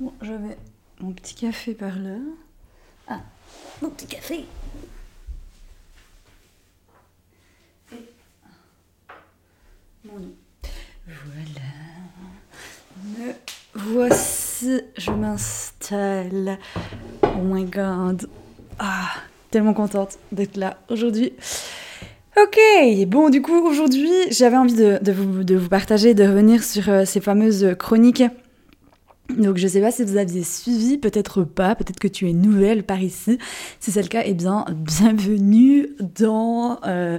Bon, 0.00 0.14
j'avais 0.22 0.56
mon 1.00 1.12
petit 1.12 1.34
café 1.34 1.74
par 1.74 1.98
là. 1.98 2.16
Ah, 3.06 3.20
mon 3.82 3.90
petit 3.90 4.06
café. 4.06 4.46
Et 7.92 7.96
mon 10.06 10.18
nom. 10.18 10.32
Voilà. 11.06 11.66
Me 13.04 13.34
voici, 13.74 14.80
je 14.96 15.10
m'installe. 15.10 16.58
Oh 17.22 17.42
my 17.42 17.64
god. 17.64 18.26
Ah, 18.78 19.10
tellement 19.50 19.74
contente 19.74 20.18
d'être 20.32 20.56
là 20.56 20.78
aujourd'hui. 20.88 21.34
Ok, 22.42 22.58
bon 23.06 23.28
du 23.28 23.42
coup 23.42 23.66
aujourd'hui 23.66 24.08
j'avais 24.30 24.56
envie 24.56 24.76
de, 24.76 24.98
de, 25.02 25.12
vous, 25.12 25.44
de, 25.44 25.56
vous, 25.56 25.68
partager, 25.68 26.14
de 26.14 26.24
revenir 26.24 26.64
sur 26.64 26.88
euh, 26.88 27.04
ces 27.04 27.20
fameuses 27.20 27.74
chroniques 27.78 28.22
donc 29.38 29.56
je 29.56 29.66
sais 29.66 29.80
pas 29.80 29.90
si 29.90 30.04
vous 30.04 30.16
aviez 30.16 30.42
suivi, 30.42 30.98
peut-être 30.98 31.44
pas, 31.44 31.74
peut-être 31.74 31.98
que 31.98 32.08
tu 32.08 32.28
es 32.28 32.32
nouvelle 32.32 32.84
par 32.84 33.02
ici. 33.02 33.38
Si 33.78 33.90
c'est 33.90 34.02
le 34.02 34.08
cas, 34.08 34.22
eh 34.24 34.34
bien 34.34 34.64
bienvenue 34.74 35.88
dans 36.18 36.78
euh, 36.86 37.18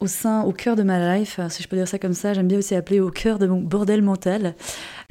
au 0.00 0.06
sein, 0.06 0.42
au 0.42 0.52
cœur 0.52 0.76
de 0.76 0.82
ma 0.82 1.18
life, 1.18 1.38
si 1.50 1.62
je 1.62 1.68
peux 1.68 1.76
dire 1.76 1.86
ça 1.86 1.98
comme 1.98 2.14
ça. 2.14 2.32
J'aime 2.32 2.48
bien 2.48 2.58
aussi 2.58 2.74
appeler 2.74 3.00
au 3.00 3.10
cœur 3.10 3.38
de 3.38 3.46
mon 3.46 3.60
bordel 3.60 4.02
mental 4.02 4.54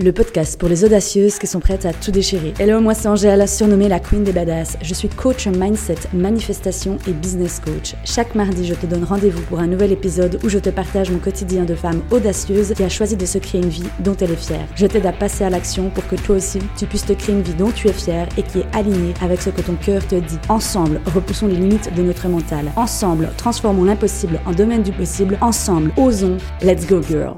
le 0.01 0.13
podcast 0.13 0.57
pour 0.57 0.69
les 0.69 0.85
audacieuses 0.85 1.37
qui 1.39 1.45
sont 1.45 1.59
prêtes 1.59 1.85
à 1.85 1.91
tout 1.91 2.09
déchirer. 2.09 2.53
Hello, 2.57 2.79
moi 2.79 2.93
c'est 2.93 3.09
Angèle, 3.09 3.45
surnommée 3.49 3.89
la 3.89 3.99
Queen 3.99 4.23
des 4.23 4.31
Badass. 4.31 4.77
Je 4.81 4.93
suis 4.93 5.09
coach 5.09 5.45
mindset, 5.47 5.97
manifestation 6.13 6.97
et 7.05 7.11
business 7.11 7.59
coach. 7.59 7.95
Chaque 8.05 8.33
mardi, 8.33 8.65
je 8.65 8.75
te 8.75 8.85
donne 8.85 9.03
rendez-vous 9.03 9.41
pour 9.43 9.59
un 9.59 9.67
nouvel 9.67 9.91
épisode 9.91 10.39
où 10.43 10.47
je 10.47 10.57
te 10.57 10.69
partage 10.69 11.11
mon 11.11 11.19
quotidien 11.19 11.65
de 11.65 11.75
femme 11.75 12.01
audacieuse 12.11 12.73
qui 12.73 12.83
a 12.83 12.89
choisi 12.89 13.17
de 13.17 13.25
se 13.25 13.37
créer 13.39 13.61
une 13.61 13.69
vie 13.69 13.89
dont 13.99 14.15
elle 14.21 14.31
est 14.31 14.35
fière. 14.37 14.65
Je 14.75 14.87
t'aide 14.87 15.05
à 15.05 15.11
passer 15.11 15.43
à 15.43 15.49
l'action 15.49 15.89
pour 15.89 16.07
que 16.07 16.15
toi 16.15 16.37
aussi, 16.37 16.59
tu 16.77 16.85
puisses 16.85 17.05
te 17.05 17.13
créer 17.13 17.35
une 17.35 17.41
vie 17.41 17.53
dont 17.53 17.71
tu 17.71 17.89
es 17.89 17.93
fière 17.93 18.29
et 18.37 18.43
qui 18.43 18.59
est 18.59 18.75
alignée 18.75 19.13
avec 19.21 19.41
ce 19.41 19.49
que 19.49 19.61
ton 19.61 19.75
cœur 19.75 20.07
te 20.07 20.15
dit. 20.15 20.39
Ensemble, 20.47 21.01
repoussons 21.13 21.47
les 21.47 21.57
limites 21.57 21.93
de 21.93 22.01
notre 22.01 22.29
mental. 22.29 22.71
Ensemble, 22.77 23.29
transformons 23.35 23.83
l'impossible 23.83 24.39
en 24.45 24.53
domaine 24.53 24.78
du 24.81 24.91
possible. 24.91 25.37
Ensemble, 25.41 25.91
osons. 25.97 26.37
Let's 26.61 26.87
go, 26.87 27.01
girl. 27.01 27.37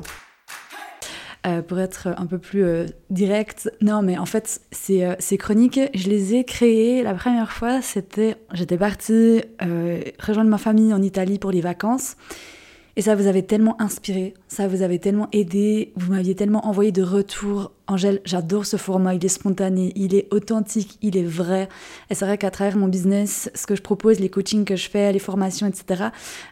Euh, 1.48 1.64
pour 1.64 1.80
être 1.80 2.08
un 2.18 2.28
peu 2.28 2.38
plus 2.38 2.64
euh, 2.64 2.86
direct, 3.10 3.72
non, 3.82 4.04
mais 4.04 4.18
en 4.20 4.28
fait, 4.28 4.62
ces, 4.72 5.04
euh, 5.04 5.16
ces, 5.18 5.40
chroniques, 5.40 5.80
je 5.96 6.08
les 6.08 6.36
ai 6.36 6.44
créées 6.44 7.02
la 7.02 7.16
première 7.16 7.52
fois, 7.52 7.82
c'était, 7.82 8.36
j'étais 8.54 8.78
partie 8.78 9.42
euh, 9.64 10.02
rejoindre 10.20 10.52
ma 10.52 10.60
famille 10.60 10.94
en 10.94 11.02
Italie 11.02 11.40
pour 11.40 11.50
les 11.50 11.62
vacances. 11.62 12.16
Et 12.98 13.02
ça 13.02 13.16
vous 13.16 13.28
avait 13.28 13.44
tellement 13.44 13.82
inspiré, 13.82 14.34
ça 14.48 14.68
vous 14.68 14.82
avait 14.82 15.00
tellement 15.00 15.30
aidé, 15.32 15.94
vous 15.96 16.12
m'aviez 16.12 16.36
tellement 16.36 16.68
envoyé 16.68 16.92
de 16.92 17.04
retour. 17.04 17.72
Angèle, 17.88 18.22
j'adore 18.26 18.66
ce 18.66 18.78
format, 18.78 19.16
il 19.16 19.24
est 19.24 19.30
spontané, 19.30 19.94
il 19.96 20.14
est 20.14 20.28
authentique, 20.32 20.98
il 21.02 21.18
est 21.18 21.24
vrai. 21.24 21.70
Et 22.10 22.16
c'est 22.16 22.26
vrai 22.26 22.38
qu'à 22.38 22.52
travers 22.52 22.78
mon 22.78 22.88
business, 22.88 23.50
ce 23.56 23.66
que 23.66 23.76
je 23.76 23.82
propose, 23.82 24.20
les 24.20 24.30
coachings 24.30 24.66
que 24.66 24.76
je 24.76 24.90
fais, 24.90 25.12
les 25.12 25.20
formations, 25.20 25.68
etc., 25.68 26.06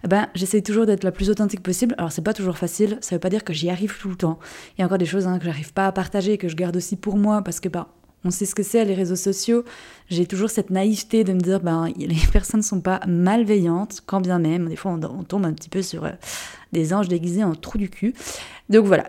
eh 0.04 0.08
ben, 0.08 0.28
j'essaie 0.34 0.62
toujours 0.62 0.86
d'être 0.86 1.04
la 1.04 1.12
plus 1.12 1.30
authentique 1.30 1.62
possible. 1.62 1.94
Alors 1.98 2.12
c'est 2.12 2.22
pas 2.22 2.34
toujours 2.34 2.58
facile, 2.58 2.98
ça 3.02 3.16
veut 3.16 3.20
pas 3.20 3.30
dire 3.30 3.44
que 3.44 3.54
j'y 3.54 3.70
arrive 3.70 3.98
tout 4.00 4.10
le 4.10 4.16
temps. 4.16 4.40
Il 4.78 4.82
y 4.82 4.84
a 4.84 4.86
encore 4.86 4.98
des 4.98 5.06
choses 5.06 5.28
hein, 5.28 5.40
que 5.40 5.46
j'arrive 5.46 5.74
pas 5.74 5.88
à 5.88 5.92
partager, 5.92 6.38
que 6.38 6.48
je 6.48 6.56
garde 6.56 6.78
aussi 6.78 6.96
pour 6.96 7.18
moi, 7.18 7.42
parce 7.42 7.60
que 7.60 7.68
bah, 7.68 7.90
on 8.26 8.32
sait 8.32 8.46
ce 8.46 8.56
que 8.56 8.64
c'est 8.64 8.84
les 8.86 8.94
réseaux 8.94 9.16
sociaux. 9.16 9.64
J'ai 10.10 10.26
toujours 10.26 10.50
cette 10.50 10.70
naïveté 10.70 11.24
de 11.24 11.34
me 11.34 11.40
dire, 11.40 11.60
ben, 11.60 11.88
les 11.98 12.16
personnes 12.32 12.60
ne 12.60 12.66
sont 12.66 12.82
pas 12.82 13.00
malveillantes, 13.08 14.02
quand 14.06 14.22
bien 14.22 14.40
même. 14.40 14.68
Des 14.68 14.76
fois, 14.76 14.92
on, 14.92 15.24
tombe 15.24 15.46
un 15.46 15.54
petit 15.54 15.70
peu 15.70 15.82
sur 15.82 16.06
euh, 16.06 16.12
des 16.74 16.94
anges 16.94 17.08
déguisés 17.08 17.44
en 17.44 17.56
trou 17.56 17.78
du 17.78 17.90
cul. 17.90 18.14
Donc 18.70 18.86
voilà. 18.86 19.06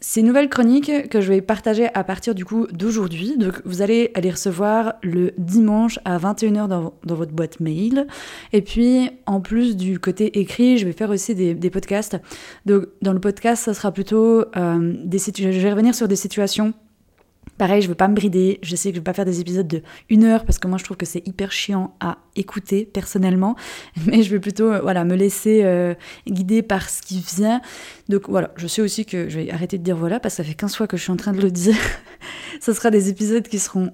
Ces 0.00 0.20
nouvelles 0.20 0.50
chroniques 0.50 1.08
que 1.08 1.22
je 1.22 1.32
vais 1.32 1.40
partager 1.40 1.88
à 1.94 2.04
partir 2.04 2.34
du 2.34 2.44
coup 2.44 2.66
d'aujourd'hui, 2.66 3.38
donc 3.38 3.62
vous 3.64 3.80
allez 3.80 4.12
les 4.20 4.30
recevoir 4.30 4.96
le 5.02 5.32
dimanche 5.38 5.98
à 6.04 6.18
21h 6.18 6.68
dans, 6.68 6.92
votre 7.06 7.32
boîte 7.32 7.58
mail. 7.60 8.06
Et 8.52 8.60
puis 8.60 9.08
en 9.24 9.40
plus 9.40 9.78
du 9.78 9.98
côté 9.98 10.40
écrit, 10.40 10.76
je 10.76 10.84
vais 10.84 10.92
faire 10.92 11.08
aussi 11.08 11.34
des, 11.34 11.70
podcasts. 11.70 12.18
Donc 12.66 12.84
dans 13.00 13.14
le 13.14 13.20
podcast, 13.20 13.64
ça 13.64 13.72
sera 13.72 13.92
plutôt 13.92 14.44
euh, 14.56 14.94
des 15.04 15.18
je 15.18 15.48
vais 15.48 15.70
revenir 15.70 15.94
sur 15.94 16.06
des 16.06 16.16
situations 16.16 16.74
Pareil, 17.56 17.82
je 17.82 17.88
veux 17.88 17.94
pas 17.94 18.08
me 18.08 18.14
brider, 18.14 18.58
je 18.62 18.74
sais 18.74 18.90
que 18.90 18.96
je 18.96 19.00
vais 19.00 19.04
pas 19.04 19.12
faire 19.12 19.24
des 19.24 19.40
épisodes 19.40 19.68
de 19.68 19.82
une 20.10 20.24
heure 20.24 20.44
parce 20.44 20.58
que 20.58 20.66
moi 20.66 20.76
je 20.76 20.82
trouve 20.82 20.96
que 20.96 21.06
c'est 21.06 21.24
hyper 21.26 21.52
chiant 21.52 21.94
à 22.00 22.18
écouter 22.34 22.84
personnellement, 22.84 23.54
mais 24.06 24.24
je 24.24 24.30
vais 24.30 24.40
plutôt 24.40 24.72
euh, 24.72 24.80
voilà, 24.80 25.04
me 25.04 25.14
laisser 25.14 25.60
euh, 25.62 25.94
guider 26.26 26.62
par 26.62 26.90
ce 26.90 27.00
qui 27.00 27.20
vient. 27.20 27.60
Donc 28.08 28.28
voilà, 28.28 28.50
je 28.56 28.66
sais 28.66 28.82
aussi 28.82 29.06
que 29.06 29.28
je 29.28 29.38
vais 29.38 29.50
arrêter 29.52 29.78
de 29.78 29.84
dire 29.84 29.96
voilà 29.96 30.18
parce 30.18 30.34
que 30.34 30.42
ça 30.42 30.48
fait 30.48 30.54
15 30.54 30.74
fois 30.74 30.86
que 30.88 30.96
je 30.96 31.02
suis 31.02 31.12
en 31.12 31.16
train 31.16 31.32
de 31.32 31.40
le 31.40 31.50
dire. 31.50 31.76
Ce 32.60 32.72
sera 32.72 32.90
des 32.90 33.08
épisodes 33.08 33.46
qui 33.46 33.60
seront 33.60 33.92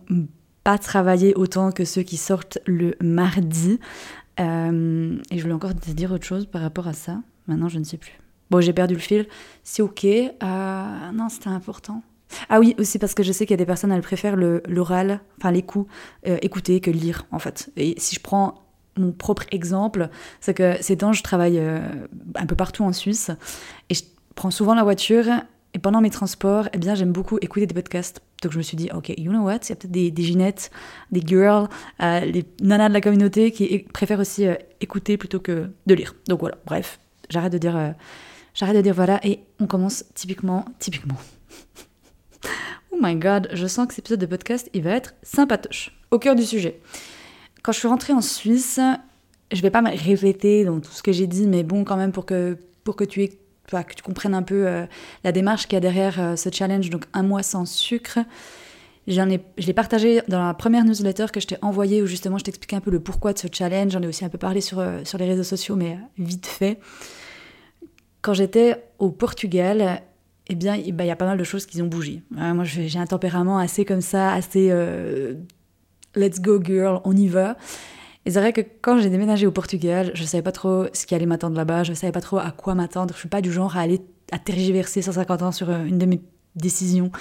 pas 0.64 0.78
travaillés 0.78 1.34
autant 1.34 1.70
que 1.70 1.84
ceux 1.84 2.02
qui 2.02 2.16
sortent 2.16 2.58
le 2.66 2.94
mardi. 3.02 3.78
Euh, 4.38 5.18
et 5.30 5.36
je 5.36 5.42
voulais 5.42 5.54
encore 5.54 5.74
te 5.74 5.90
dire 5.90 6.12
autre 6.12 6.24
chose 6.24 6.46
par 6.46 6.62
rapport 6.62 6.88
à 6.88 6.94
ça. 6.94 7.18
Maintenant, 7.46 7.68
je 7.68 7.78
ne 7.78 7.84
sais 7.84 7.98
plus. 7.98 8.18
Bon, 8.50 8.60
j'ai 8.60 8.72
perdu 8.72 8.94
le 8.94 9.00
fil. 9.00 9.26
C'est 9.64 9.82
ok. 9.82 10.06
non, 10.42 11.28
c'était 11.28 11.48
important. 11.48 12.02
Ah 12.48 12.60
oui, 12.60 12.74
aussi 12.78 12.98
parce 12.98 13.14
que 13.14 13.22
je 13.22 13.32
sais 13.32 13.46
qu'il 13.46 13.54
y 13.54 13.58
a 13.60 13.62
des 13.62 13.66
personnes, 13.66 13.92
elles 13.92 14.02
préfèrent 14.02 14.36
l'oral, 14.36 15.20
enfin 15.38 15.50
les 15.50 15.64
euh, 16.26 16.38
écouter 16.42 16.80
que 16.80 16.90
lire, 16.90 17.26
en 17.30 17.38
fait. 17.38 17.70
Et 17.76 17.94
si 17.98 18.14
je 18.14 18.20
prends 18.20 18.66
mon 18.96 19.12
propre 19.12 19.44
exemple, 19.50 20.08
c'est 20.40 20.54
que 20.54 20.76
ces 20.80 20.98
temps, 20.98 21.12
je 21.12 21.22
travaille 21.22 21.58
euh, 21.58 21.80
un 22.34 22.46
peu 22.46 22.56
partout 22.56 22.84
en 22.84 22.92
Suisse, 22.92 23.30
et 23.88 23.94
je 23.94 24.02
prends 24.34 24.50
souvent 24.50 24.74
la 24.74 24.82
voiture, 24.82 25.26
et 25.72 25.78
pendant 25.78 26.00
mes 26.00 26.10
transports, 26.10 26.68
eh 26.72 26.78
bien, 26.78 26.94
j'aime 26.94 27.12
beaucoup 27.12 27.38
écouter 27.40 27.66
des 27.66 27.74
podcasts. 27.74 28.20
Donc 28.42 28.52
je 28.52 28.58
me 28.58 28.62
suis 28.62 28.76
dit, 28.76 28.88
ok, 28.92 29.12
you 29.16 29.30
know 29.30 29.42
what, 29.42 29.58
il 29.64 29.68
y 29.68 29.72
a 29.72 29.76
peut-être 29.76 29.90
des, 29.90 30.10
des 30.10 30.22
ginettes, 30.22 30.70
des 31.12 31.20
girls, 31.24 31.68
euh, 32.02 32.20
les 32.20 32.44
nanas 32.60 32.88
de 32.88 32.94
la 32.94 33.00
communauté 33.00 33.52
qui 33.52 33.78
préfèrent 33.92 34.20
aussi 34.20 34.46
écouter 34.80 35.16
plutôt 35.16 35.40
que 35.40 35.70
de 35.86 35.94
lire. 35.94 36.14
Donc 36.26 36.40
voilà, 36.40 36.56
bref, 36.66 36.98
j'arrête 37.28 37.52
de 37.52 37.58
dire, 37.58 37.94
j'arrête 38.54 38.76
de 38.76 38.80
dire 38.80 38.94
voilà, 38.94 39.20
et 39.24 39.40
on 39.60 39.66
commence 39.66 40.04
typiquement, 40.14 40.64
typiquement. 40.78 41.16
Oh 43.00 43.06
my 43.06 43.16
god, 43.16 43.48
je 43.54 43.66
sens 43.66 43.86
que 43.86 43.94
cet 43.94 44.04
épisode 44.04 44.20
de 44.20 44.26
podcast, 44.26 44.68
il 44.74 44.82
va 44.82 44.90
être 44.90 45.14
sympatoche. 45.22 45.98
Au 46.10 46.18
cœur 46.18 46.34
du 46.34 46.42
sujet. 46.42 46.80
Quand 47.62 47.72
je 47.72 47.78
suis 47.78 47.88
rentrée 47.88 48.12
en 48.12 48.20
Suisse, 48.20 48.78
je 49.50 49.62
vais 49.62 49.70
pas 49.70 49.80
me 49.80 49.88
répéter 49.88 50.64
dans 50.64 50.80
tout 50.80 50.90
ce 50.90 51.02
que 51.02 51.10
j'ai 51.10 51.26
dit, 51.26 51.46
mais 51.46 51.62
bon, 51.62 51.84
quand 51.84 51.96
même, 51.96 52.12
pour 52.12 52.26
que, 52.26 52.58
pour 52.84 52.96
que 52.96 53.04
tu 53.04 53.30
comprennes 54.04 54.34
un 54.34 54.42
peu 54.42 54.66
euh, 54.66 54.84
la 55.24 55.32
démarche 55.32 55.64
qu'il 55.64 55.74
y 55.74 55.76
a 55.78 55.80
derrière 55.80 56.20
euh, 56.20 56.36
ce 56.36 56.50
challenge, 56.52 56.90
donc 56.90 57.06
un 57.14 57.22
mois 57.22 57.42
sans 57.42 57.64
sucre. 57.64 58.18
Ai, 59.06 59.40
je 59.56 59.66
l'ai 59.66 59.72
partagé 59.72 60.20
dans 60.28 60.44
la 60.46 60.52
première 60.52 60.84
newsletter 60.84 61.26
que 61.32 61.40
je 61.40 61.46
t'ai 61.46 61.56
envoyée 61.62 62.02
où 62.02 62.06
justement 62.06 62.36
je 62.36 62.44
t'expliquais 62.44 62.76
un 62.76 62.80
peu 62.80 62.90
le 62.90 63.00
pourquoi 63.00 63.32
de 63.32 63.38
ce 63.38 63.46
challenge. 63.50 63.92
J'en 63.92 64.02
ai 64.02 64.08
aussi 64.08 64.26
un 64.26 64.28
peu 64.28 64.36
parlé 64.36 64.60
sur, 64.60 64.78
euh, 64.78 65.00
sur 65.04 65.16
les 65.16 65.24
réseaux 65.24 65.42
sociaux, 65.42 65.74
mais 65.74 65.96
vite 66.18 66.46
fait. 66.46 66.78
Quand 68.20 68.34
j'étais 68.34 68.84
au 68.98 69.10
Portugal, 69.10 70.02
eh 70.52 70.56
bien, 70.56 70.74
il 70.74 70.94
y 71.00 71.10
a 71.10 71.16
pas 71.16 71.26
mal 71.26 71.38
de 71.38 71.44
choses 71.44 71.64
qui 71.64 71.80
ont 71.80 71.86
bougé. 71.86 72.24
moi, 72.32 72.64
j'ai 72.64 72.98
un 72.98 73.06
tempérament 73.06 73.58
assez 73.58 73.84
comme 73.84 74.00
ça, 74.00 74.32
assez 74.32 74.68
euh, 74.72 75.34
let's 76.16 76.40
go 76.40 76.60
girl, 76.60 77.00
on 77.04 77.16
y 77.16 77.28
va. 77.28 77.56
Et 78.26 78.32
c'est 78.32 78.40
vrai 78.40 78.52
que 78.52 78.60
quand 78.82 78.98
j'ai 78.98 79.10
déménagé 79.10 79.46
au 79.46 79.52
Portugal, 79.52 80.10
je 80.12 80.24
savais 80.24 80.42
pas 80.42 80.50
trop 80.50 80.86
ce 80.92 81.06
qui 81.06 81.14
allait 81.14 81.24
m'attendre 81.24 81.56
là-bas, 81.56 81.84
je 81.84 81.92
savais 81.92 82.10
pas 82.10 82.20
trop 82.20 82.38
à 82.38 82.50
quoi 82.50 82.74
m'attendre. 82.74 83.14
Je 83.14 83.20
suis 83.20 83.28
pas 83.28 83.42
du 83.42 83.52
genre 83.52 83.76
à 83.76 83.82
aller 83.82 84.00
à 84.32 84.40
tergiverser 84.40 85.02
150 85.02 85.42
ans 85.42 85.52
sur 85.52 85.70
euh, 85.70 85.84
une 85.84 85.98
de 85.98 86.06
mes 86.06 86.20
décisions. 86.56 87.12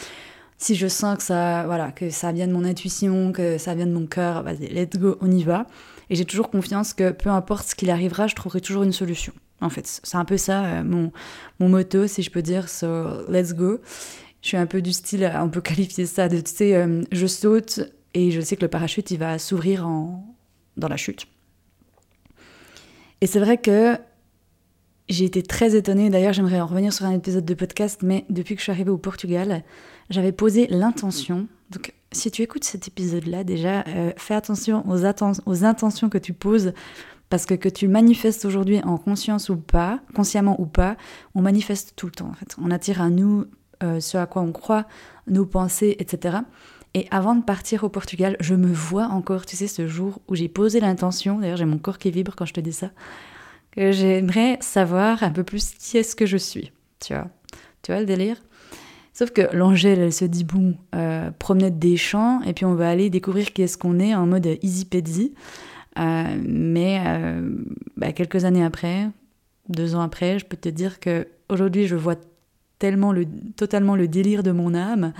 Si 0.57 0.73
je 0.73 0.87
sens 0.87 1.17
que 1.17 1.23
ça, 1.23 1.67
voilà, 1.67 1.91
que 1.91 2.09
ça 2.09 2.31
vient 2.31 2.47
de 2.47 2.53
mon 2.53 2.65
intuition, 2.65 3.31
que 3.31 3.59
ça 3.59 3.75
vient 3.75 3.85
de 3.85 3.93
mon 3.93 4.07
cœur, 4.07 4.41
vas-y, 4.41 4.73
let's 4.73 4.97
go, 4.97 5.17
on 5.21 5.29
y 5.29 5.43
va. 5.43 5.67
Et 6.09 6.15
j'ai 6.15 6.25
toujours 6.25 6.49
confiance 6.49 6.93
que 6.93 7.11
peu 7.11 7.29
importe 7.29 7.67
ce 7.67 7.75
qu'il 7.75 7.91
arrivera, 7.91 8.25
je 8.25 8.33
trouverai 8.33 8.59
toujours 8.59 8.81
une 8.81 8.91
solution. 8.91 9.33
En 9.61 9.69
fait, 9.69 10.01
c'est 10.03 10.17
un 10.17 10.25
peu 10.25 10.37
ça 10.37 10.65
euh, 10.65 10.83
mon, 10.83 11.11
mon 11.59 11.69
motto, 11.69 12.07
si 12.07 12.21
je 12.21 12.31
peux 12.31 12.41
dire, 12.41 12.69
so 12.69 13.29
let's 13.29 13.53
go. 13.53 13.79
Je 14.41 14.47
suis 14.47 14.57
un 14.57 14.65
peu 14.65 14.81
du 14.81 14.93
style, 14.93 15.29
on 15.35 15.49
peut 15.49 15.61
qualifier 15.61 16.05
ça 16.05 16.29
de, 16.29 16.39
tu 16.39 16.51
sais, 16.51 16.75
euh, 16.75 17.03
je 17.11 17.27
saute 17.27 17.81
et 18.13 18.31
je 18.31 18.41
sais 18.41 18.55
que 18.55 18.61
le 18.61 18.69
parachute, 18.69 19.11
il 19.11 19.17
va 19.19 19.37
s'ouvrir 19.37 19.87
en, 19.87 20.35
dans 20.77 20.87
la 20.87 20.97
chute. 20.97 21.27
Et 23.21 23.27
c'est 23.27 23.39
vrai 23.39 23.57
que 23.57 23.97
j'ai 25.09 25.25
été 25.25 25.43
très 25.43 25.75
étonnée, 25.75 26.09
d'ailleurs 26.09 26.33
j'aimerais 26.33 26.61
en 26.61 26.67
revenir 26.67 26.93
sur 26.93 27.05
un 27.05 27.11
épisode 27.11 27.43
de 27.43 27.53
podcast, 27.53 28.01
mais 28.03 28.25
depuis 28.29 28.55
que 28.55 28.59
je 28.59 28.63
suis 28.63 28.71
arrivée 28.71 28.91
au 28.91 28.97
Portugal, 28.97 29.63
j'avais 30.09 30.31
posé 30.31 30.67
l'intention, 30.67 31.47
donc 31.71 31.93
si 32.11 32.31
tu 32.31 32.41
écoutes 32.41 32.63
cet 32.63 32.87
épisode-là 32.87 33.43
déjà, 33.43 33.83
euh, 33.87 34.11
fais 34.17 34.35
attention 34.35 34.83
aux, 34.87 35.03
aux 35.45 35.65
intentions 35.65 36.09
que 36.09 36.17
tu 36.17 36.33
poses 36.33 36.73
parce 37.29 37.45
que 37.45 37.53
que 37.53 37.69
tu 37.69 37.87
manifestes 37.87 38.45
aujourd'hui 38.45 38.81
en 38.83 38.97
conscience 38.97 39.49
ou 39.49 39.57
pas, 39.57 39.99
consciemment 40.15 40.59
ou 40.59 40.65
pas, 40.65 40.97
on 41.35 41.41
manifeste 41.41 41.93
tout 41.95 42.07
le 42.07 42.11
temps 42.11 42.29
en 42.29 42.33
fait. 42.33 42.55
On 42.61 42.71
attire 42.71 43.01
à 43.01 43.09
nous 43.09 43.45
euh, 43.83 43.99
ce 43.99 44.17
à 44.17 44.25
quoi 44.25 44.41
on 44.41 44.51
croit, 44.51 44.85
nos 45.27 45.45
pensées, 45.45 45.95
etc. 45.99 46.39
Et 46.95 47.07
avant 47.11 47.35
de 47.35 47.43
partir 47.43 47.83
au 47.83 47.89
Portugal, 47.89 48.35
je 48.39 48.55
me 48.55 48.71
vois 48.73 49.05
encore, 49.05 49.45
tu 49.45 49.55
sais, 49.55 49.67
ce 49.67 49.87
jour 49.87 50.19
où 50.27 50.35
j'ai 50.35 50.49
posé 50.49 50.79
l'intention, 50.79 51.39
d'ailleurs 51.39 51.57
j'ai 51.57 51.65
mon 51.65 51.77
corps 51.77 51.99
qui 51.99 52.09
vibre 52.09 52.35
quand 52.35 52.45
je 52.45 52.53
te 52.53 52.59
dis 52.59 52.73
ça, 52.73 52.89
que 53.71 53.91
j'aimerais 53.91 54.57
savoir 54.61 55.21
un 55.21 55.29
peu 55.29 55.43
plus 55.43 55.71
qui 55.75 55.97
est-ce 55.97 56.15
que 56.15 56.25
je 56.25 56.37
suis, 56.37 56.71
tu 56.99 57.13
vois. 57.13 57.27
Tu 57.83 57.91
vois 57.91 57.99
le 57.99 58.07
délire? 58.07 58.37
Sauf 59.13 59.31
que 59.31 59.41
l'Angèle, 59.53 59.99
elle 59.99 60.13
se 60.13 60.25
dit, 60.25 60.43
bon, 60.43 60.75
euh, 60.95 61.29
promenade 61.37 61.77
des 61.77 61.97
champs, 61.97 62.41
et 62.41 62.53
puis 62.53 62.65
on 62.65 62.73
va 62.73 62.89
aller 62.89 63.09
découvrir 63.09 63.53
qui 63.53 63.61
est-ce 63.61 63.77
qu'on 63.77 63.99
est 63.99 64.15
en 64.15 64.25
mode 64.25 64.47
easy 64.61 64.85
peasy. 64.85 65.33
Euh, 65.99 66.41
mais 66.43 67.01
euh, 67.05 67.49
bah, 67.97 68.11
quelques 68.13 68.45
années 68.45 68.63
après, 68.63 69.09
deux 69.67 69.95
ans 69.95 70.01
après, 70.01 70.39
je 70.39 70.45
peux 70.45 70.57
te 70.57 70.69
dire 70.69 70.99
que 70.99 71.27
aujourd'hui 71.49 71.87
je 71.87 71.95
vois 71.95 72.15
tellement 72.77 73.11
le, 73.11 73.25
totalement 73.57 73.95
le 73.95 74.07
délire 74.07 74.41
de 74.41 74.51
mon 74.51 74.73
âme, 74.73 75.11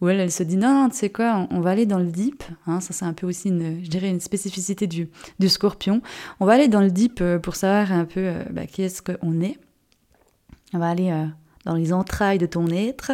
où 0.00 0.08
elle, 0.08 0.30
se 0.30 0.42
dit 0.42 0.58
non, 0.58 0.88
tu 0.90 0.98
sais 0.98 1.08
quoi, 1.08 1.48
on, 1.50 1.60
va 1.60 1.70
aller 1.70 1.86
dans 1.86 1.98
le 1.98 2.10
deep. 2.10 2.44
Hein, 2.66 2.80
ça, 2.80 2.92
c'est 2.92 3.06
un 3.06 3.14
peu 3.14 3.26
aussi, 3.26 3.48
une, 3.48 3.82
je 3.82 3.88
dirais, 3.88 4.10
une 4.10 4.20
spécificité 4.20 4.86
du, 4.86 5.08
du 5.38 5.48
scorpion. 5.48 6.02
On 6.40 6.44
va 6.44 6.52
aller 6.52 6.68
dans 6.68 6.82
le 6.82 6.90
deep 6.90 7.24
pour 7.42 7.56
savoir 7.56 7.90
un 7.92 8.04
peu 8.04 8.32
bah, 8.50 8.66
qui 8.66 8.82
est-ce 8.82 9.00
qu'on 9.00 9.40
est. 9.40 9.58
On 10.74 10.78
va 10.78 10.90
aller 10.90 11.10
dans 11.64 11.74
les 11.74 11.94
entrailles 11.94 12.38
de 12.38 12.44
ton 12.44 12.68
être 12.68 13.12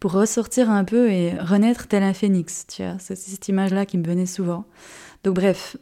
pour 0.00 0.12
ressortir 0.12 0.70
un 0.70 0.84
peu 0.84 1.10
et 1.10 1.38
renaître 1.38 1.86
tel 1.86 2.02
un 2.02 2.14
phénix. 2.14 2.66
Tu 2.66 2.82
vois, 2.82 2.96
c'est 2.98 3.16
cette 3.16 3.48
image-là 3.48 3.84
qui 3.84 3.98
me 3.98 4.04
venait 4.04 4.26
souvent. 4.26 4.64
Donc 5.24 5.34
bref, 5.34 5.76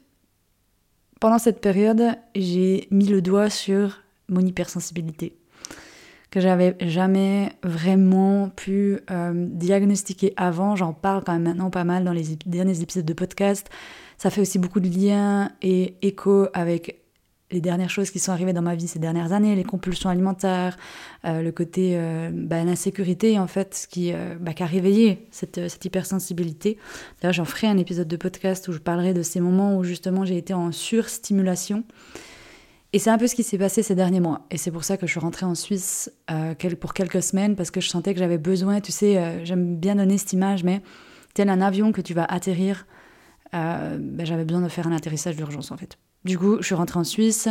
pendant 1.21 1.39
cette 1.39 1.61
période, 1.61 2.17
j'ai 2.35 2.89
mis 2.91 3.07
le 3.07 3.23
doigt 3.23 3.51
sur 3.51 4.03
mon 4.29 4.41
hypersensibilité 4.41 5.37
que 6.31 6.41
j'avais 6.41 6.77
jamais 6.81 7.53
vraiment 7.63 8.51
pu 8.51 9.01
euh, 9.11 9.33
diagnostiquer 9.35 10.33
avant. 10.37 10.77
J'en 10.77 10.93
parle 10.93 11.25
quand 11.25 11.33
même 11.33 11.43
maintenant 11.43 11.71
pas 11.71 11.85
mal 11.85 12.05
dans 12.05 12.13
les 12.13 12.37
derniers 12.47 12.81
épisodes 12.81 13.05
de 13.05 13.13
podcast. 13.13 13.69
Ça 14.17 14.31
fait 14.31 14.41
aussi 14.41 14.59
beaucoup 14.59 14.81
de 14.81 14.89
liens 14.89 15.51
et 15.61 15.97
écho 16.03 16.47
avec 16.55 17.00
les 17.51 17.61
dernières 17.61 17.91
choses 17.91 18.11
qui 18.11 18.19
sont 18.19 18.33
arrivées 18.33 18.53
dans 18.53 18.63
ma 18.63 18.75
vie 18.75 18.89
ces 18.89 18.99
dernières 18.99 19.33
années, 19.33 19.55
les 19.57 19.65
compulsions 19.65 20.09
alimentaires, 20.09 20.77
euh, 21.25 21.43
le 21.43 21.53
côté 21.53 21.93
euh, 21.95 22.31
bah, 22.33 22.63
l'insécurité 22.65 23.39
en 23.39 23.47
fait, 23.47 23.87
qui, 23.91 24.13
euh, 24.13 24.37
bah, 24.41 24.55
qui 24.55 24.63
a 24.63 24.67
réveillé 24.67 25.27
cette, 25.31 25.69
cette 25.69 25.85
hypersensibilité. 25.85 26.79
D'ailleurs, 27.21 27.35
j'en 27.35 27.45
ferai 27.45 27.67
un 27.67 27.79
épisode 27.79 28.09
de 28.09 28.17
podcast 28.17 28.69
où 28.69 28.73
je 28.73 28.79
parlerai 28.79 29.15
de 29.15 29.23
ces 29.23 29.41
moments 29.41 29.77
où 29.77 29.85
justement 29.85 30.25
j'ai 30.25 30.37
été 30.37 30.55
en 30.55 30.73
surstimulation. 30.73 31.85
Et 32.93 32.99
c'est 32.99 33.11
un 33.11 33.19
peu 33.19 33.29
ce 33.29 33.37
qui 33.37 33.45
s'est 33.45 33.59
passé 33.59 33.85
ces 33.85 33.95
derniers 33.95 34.19
mois. 34.21 34.47
Et 34.51 34.57
c'est 34.57 34.73
pour 34.73 34.83
ça 34.83 34.97
que 34.97 35.07
je 35.07 35.13
suis 35.13 35.21
rentrée 35.21 35.47
en 35.47 35.55
Suisse 35.55 36.11
pour 36.81 36.93
quelques 36.93 37.23
semaines, 37.23 37.55
parce 37.55 37.71
que 37.71 37.81
je 37.81 37.89
sentais 37.89 38.15
que 38.15 38.19
j'avais 38.19 38.37
besoin, 38.37 38.81
tu 38.81 38.91
sais, 38.91 39.45
j'aime 39.45 39.77
bien 39.77 39.95
donner 39.95 40.19
cette 40.19 40.33
image, 40.33 40.65
mais 40.65 40.83
tel 41.33 41.51
un 41.51 41.61
avion 41.61 41.93
que 41.93 42.01
tu 42.01 42.15
vas 42.15 42.25
atterrir, 42.25 42.89
bah, 43.53 44.25
j'avais 44.25 44.45
besoin 44.45 44.63
de 44.63 44.69
faire 44.69 44.89
un 44.89 44.93
atterrissage 44.93 45.37
d'urgence 45.37 45.71
en 45.71 45.77
fait. 45.77 45.99
Du 46.25 46.39
coup, 46.39 46.59
je 46.61 46.67
suis 46.67 46.75
rentrée 46.75 46.99
en 46.99 47.05
Suisse. 47.05 47.49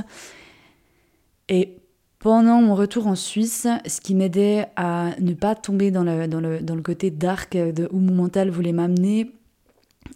Et 1.48 1.77
pendant 2.19 2.62
mon 2.62 2.75
retour 2.75 3.07
en 3.07 3.16
Suisse, 3.16 3.68
ce 3.86 4.01
qui 4.01 4.13
m'aidait 4.13 4.68
à 4.75 5.12
ne 5.19 5.33
pas 5.33 5.56
tomber 5.56 5.89
dans 5.89 6.04
le, 6.04 6.27
dans 6.27 6.42
le, 6.42 6.60
dans 6.60 6.75
le 6.75 6.81
côté 6.81 7.12
dark 7.12 7.56
de, 7.56 7.88
où 7.92 8.00
mon 8.00 8.13
mental 8.13 8.50
voulait 8.50 8.74
m'amener, 8.74 9.31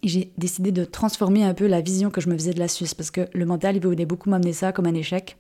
j'ai 0.04 0.32
décidé 0.38 0.72
de 0.72 0.86
transformer 0.86 1.44
un 1.44 1.54
peu 1.54 1.66
la 1.68 1.82
vision 1.82 2.10
que 2.10 2.22
je 2.22 2.30
me 2.30 2.34
faisais 2.36 2.54
de 2.54 2.60
la 2.60 2.68
Suisse. 2.68 2.94
Parce 2.94 3.10
que 3.10 3.28
le 3.34 3.46
mental, 3.46 3.76
il 3.76 3.82
voulait 3.82 4.06
beaucoup 4.06 4.30
m'amener 4.30 4.54
ça 4.54 4.72
comme 4.72 4.86
un 4.86 4.94
échec. 4.94 5.38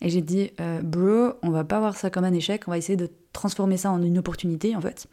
Et 0.00 0.10
j'ai 0.10 0.22
dit, 0.22 0.50
euh, 0.60 0.80
bro, 0.82 1.34
on 1.42 1.50
va 1.50 1.64
pas 1.64 1.78
voir 1.78 1.96
ça 1.96 2.10
comme 2.10 2.24
un 2.24 2.32
échec, 2.32 2.64
on 2.66 2.72
va 2.72 2.78
essayer 2.78 2.96
de 2.96 3.08
transformer 3.32 3.76
ça 3.76 3.92
en 3.92 4.02
une 4.02 4.18
opportunité, 4.18 4.74
en 4.74 4.80
fait. 4.80 5.06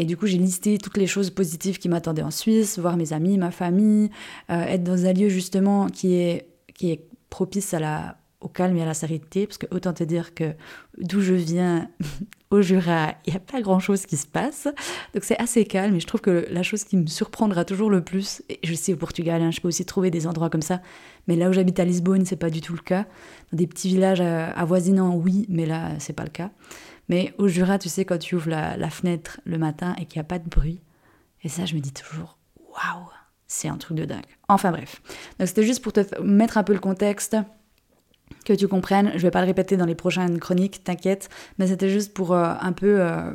Et 0.00 0.06
du 0.06 0.16
coup, 0.16 0.24
j'ai 0.24 0.38
listé 0.38 0.78
toutes 0.78 0.96
les 0.96 1.06
choses 1.06 1.28
positives 1.28 1.78
qui 1.78 1.90
m'attendaient 1.90 2.22
en 2.22 2.30
Suisse, 2.30 2.78
voir 2.78 2.96
mes 2.96 3.12
amis, 3.12 3.36
ma 3.36 3.50
famille, 3.50 4.08
euh, 4.50 4.62
être 4.62 4.82
dans 4.82 5.04
un 5.04 5.12
lieu 5.12 5.28
justement 5.28 5.88
qui 5.88 6.14
est, 6.14 6.46
qui 6.72 6.90
est 6.90 7.04
propice 7.28 7.74
au 8.40 8.48
calme 8.48 8.78
et 8.78 8.82
à 8.82 8.86
la 8.86 8.94
sérénité, 8.94 9.46
parce 9.46 9.58
que 9.58 9.66
autant 9.70 9.92
te 9.92 10.02
dire 10.02 10.34
que 10.34 10.54
d'où 10.96 11.20
je 11.20 11.34
viens, 11.34 11.90
au 12.50 12.62
Jura, 12.62 13.12
il 13.26 13.34
n'y 13.34 13.36
a 13.36 13.40
pas 13.40 13.60
grand-chose 13.60 14.06
qui 14.06 14.16
se 14.16 14.26
passe. 14.26 14.68
Donc 15.12 15.22
c'est 15.22 15.38
assez 15.38 15.66
calme 15.66 15.94
et 15.94 16.00
je 16.00 16.06
trouve 16.06 16.22
que 16.22 16.46
la 16.50 16.62
chose 16.62 16.84
qui 16.84 16.96
me 16.96 17.06
surprendra 17.06 17.66
toujours 17.66 17.90
le 17.90 18.02
plus, 18.02 18.42
et 18.48 18.58
je 18.64 18.72
sais 18.72 18.94
au 18.94 18.96
Portugal, 18.96 19.42
hein, 19.42 19.50
je 19.50 19.60
peux 19.60 19.68
aussi 19.68 19.84
trouver 19.84 20.10
des 20.10 20.26
endroits 20.26 20.48
comme 20.48 20.62
ça, 20.62 20.80
mais 21.28 21.36
là 21.36 21.50
où 21.50 21.52
j'habite 21.52 21.78
à 21.78 21.84
Lisbonne, 21.84 22.24
c'est 22.24 22.36
pas 22.36 22.48
du 22.48 22.62
tout 22.62 22.72
le 22.72 22.80
cas. 22.80 23.04
Dans 23.52 23.58
des 23.58 23.66
petits 23.66 23.88
villages 23.88 24.22
euh, 24.22 24.48
avoisinants, 24.56 25.14
oui, 25.14 25.44
mais 25.50 25.66
là, 25.66 25.90
c'est 25.98 26.14
pas 26.14 26.24
le 26.24 26.30
cas. 26.30 26.50
Mais 27.10 27.34
au 27.36 27.48
Jura, 27.48 27.78
tu 27.78 27.90
sais, 27.90 28.06
quand 28.06 28.18
tu 28.18 28.36
ouvres 28.36 28.48
la, 28.48 28.90
fenêtre 28.90 29.40
le 29.44 29.58
matin 29.58 29.94
et 29.98 30.06
qu'il 30.06 30.18
n'y 30.18 30.24
a 30.24 30.28
pas 30.28 30.38
de 30.38 30.48
bruit, 30.48 30.80
et 31.42 31.48
ça, 31.48 31.66
je 31.66 31.74
me 31.74 31.80
dis 31.80 31.92
toujours, 31.92 32.38
waouh, 32.70 33.06
c'est 33.46 33.68
un 33.68 33.76
truc 33.76 33.98
de 33.98 34.04
dingue. 34.04 34.24
Enfin 34.48 34.70
bref. 34.70 35.02
Donc 35.38 35.48
c'était 35.48 35.64
juste 35.64 35.82
pour 35.82 35.92
te 35.92 36.20
mettre 36.22 36.56
un 36.56 36.62
peu 36.62 36.72
le 36.72 36.78
contexte, 36.78 37.36
que 38.44 38.52
tu 38.52 38.68
comprennes. 38.68 39.12
Je 39.16 39.22
vais 39.22 39.30
pas 39.30 39.40
le 39.40 39.46
répéter 39.46 39.76
dans 39.76 39.86
les 39.86 39.94
prochaines 39.94 40.38
chroniques, 40.38 40.84
t'inquiète, 40.84 41.28
mais 41.58 41.66
c'était 41.66 41.90
juste 41.90 42.14
pour 42.14 42.32
euh, 42.32 42.54
un 42.60 42.72
peu 42.72 43.00
euh, 43.00 43.32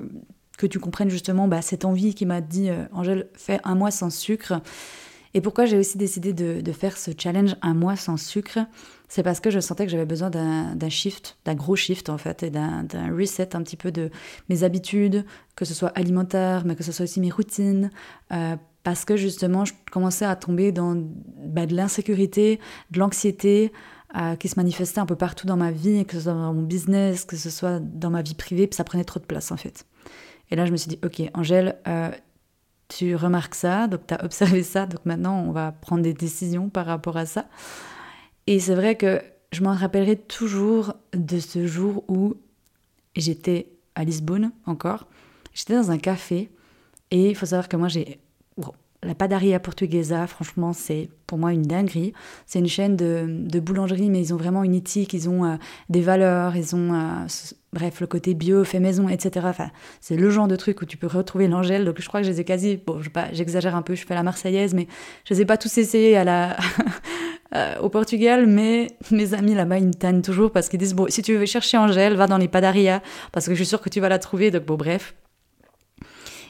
que 0.58 0.68
tu 0.68 0.80
comprennes 0.80 1.10
justement 1.10 1.48
bah, 1.48 1.62
cette 1.62 1.86
envie 1.86 2.16
qui 2.16 2.26
m'a 2.26 2.42
dit, 2.42 2.70
euh, 2.70 2.86
Angèle, 2.94 3.28
fais 3.34 3.60
un 3.66 3.76
mois 3.76 3.92
sans 3.92 4.10
sucre. 4.10 4.62
Et 5.34 5.42
pourquoi 5.42 5.66
j'ai 5.66 5.78
aussi 5.78 5.98
décidé 5.98 6.32
de, 6.32 6.72
faire 6.72 6.98
ce 6.98 7.12
challenge 7.18 7.58
un 7.62 7.74
mois 7.74 7.98
sans 7.98 8.16
sucre? 8.16 8.60
C'est 9.08 9.24
parce 9.24 9.40
que 9.40 9.50
je 9.50 9.60
sentais 9.60 9.86
que 9.86 9.92
j'avais 9.92 10.06
besoin 10.06 10.30
d'un 10.30 10.90
shift, 10.90 11.38
d'un 11.46 11.56
gros 11.56 11.76
shift 11.76 12.10
en 12.10 12.18
fait, 12.18 12.44
et 12.44 12.50
d'un 12.50 12.86
reset 13.16 13.56
un 13.56 13.62
petit 13.62 13.78
peu 13.78 13.92
de 13.92 14.10
mes 14.50 14.64
habitudes, 14.64 15.26
que 15.56 15.66
ce 15.66 15.74
soit 15.74 15.90
alimentaire, 15.90 16.64
mais 16.66 16.76
que 16.76 16.84
ce 16.84 16.92
soit 16.92 17.04
aussi 17.04 17.20
mes 17.20 17.30
routines. 17.30 17.92
Euh, 18.32 18.56
parce 18.84 19.04
que 19.04 19.18
justement, 19.18 19.66
je 19.66 19.74
commençais 19.92 20.26
à 20.26 20.36
tomber 20.36 20.72
dans 20.72 20.96
bah, 20.96 21.66
de 21.66 21.76
l'insécurité, 21.76 22.60
de 22.92 23.00
l'anxiété, 23.00 23.72
euh, 24.16 24.36
qui 24.36 24.48
se 24.48 24.58
manifestait 24.58 25.00
un 25.00 25.06
peu 25.06 25.16
partout 25.16 25.48
dans 25.48 25.58
ma 25.58 25.72
vie, 25.72 26.06
que 26.06 26.14
ce 26.14 26.22
soit 26.22 26.34
dans 26.34 26.54
mon 26.54 26.62
business, 26.62 27.26
que 27.26 27.36
ce 27.36 27.50
soit 27.50 27.80
dans 27.80 28.10
ma 28.10 28.22
vie 28.22 28.36
privée, 28.36 28.68
puis 28.68 28.78
ça 28.78 28.84
prenait 28.84 29.04
trop 29.04 29.20
de 29.20 29.26
place 29.26 29.52
en 29.52 29.58
fait. 29.58 29.86
Et 30.52 30.56
là, 30.56 30.66
je 30.66 30.72
me 30.72 30.78
suis 30.78 30.88
dit, 30.88 31.00
ok, 31.04 31.24
Angèle, 31.34 31.78
euh, 31.88 32.12
tu 32.88 33.16
remarques 33.16 33.56
ça, 33.56 33.88
donc 33.88 34.08
tu 34.08 34.14
as 34.14 34.24
observé 34.24 34.64
ça, 34.64 34.86
donc 34.86 35.06
maintenant 35.06 35.44
on 35.46 35.52
va 35.52 35.72
prendre 35.72 36.04
des 36.04 36.14
décisions 36.14 36.70
par 36.70 36.86
rapport 36.86 37.18
à 37.18 37.26
ça. 37.26 37.46
Et 38.48 38.60
c'est 38.60 38.76
vrai 38.76 38.96
que 38.96 39.22
je 39.52 39.64
m'en 39.64 39.74
rappellerai 39.74 40.18
toujours 40.18 40.94
de 41.14 41.40
ce 41.40 41.66
jour 41.66 42.04
où 42.08 42.36
j'étais 43.16 43.68
à 43.96 44.04
Lisbonne 44.04 44.52
encore. 44.66 45.08
J'étais 45.54 45.76
dans 45.76 45.92
un 45.92 45.98
café 45.98 46.50
et 47.12 47.30
il 47.30 47.36
faut 47.36 47.46
savoir 47.46 47.70
que 47.70 47.78
moi 47.78 47.88
j'ai 47.88 48.20
la 49.06 49.14
Padaria 49.14 49.60
Portuguesa, 49.60 50.26
franchement, 50.28 50.74
c'est 50.74 51.10
pour 51.28 51.38
moi 51.38 51.54
une 51.54 51.62
dinguerie. 51.62 52.14
C'est 52.46 52.60
une 52.60 52.68
chaîne 52.68 52.96
de, 52.96 53.26
de, 53.28 53.60
boulangerie, 53.60 54.10
mais 54.10 54.20
ils 54.20 54.34
ont 54.34 54.38
vraiment 54.38 54.64
une 54.64 54.74
éthique, 54.74 55.14
ils 55.14 55.30
ont 55.30 55.46
euh, 55.46 55.56
des 55.90 56.02
valeurs, 56.02 56.56
ils 56.56 56.76
ont, 56.76 56.94
euh, 56.94 57.28
bref, 57.72 58.02
le 58.02 58.08
côté 58.08 58.34
bio, 58.34 58.64
fait 58.64 58.80
maison, 58.80 59.08
etc. 59.08 59.48
C'est 60.02 60.16
le 60.16 60.30
genre 60.30 60.48
de 60.48 60.56
truc 60.56 60.82
où 60.82 60.86
tu 60.86 60.98
peux 60.98 61.08
retrouver 61.08 61.48
l'Angèle. 61.48 61.86
Donc, 61.86 62.02
je 62.02 62.08
crois 62.08 62.22
que 62.22 62.26
je 62.26 62.32
les 62.32 62.42
ai 62.42 62.46
quasi, 62.46 62.78
bon, 62.78 63.00
j'exagère 63.32 63.76
un 63.76 63.84
peu, 63.84 63.96
je 63.96 64.06
fais 64.06 64.16
la 64.16 64.24
Marseillaise, 64.24 64.74
mais 64.74 64.88
je 65.26 65.36
les 65.36 65.42
ai 65.42 65.46
pas 65.46 65.58
tous 65.58 65.78
essayés 65.78 66.18
à 66.18 66.24
la, 66.24 66.58
euh, 67.54 67.76
au 67.80 67.90
Portugal, 67.90 68.48
mais 68.48 68.88
mes 69.12 69.34
amis 69.34 69.54
là-bas, 69.54 69.78
ils 69.78 69.88
me 69.88 69.94
tannent 69.94 70.22
toujours 70.22 70.52
parce 70.52 70.70
qu'ils 70.70 70.80
disent, 70.80 70.96
bon, 70.96 71.08
si 71.10 71.22
tu 71.22 71.36
veux 71.36 71.46
chercher 71.46 71.78
Angèle, 71.78 72.16
va 72.16 72.28
dans 72.28 72.38
les 72.38 72.48
Padaria, 72.48 73.02
parce 73.32 73.46
que 73.46 73.52
je 73.52 73.58
suis 73.58 73.66
sûre 73.68 73.82
que 73.82 73.90
tu 73.90 74.00
vas 74.00 74.10
la 74.10 74.20
trouver. 74.20 74.52
Donc, 74.52 74.66
bon, 74.66 74.76
bref. 74.76 75.16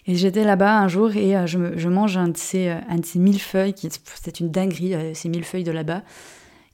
Et 0.08 0.16
j'étais 0.16 0.44
là-bas 0.44 0.80
un 0.80 0.88
jour 0.88 1.16
et 1.16 1.36
euh, 1.36 1.48
je, 1.48 1.90
mange 1.90 2.18
un 2.18 2.28
de 2.28 2.38
ces, 2.38 2.70
euh, 2.70 2.80
un 2.88 2.98
de 2.98 3.06
ces 3.06 3.18
millefeuilles, 3.18 3.74
qui 3.74 3.90
c'est 4.22 4.40
une 4.40 4.52
dinguerie, 4.52 4.94
euh, 4.94 5.14
ces 5.14 5.30
millefeuilles 5.30 5.64
de 5.64 5.72
là-bas, 5.72 6.04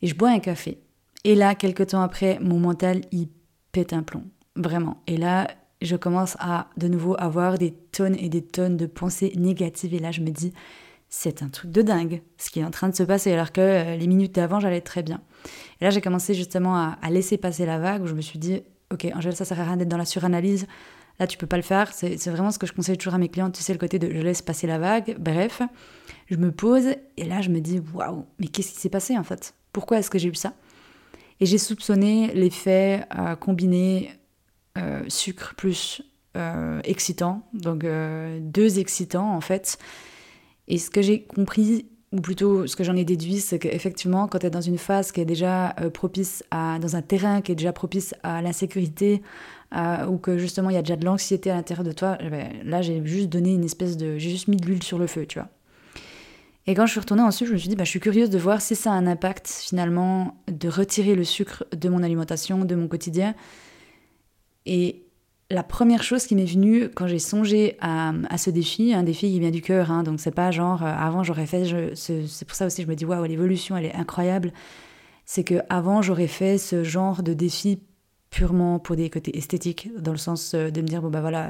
et 0.02 0.08
je 0.08 0.16
bois 0.16 0.30
un 0.30 0.40
café. 0.40 0.80
Et 1.24 1.36
là, 1.36 1.56
quelques 1.56 1.88
temps 1.88 2.02
après, 2.02 2.40
mon 2.42 2.60
mental, 2.60 3.02
il 3.12 3.30
pète 3.72 3.94
un 3.94 4.04
plomb, 4.04 4.24
vraiment. 4.56 5.02
Et 5.08 5.16
là, 5.16 5.48
je 5.82 5.96
commence 5.96 6.36
à 6.40 6.68
de 6.76 6.88
nouveau 6.88 7.16
avoir 7.20 7.58
des 7.58 7.72
tonnes 7.72 8.16
et 8.20 8.28
des 8.28 8.42
tonnes 8.42 8.76
de 8.76 8.86
pensées 8.86 9.32
négatives. 9.38 9.94
Et 9.94 10.00
là, 10.00 10.12
je 10.12 10.22
me 10.22 10.30
dis, 10.30 10.52
c'est 11.12 11.44
un 11.44 11.50
truc 11.50 11.70
de 11.70 11.84
dingue, 11.84 12.24
ce 12.38 12.50
qui 12.50 12.62
est 12.62 12.64
en 12.64 12.72
train 12.72 12.90
de 12.90 12.96
se 12.96 13.04
passer, 13.04 13.32
alors 13.32 13.52
que 13.52 13.96
les 13.96 14.08
minutes 14.08 14.34
d'avant, 14.34 14.60
j'allais 14.60 14.82
très 14.82 15.04
bien. 15.04 15.22
Et 15.80 15.84
là, 15.84 15.92
j'ai 15.92 16.02
commencé 16.02 16.34
justement 16.34 16.76
à, 16.76 17.10
laisser 17.12 17.38
passer 17.38 17.68
la 17.68 17.78
vague, 17.78 18.02
où 18.02 18.08
je 18.08 18.16
me 18.16 18.22
suis 18.22 18.40
dit, 18.40 18.64
ok, 18.92 19.08
Angèle, 19.14 19.36
ça 19.36 19.46
sert 19.46 19.60
à 19.60 19.66
rien 19.66 19.78
d'être 19.78 19.90
dans 19.90 19.98
la 19.98 20.06
suranalyse, 20.06 20.66
Là, 21.22 21.28
tu 21.28 21.38
peux 21.38 21.46
pas 21.46 21.58
le 21.58 21.62
faire. 21.62 21.94
C'est 21.94 22.18
vraiment 22.32 22.50
ce 22.50 22.58
que 22.58 22.66
je 22.66 22.74
conseille 22.74 22.98
toujours 22.98 23.14
à 23.14 23.20
mes 23.20 23.30
clients. 23.30 23.52
Tu 23.52 23.62
sais, 23.62 23.74
le 23.74 23.78
côté 23.78 24.00
de 24.00 24.12
je 24.12 24.22
laisse 24.22 24.42
passer 24.42 24.66
la 24.66 24.80
vague. 24.80 25.18
Bref, 25.20 25.62
je 26.32 26.36
me 26.36 26.52
pose 26.52 26.96
et 27.16 27.26
là, 27.26 27.42
je 27.42 27.50
me 27.50 27.60
dis 27.60 27.80
waouh, 27.94 28.26
mais 28.40 28.48
qu'est-ce 28.48 28.72
qui 28.72 28.80
s'est 28.80 28.90
passé 28.90 29.16
en 29.16 29.24
fait? 29.24 29.54
Pourquoi 29.72 30.00
est-ce 30.00 30.10
que 30.10 30.18
j'ai 30.18 30.30
eu 30.30 30.34
ça? 30.34 30.54
Et 31.40 31.46
j'ai 31.46 31.60
soupçonné 31.60 32.34
l'effet 32.34 33.06
euh, 33.20 33.36
combiné 33.36 34.12
euh, 34.80 35.04
sucre 35.10 35.54
plus 35.56 36.02
euh, 36.38 36.82
excitant. 36.86 37.48
Donc, 37.54 37.86
deux 38.40 38.80
excitants 38.80 39.36
en 39.36 39.42
fait. 39.42 39.78
Et 40.72 40.78
ce 40.78 40.90
que 40.90 41.02
j'ai 41.02 41.24
compris, 41.24 41.86
ou 42.14 42.22
plutôt 42.22 42.66
ce 42.66 42.78
que 42.78 42.86
j'en 42.86 42.96
ai 42.96 43.04
déduit, 43.04 43.42
c'est 43.42 43.60
qu'effectivement, 43.60 44.30
quand 44.30 44.40
tu 44.40 44.46
es 44.46 44.50
dans 44.50 44.62
une 44.62 44.78
phase 44.78 45.12
qui 45.12 45.20
est 45.20 45.26
déjà 45.26 45.76
propice 45.94 46.46
à. 46.50 46.80
dans 46.80 46.96
un 46.96 47.02
terrain 47.02 47.42
qui 47.42 47.52
est 47.52 47.56
déjà 47.56 47.74
propice 47.74 48.16
à 48.24 48.42
l'insécurité, 48.42 49.22
euh, 49.76 50.06
ou 50.06 50.18
que 50.18 50.38
justement 50.38 50.70
il 50.70 50.76
y 50.76 50.78
a 50.78 50.82
déjà 50.82 50.96
de 50.96 51.04
l'anxiété 51.04 51.52
à 51.52 51.56
l'intérieur 51.56 51.84
de 51.84 51.92
toi, 51.92 52.18
eh 52.22 52.30
ben, 52.30 52.54
là 52.64 52.82
j'ai 52.82 53.06
juste 53.06 53.28
donné 53.28 53.54
une 53.54 53.66
espèce 53.66 53.98
de. 53.98 54.18
J'ai 54.18 54.30
juste 54.30 54.48
mis 54.48 54.56
de 54.56 54.66
l'huile 54.66 54.82
sur 54.82 54.98
le 54.98 55.08
feu, 55.08 55.26
tu 55.26 55.40
vois. 55.40 55.50
Et 56.68 56.74
quand 56.74 56.86
je 56.86 56.92
suis 56.92 57.02
retournée 57.02 57.24
ensuite, 57.24 57.50
je 57.50 57.54
me 57.54 57.58
suis 57.58 57.68
dit, 57.68 57.76
bah, 57.76 57.84
je 57.84 57.90
suis 57.90 58.00
curieuse 58.00 58.30
de 58.30 58.38
voir 58.38 58.62
si 58.62 58.78
ça 58.78 58.92
a 58.92 58.94
un 58.94 59.08
impact 59.08 59.48
finalement 59.50 60.38
de 60.48 60.70
retirer 60.70 61.16
le 61.16 61.26
sucre 61.26 61.66
de 61.76 61.90
mon 61.90 62.02
alimentation, 62.02 62.64
de 62.64 62.76
mon 62.76 62.88
quotidien. 62.88 63.36
Et 64.66 65.04
la 65.52 65.64
première 65.64 66.02
chose 66.02 66.26
qui 66.26 66.36
m'est 66.36 66.46
venue 66.46 66.90
quand 66.90 67.08
j'ai 67.08 67.20
songé 67.20 67.78
à, 67.82 68.14
ce 68.38 68.50
défi, 68.50 68.94
un 68.94 69.04
défi 69.04 69.30
qui 69.30 69.40
vient 69.40 69.52
du 69.52 69.62
cœur, 69.62 69.92
hein, 69.92 70.04
donc 70.04 70.20
c'est 70.20 70.34
pas 70.34 70.50
genre 70.52 70.84
euh, 70.84 70.94
avant 70.98 71.24
j'aurais 71.24 71.46
fait, 71.46 71.66
c'est 71.96 72.46
pour 72.46 72.56
ça 72.56 72.66
aussi 72.66 72.82
je 72.84 72.88
me 72.88 72.96
dis 72.96 73.06
waouh 73.06 73.24
l'évolution 73.26 73.76
elle 73.78 73.86
est 73.86 73.94
incroyable, 73.94 74.54
c'est 75.26 75.44
que 75.44 75.56
avant 75.70 76.02
j'aurais 76.02 76.28
fait 76.28 76.58
ce 76.58 76.84
genre 76.84 77.22
de 77.22 77.34
défi 77.34 77.82
purement 78.30 78.80
pour 78.80 78.96
des 78.96 79.10
côtés 79.10 79.38
esthétiques, 79.38 79.90
dans 80.00 80.12
le 80.12 80.18
sens 80.18 80.54
euh, 80.54 80.72
de 80.72 80.82
me 80.82 80.88
dire 80.88 81.02
bon 81.02 81.10
bah 81.10 81.22
voilà 81.22 81.50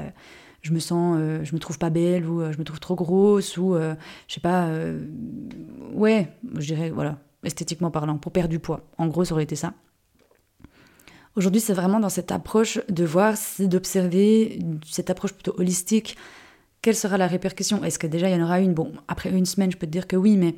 je 0.62 0.72
me 0.72 0.78
sens, 0.78 1.16
euh, 1.18 1.42
je 1.44 1.54
me 1.54 1.60
trouve 1.60 1.78
pas 1.78 1.90
belle 1.90 2.26
ou 2.26 2.52
je 2.52 2.58
me 2.58 2.64
trouve 2.64 2.80
trop 2.80 2.94
grosse 2.94 3.56
ou 3.56 3.74
je 3.74 4.34
sais 4.34 4.40
pas, 4.40 4.68
ouais, 5.92 6.28
je 6.58 6.66
dirais 6.66 6.90
voilà 6.90 7.18
esthétiquement 7.44 7.90
parlant 7.90 8.18
pour 8.18 8.32
perdre 8.32 8.50
du 8.50 8.58
poids. 8.58 8.80
En 8.98 9.06
gros 9.06 9.24
ça 9.24 9.34
aurait 9.34 9.44
été 9.44 9.56
ça. 9.56 9.74
Aujourd'hui, 11.34 11.60
c'est 11.60 11.72
vraiment 11.72 11.98
dans 11.98 12.10
cette 12.10 12.30
approche 12.30 12.78
de 12.88 13.04
voir, 13.04 13.34
d'observer 13.58 14.58
cette 14.86 15.08
approche 15.08 15.32
plutôt 15.32 15.54
holistique. 15.58 16.16
Quelle 16.82 16.96
sera 16.96 17.16
la 17.16 17.26
répercussion? 17.26 17.82
Est-ce 17.84 17.98
que 17.98 18.06
déjà 18.06 18.28
il 18.28 18.36
y 18.36 18.40
en 18.40 18.44
aura 18.44 18.60
une? 18.60 18.74
Bon, 18.74 18.92
après 19.08 19.30
une 19.30 19.46
semaine, 19.46 19.72
je 19.72 19.76
peux 19.76 19.86
te 19.86 19.92
dire 19.92 20.06
que 20.06 20.16
oui, 20.16 20.36
mais 20.36 20.54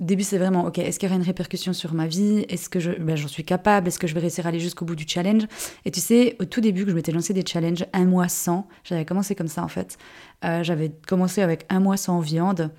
au 0.00 0.04
début, 0.04 0.22
c'est 0.22 0.38
vraiment, 0.38 0.66
ok, 0.66 0.78
est-ce 0.78 0.98
qu'il 0.98 1.08
y 1.08 1.10
aura 1.10 1.18
une 1.18 1.26
répercussion 1.26 1.72
sur 1.72 1.94
ma 1.94 2.06
vie? 2.06 2.44
Est-ce 2.48 2.68
que 2.68 2.80
je, 2.80 2.92
ben, 2.92 3.16
j'en 3.16 3.28
suis 3.28 3.44
capable? 3.44 3.88
Est-ce 3.88 3.98
que 3.98 4.06
je 4.06 4.14
vais 4.14 4.20
réussir 4.20 4.46
à 4.46 4.50
aller 4.50 4.60
jusqu'au 4.60 4.84
bout 4.84 4.96
du 4.96 5.04
challenge? 5.06 5.44
Et 5.84 5.90
tu 5.90 6.00
sais, 6.00 6.36
au 6.40 6.44
tout 6.44 6.60
début 6.60 6.84
que 6.84 6.90
je 6.90 6.96
m'étais 6.96 7.12
lancé 7.12 7.32
des 7.32 7.44
challenges, 7.46 7.84
un 7.92 8.04
mois 8.04 8.28
sans, 8.28 8.68
j'avais 8.84 9.04
commencé 9.04 9.34
comme 9.34 9.48
ça 9.48 9.62
en 9.64 9.68
fait. 9.68 9.96
Euh, 10.44 10.62
j'avais 10.62 10.92
commencé 11.06 11.42
avec 11.42 11.64
un 11.70 11.80
mois 11.80 11.96
sans 11.96 12.20
viande. 12.20 12.70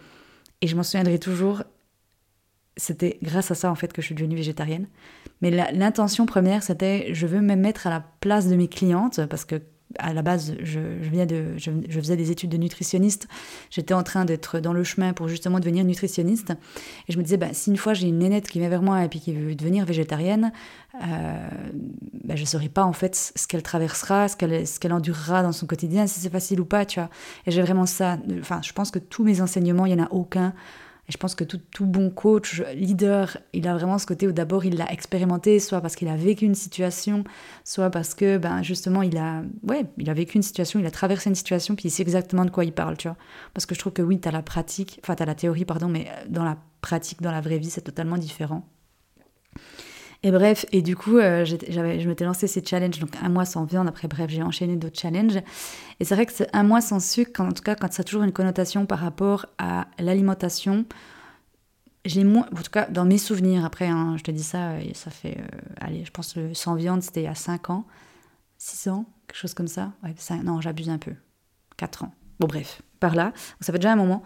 Et 0.62 0.68
je 0.68 0.76
m'en 0.76 0.84
souviendrai 0.84 1.20
toujours, 1.20 1.64
c'était 2.78 3.18
grâce 3.22 3.52
à 3.52 3.56
ça 3.56 3.72
en 3.72 3.76
fait 3.76 3.94
que 3.94 4.02
je 4.02 4.08
suis 4.08 4.16
devenue 4.16 4.36
végétarienne. 4.36 4.88
Mais 5.42 5.52
l'intention 5.52 6.26
première, 6.26 6.64
c'était 6.64 7.14
je 7.14 7.28
veux 7.28 7.42
me 7.42 7.56
mettre 7.56 7.88
à 7.88 7.90
la 7.90 8.04
place 8.20 8.48
de 8.48 8.56
mes 8.56 8.68
clientes 8.68 9.26
parce 9.28 9.46
que 9.46 9.62
à 10.00 10.14
la 10.14 10.22
base, 10.22 10.56
je, 10.62 10.80
viens 10.80 11.26
de, 11.26 11.54
je, 11.58 11.72
faisais 12.00 12.18
des 12.18 12.32
études 12.32 12.50
de 12.50 12.58
nutritionniste. 12.58 13.28
J'étais 13.70 13.94
en 13.94 14.04
train 14.04 14.26
d'être 14.26 14.60
dans 14.60 14.74
le 14.74 14.84
chemin 14.84 15.14
pour 15.14 15.28
justement 15.28 15.60
devenir 15.60 15.86
nutritionniste. 15.86 16.52
Et 17.08 17.14
je 17.14 17.18
me 17.18 17.24
disais, 17.24 17.38
bah, 17.38 17.50
si 17.54 17.70
une 17.70 17.78
fois 17.78 17.94
j'ai 17.94 18.08
une 18.08 18.20
nénette 18.20 18.48
qui 18.50 18.60
vient 18.60 18.70
vers 18.70 18.82
moi 18.82 19.04
et 19.04 19.10
puis 19.10 19.20
qui 19.20 19.34
veut 19.34 19.56
devenir 19.56 19.86
végétarienne, 19.86 20.52
euh, 20.96 21.48
bah, 22.24 22.36
je 22.36 22.42
ne 22.42 22.48
saurais 22.48 22.70
pas 22.70 22.84
en 22.84 22.94
fait 22.94 23.16
ce 23.36 23.48
qu'elle 23.48 23.64
traversera, 23.64 24.28
ce 24.28 24.36
qu'elle 24.80 24.94
endurera 24.94 25.44
dans 25.44 25.52
son 25.52 25.68
quotidien, 25.68 26.08
si 26.08 26.20
c'est 26.20 26.32
facile 26.32 26.60
ou 26.60 26.66
pas, 26.66 26.86
tu 26.86 27.00
vois. 27.00 27.10
Et 27.46 27.52
j'ai 27.52 27.62
vraiment 27.62 27.86
ça. 27.86 28.18
Enfin, 28.40 28.62
je 28.64 28.74
pense 28.74 28.92
que 28.92 29.00
tous 29.00 29.24
mes 29.24 29.40
enseignements, 29.42 29.86
il 29.86 29.96
n'y 29.96 30.02
en 30.02 30.06
a 30.06 30.12
aucun 30.12 30.54
je 31.08 31.18
pense 31.18 31.36
que 31.36 31.44
tout, 31.44 31.86
bon 31.86 32.10
coach, 32.10 32.64
leader, 32.74 33.38
il 33.54 33.68
a 33.68 33.76
vraiment 33.76 33.98
ce 33.98 34.06
côté 34.06 34.28
où 34.28 34.32
d'abord 34.32 34.66
il 34.66 34.78
l'a 34.78 34.92
expérimenté, 34.92 35.60
soit 35.60 35.82
parce 35.82 35.96
qu'il 35.96 36.08
a 36.08 36.16
vécu 36.16 36.46
une 36.46 36.56
situation, 36.56 37.24
soit 37.64 37.90
parce 37.90 38.16
que 38.16 38.38
ben, 38.38 38.64
justement 38.64 39.02
il 39.04 39.18
a, 39.18 39.44
ouais, 39.64 39.86
il 39.98 40.10
a 40.10 40.14
vécu 40.14 40.38
une 40.38 40.44
situation, 40.44 40.80
il 40.80 40.86
a 40.86 40.92
traversé 40.92 41.30
une 41.30 41.36
situation, 41.36 41.76
puis 41.76 41.90
il 41.90 41.92
sait 41.92 42.04
exactement 42.04 42.46
de 42.46 42.50
quoi 42.50 42.66
il 42.66 42.74
parle, 42.74 42.98
tu 42.98 43.08
vois. 43.08 43.18
Parce 43.54 43.66
que 43.66 43.76
je 43.76 43.80
trouve 43.80 43.94
que 43.94 44.02
oui, 44.02 44.20
tu 44.20 44.28
as 44.28 44.32
la 44.32 44.42
pratique, 44.42 45.00
enfin 45.04 45.16
tu 45.16 45.24
as 45.24 45.28
la 45.28 45.36
théorie, 45.36 45.66
pardon, 45.66 45.88
mais 45.88 46.08
dans 46.28 46.44
la 46.44 46.58
pratique, 46.82 47.22
dans 47.22 47.32
la 47.32 47.42
vraie 47.42 47.60
vie, 47.60 47.70
c'est 47.70 47.82
totalement 47.82 48.18
différent. 48.18 48.68
Et 50.26 50.32
bref, 50.32 50.66
et 50.72 50.82
du 50.82 50.96
coup, 50.96 51.20
euh, 51.20 51.46
je 51.46 52.08
m'étais 52.08 52.26
lancé 52.26 52.48
ces 52.48 52.66
challenges, 52.66 52.98
donc 52.98 53.12
un 53.22 53.30
mois 53.30 53.46
sans 53.46 53.64
viande. 53.64 53.88
Après, 53.88 54.08
bref, 54.08 54.28
j'ai 54.32 54.42
enchaîné 54.42 54.76
d'autres 54.76 55.00
challenges. 55.00 55.38
Et 56.00 56.04
c'est 56.04 56.16
vrai 56.16 56.26
que 56.26 56.34
c'est 56.34 56.50
un 56.52 56.64
mois 56.64 56.82
sans 56.82 57.00
sucre, 57.00 57.42
en 57.42 57.52
tout 57.52 57.62
cas, 57.62 57.76
quand 57.76 57.94
ça 57.94 58.02
a 58.02 58.04
toujours 58.04 58.24
une 58.24 58.32
connotation 58.32 58.88
par 58.88 58.98
rapport 58.98 59.46
à 59.60 59.86
l'alimentation, 60.00 60.86
j'ai 62.06 62.24
moins, 62.24 62.48
en 62.52 62.64
tout 62.64 62.72
cas, 62.72 62.88
dans 62.88 63.06
mes 63.06 63.20
souvenirs, 63.20 63.64
après, 63.66 63.86
hein, 63.86 64.16
je 64.18 64.24
te 64.24 64.32
dis 64.32 64.42
ça, 64.42 64.72
euh, 64.72 64.82
ça 64.96 65.12
fait, 65.12 65.38
euh, 65.38 65.60
allez, 65.80 66.04
je 66.04 66.10
pense 66.10 66.34
que 66.34 66.56
sans 66.56 66.74
viande, 66.74 67.04
c'était 67.04 67.22
il 67.22 67.26
y 67.26 67.28
a 67.28 67.36
5 67.36 67.70
ans, 67.70 67.86
6 68.58 68.90
ans, 68.90 69.06
quelque 69.28 69.38
chose 69.38 69.54
comme 69.54 69.68
ça. 69.68 69.92
Non, 70.44 70.60
j'abuse 70.60 70.90
un 70.90 70.98
peu. 70.98 71.14
4 71.78 72.04
ans. 72.04 72.12
Bon, 72.40 72.48
bref, 72.48 72.82
par 73.00 73.16
là. 73.16 73.34
ça 73.62 73.72
fait 73.72 73.80
déjà 73.80 73.94
un 73.94 73.98
moment 73.98 74.24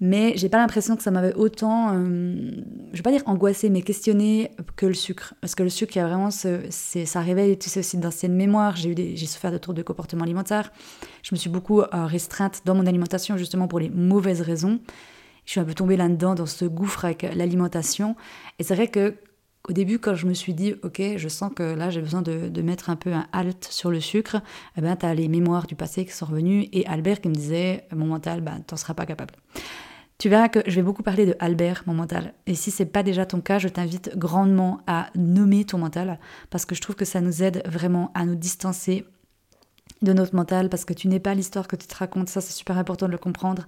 mais 0.00 0.34
j'ai 0.36 0.48
pas 0.48 0.58
l'impression 0.58 0.94
que 0.96 1.02
ça 1.02 1.10
m'avait 1.10 1.34
autant, 1.34 1.94
euh, 1.94 2.50
je 2.92 2.96
vais 2.96 3.02
pas 3.02 3.10
dire 3.10 3.22
angoissé, 3.26 3.70
mais 3.70 3.80
questionné 3.80 4.50
que 4.76 4.84
le 4.84 4.94
sucre. 4.94 5.34
Parce 5.40 5.54
que 5.54 5.62
le 5.62 5.70
sucre, 5.70 5.96
il 5.96 6.00
y 6.00 6.02
a 6.02 6.06
vraiment 6.06 6.30
ce, 6.30 6.60
ça 6.70 7.20
réveille, 7.20 7.58
tu 7.58 7.70
sais, 7.70 7.80
aussi 7.80 7.96
d'anciennes 7.96 8.34
mémoires. 8.34 8.76
J'ai, 8.76 8.90
eu 8.90 9.16
j'ai 9.16 9.26
souffert 9.26 9.50
de 9.50 9.58
troubles 9.58 9.78
de 9.78 9.82
comportement 9.82 10.24
alimentaire. 10.24 10.70
Je 11.22 11.34
me 11.34 11.38
suis 11.38 11.48
beaucoup 11.48 11.80
euh, 11.80 11.86
restreinte 11.92 12.62
dans 12.66 12.74
mon 12.74 12.86
alimentation, 12.86 13.38
justement 13.38 13.68
pour 13.68 13.80
les 13.80 13.88
mauvaises 13.88 14.42
raisons. 14.42 14.80
Je 15.46 15.52
suis 15.52 15.60
un 15.60 15.64
peu 15.64 15.74
tombée 15.74 15.96
là-dedans, 15.96 16.34
dans 16.34 16.46
ce 16.46 16.66
gouffre 16.66 17.06
avec 17.06 17.22
l'alimentation. 17.34 18.16
Et 18.58 18.64
c'est 18.64 18.74
vrai 18.74 18.88
que 18.88 19.14
au 19.68 19.72
début, 19.72 19.98
quand 19.98 20.14
je 20.14 20.26
me 20.26 20.34
suis 20.34 20.54
dit, 20.54 20.74
ok, 20.82 21.02
je 21.16 21.28
sens 21.28 21.50
que 21.54 21.62
là, 21.62 21.90
j'ai 21.90 22.00
besoin 22.00 22.22
de, 22.22 22.62
mettre 22.62 22.90
un 22.90 22.96
peu 22.96 23.12
un 23.12 23.26
halt 23.32 23.66
sur 23.70 23.90
le 23.90 24.00
sucre, 24.00 24.36
eh 24.76 24.80
ben, 24.80 24.96
tu 24.96 25.06
as 25.06 25.14
les 25.14 25.28
mémoires 25.28 25.66
du 25.66 25.74
passé 25.74 26.04
qui 26.04 26.12
sont 26.12 26.26
revenues 26.26 26.68
et 26.72 26.86
Albert 26.86 27.20
qui 27.20 27.28
me 27.28 27.34
disait, 27.34 27.86
mon 27.94 28.06
mental, 28.06 28.40
ben, 28.40 28.60
t'en 28.66 28.76
seras 28.76 28.94
pas 28.94 29.06
capable. 29.06 29.34
Tu 30.18 30.28
verras 30.28 30.48
que 30.48 30.60
je 30.66 30.76
vais 30.76 30.82
beaucoup 30.82 31.02
parler 31.02 31.26
de 31.26 31.36
Albert, 31.40 31.82
mon 31.86 31.92
mental. 31.92 32.32
Et 32.46 32.54
si 32.54 32.70
c'est 32.70 32.86
pas 32.86 33.02
déjà 33.02 33.26
ton 33.26 33.40
cas, 33.40 33.58
je 33.58 33.68
t'invite 33.68 34.16
grandement 34.16 34.80
à 34.86 35.10
nommer 35.14 35.64
ton 35.64 35.78
mental 35.78 36.18
parce 36.48 36.64
que 36.64 36.74
je 36.74 36.80
trouve 36.80 36.96
que 36.96 37.04
ça 37.04 37.20
nous 37.20 37.42
aide 37.42 37.62
vraiment 37.66 38.12
à 38.14 38.24
nous 38.24 38.34
distancer 38.34 39.04
de 40.02 40.12
notre 40.12 40.34
mental 40.34 40.68
parce 40.68 40.84
que 40.84 40.92
tu 40.92 41.08
n'es 41.08 41.20
pas 41.20 41.34
l'histoire 41.34 41.68
que 41.68 41.76
tu 41.76 41.86
te 41.86 41.94
racontes. 41.94 42.28
Ça, 42.28 42.40
c'est 42.40 42.52
super 42.52 42.76
important 42.78 43.06
de 43.06 43.12
le 43.12 43.18
comprendre. 43.18 43.66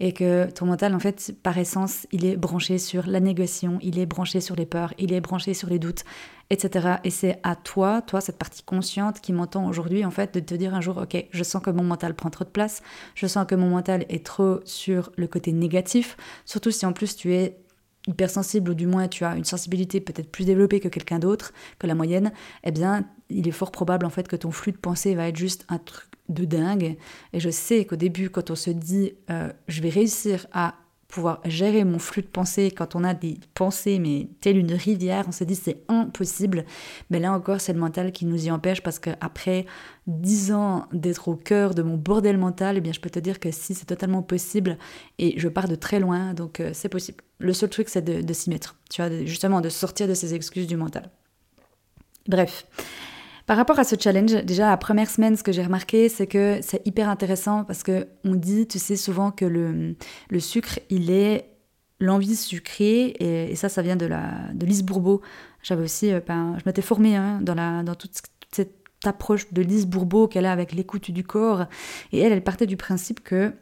Et 0.00 0.12
que 0.12 0.50
ton 0.50 0.66
mental, 0.66 0.94
en 0.94 0.98
fait, 0.98 1.34
par 1.42 1.56
essence, 1.56 2.06
il 2.10 2.24
est 2.24 2.36
branché 2.36 2.78
sur 2.78 3.06
la 3.06 3.20
négation, 3.20 3.78
il 3.80 3.98
est 3.98 4.06
branché 4.06 4.40
sur 4.40 4.56
les 4.56 4.66
peurs, 4.66 4.92
il 4.98 5.12
est 5.12 5.20
branché 5.20 5.54
sur 5.54 5.68
les 5.68 5.78
doutes, 5.78 6.04
etc. 6.50 6.96
Et 7.04 7.10
c'est 7.10 7.38
à 7.44 7.54
toi, 7.54 8.02
toi, 8.02 8.20
cette 8.20 8.38
partie 8.38 8.62
consciente 8.64 9.20
qui 9.20 9.32
m'entend 9.32 9.68
aujourd'hui, 9.68 10.04
en 10.04 10.10
fait, 10.10 10.34
de 10.34 10.40
te 10.40 10.54
dire 10.54 10.74
un 10.74 10.80
jour, 10.80 10.96
ok, 10.98 11.26
je 11.30 11.44
sens 11.44 11.62
que 11.62 11.70
mon 11.70 11.84
mental 11.84 12.14
prend 12.14 12.30
trop 12.30 12.44
de 12.44 12.50
place, 12.50 12.82
je 13.14 13.26
sens 13.26 13.46
que 13.46 13.54
mon 13.54 13.68
mental 13.68 14.04
est 14.08 14.26
trop 14.26 14.60
sur 14.64 15.12
le 15.16 15.28
côté 15.28 15.52
négatif, 15.52 16.16
surtout 16.44 16.72
si 16.72 16.86
en 16.86 16.92
plus 16.92 17.14
tu 17.14 17.32
es 17.32 17.58
hypersensible 18.06 18.70
ou 18.70 18.74
du 18.74 18.86
moins 18.86 19.08
tu 19.08 19.24
as 19.24 19.36
une 19.36 19.44
sensibilité 19.44 20.00
peut-être 20.00 20.30
plus 20.30 20.44
développée 20.44 20.80
que 20.80 20.88
quelqu'un 20.88 21.18
d'autre, 21.18 21.52
que 21.78 21.86
la 21.86 21.94
moyenne, 21.94 22.32
eh 22.64 22.70
bien, 22.70 23.04
il 23.30 23.48
est 23.48 23.52
fort 23.52 23.70
probable 23.70 24.06
en 24.06 24.10
fait 24.10 24.28
que 24.28 24.36
ton 24.36 24.50
flux 24.50 24.72
de 24.72 24.78
pensée 24.78 25.14
va 25.14 25.28
être 25.28 25.36
juste 25.36 25.64
un 25.68 25.78
truc 25.78 26.08
de 26.28 26.44
dingue. 26.44 26.96
Et 27.32 27.40
je 27.40 27.50
sais 27.50 27.84
qu'au 27.84 27.96
début, 27.96 28.30
quand 28.30 28.50
on 28.50 28.54
se 28.54 28.70
dit 28.70 29.14
euh, 29.30 29.52
je 29.68 29.82
vais 29.82 29.90
réussir 29.90 30.46
à 30.52 30.74
pouvoir 31.14 31.40
gérer 31.44 31.84
mon 31.84 32.00
flux 32.00 32.22
de 32.22 32.26
pensée 32.26 32.72
quand 32.72 32.96
on 32.96 33.04
a 33.04 33.14
des 33.14 33.38
pensées, 33.54 34.00
mais 34.00 34.28
telle 34.40 34.56
une 34.56 34.72
rivière, 34.72 35.26
on 35.28 35.32
se 35.32 35.44
dit 35.44 35.54
c'est 35.54 35.84
impossible. 35.86 36.64
Mais 37.08 37.20
là 37.20 37.32
encore, 37.32 37.60
c'est 37.60 37.72
le 37.72 37.78
mental 37.78 38.10
qui 38.10 38.26
nous 38.26 38.46
y 38.46 38.50
empêche 38.50 38.82
parce 38.82 38.98
qu'après 38.98 39.64
dix 40.08 40.50
ans 40.50 40.86
d'être 40.92 41.28
au 41.28 41.36
cœur 41.36 41.74
de 41.74 41.82
mon 41.82 41.96
bordel 41.96 42.36
mental, 42.36 42.78
eh 42.78 42.80
bien, 42.80 42.92
je 42.92 42.98
peux 42.98 43.10
te 43.10 43.20
dire 43.20 43.38
que 43.38 43.52
si 43.52 43.74
c'est 43.74 43.84
totalement 43.84 44.22
possible 44.22 44.76
et 45.18 45.38
je 45.38 45.48
pars 45.48 45.68
de 45.68 45.76
très 45.76 46.00
loin, 46.00 46.34
donc 46.34 46.58
euh, 46.58 46.70
c'est 46.74 46.88
possible. 46.88 47.22
Le 47.38 47.52
seul 47.52 47.68
truc, 47.68 47.88
c'est 47.88 48.02
de, 48.02 48.20
de 48.20 48.32
s'y 48.32 48.50
mettre, 48.50 48.76
tu 48.90 49.00
vois, 49.00 49.24
justement 49.24 49.60
de 49.60 49.68
sortir 49.68 50.08
de 50.08 50.14
ces 50.14 50.34
excuses 50.34 50.66
du 50.66 50.76
mental. 50.76 51.10
Bref. 52.26 52.66
Par 53.46 53.58
rapport 53.58 53.78
à 53.78 53.84
ce 53.84 53.96
challenge, 53.98 54.32
déjà 54.44 54.70
la 54.70 54.76
première 54.76 55.10
semaine, 55.10 55.36
ce 55.36 55.42
que 55.42 55.52
j'ai 55.52 55.62
remarqué, 55.62 56.08
c'est 56.08 56.26
que 56.26 56.60
c'est 56.62 56.86
hyper 56.86 57.08
intéressant 57.08 57.64
parce 57.64 57.82
que 57.82 58.06
on 58.24 58.34
dit, 58.34 58.66
tu 58.66 58.78
sais, 58.78 58.96
souvent 58.96 59.30
que 59.30 59.44
le, 59.44 59.96
le 60.30 60.40
sucre, 60.40 60.78
il 60.88 61.10
est 61.10 61.50
l'envie 62.00 62.36
sucrée, 62.36 63.14
et, 63.20 63.54
ça, 63.56 63.68
ça 63.68 63.82
vient 63.82 63.96
de, 63.96 64.06
la, 64.06 64.48
de 64.54 64.66
Lise 64.66 64.82
Bourbeau. 64.82 65.20
J'avais 65.62 65.84
aussi, 65.84 66.12
euh, 66.12 66.20
ben, 66.26 66.56
je 66.58 66.62
m'étais 66.66 66.82
formée 66.82 67.16
hein, 67.16 67.40
dans, 67.42 67.54
la, 67.54 67.82
dans 67.82 67.94
toute, 67.94 68.12
cette 68.50 68.76
approche 69.04 69.52
de 69.52 69.62
Lise 69.62 69.86
Bourbeau 69.86 70.26
qu'elle 70.26 70.46
a 70.46 70.52
avec 70.52 70.72
l'écoute 70.72 71.10
du 71.10 71.24
corps, 71.24 71.66
et 72.12 72.20
elle, 72.20 72.32
elle 72.32 72.44
partait 72.44 72.66
du 72.66 72.76
principe 72.76 73.22
que 73.22 73.52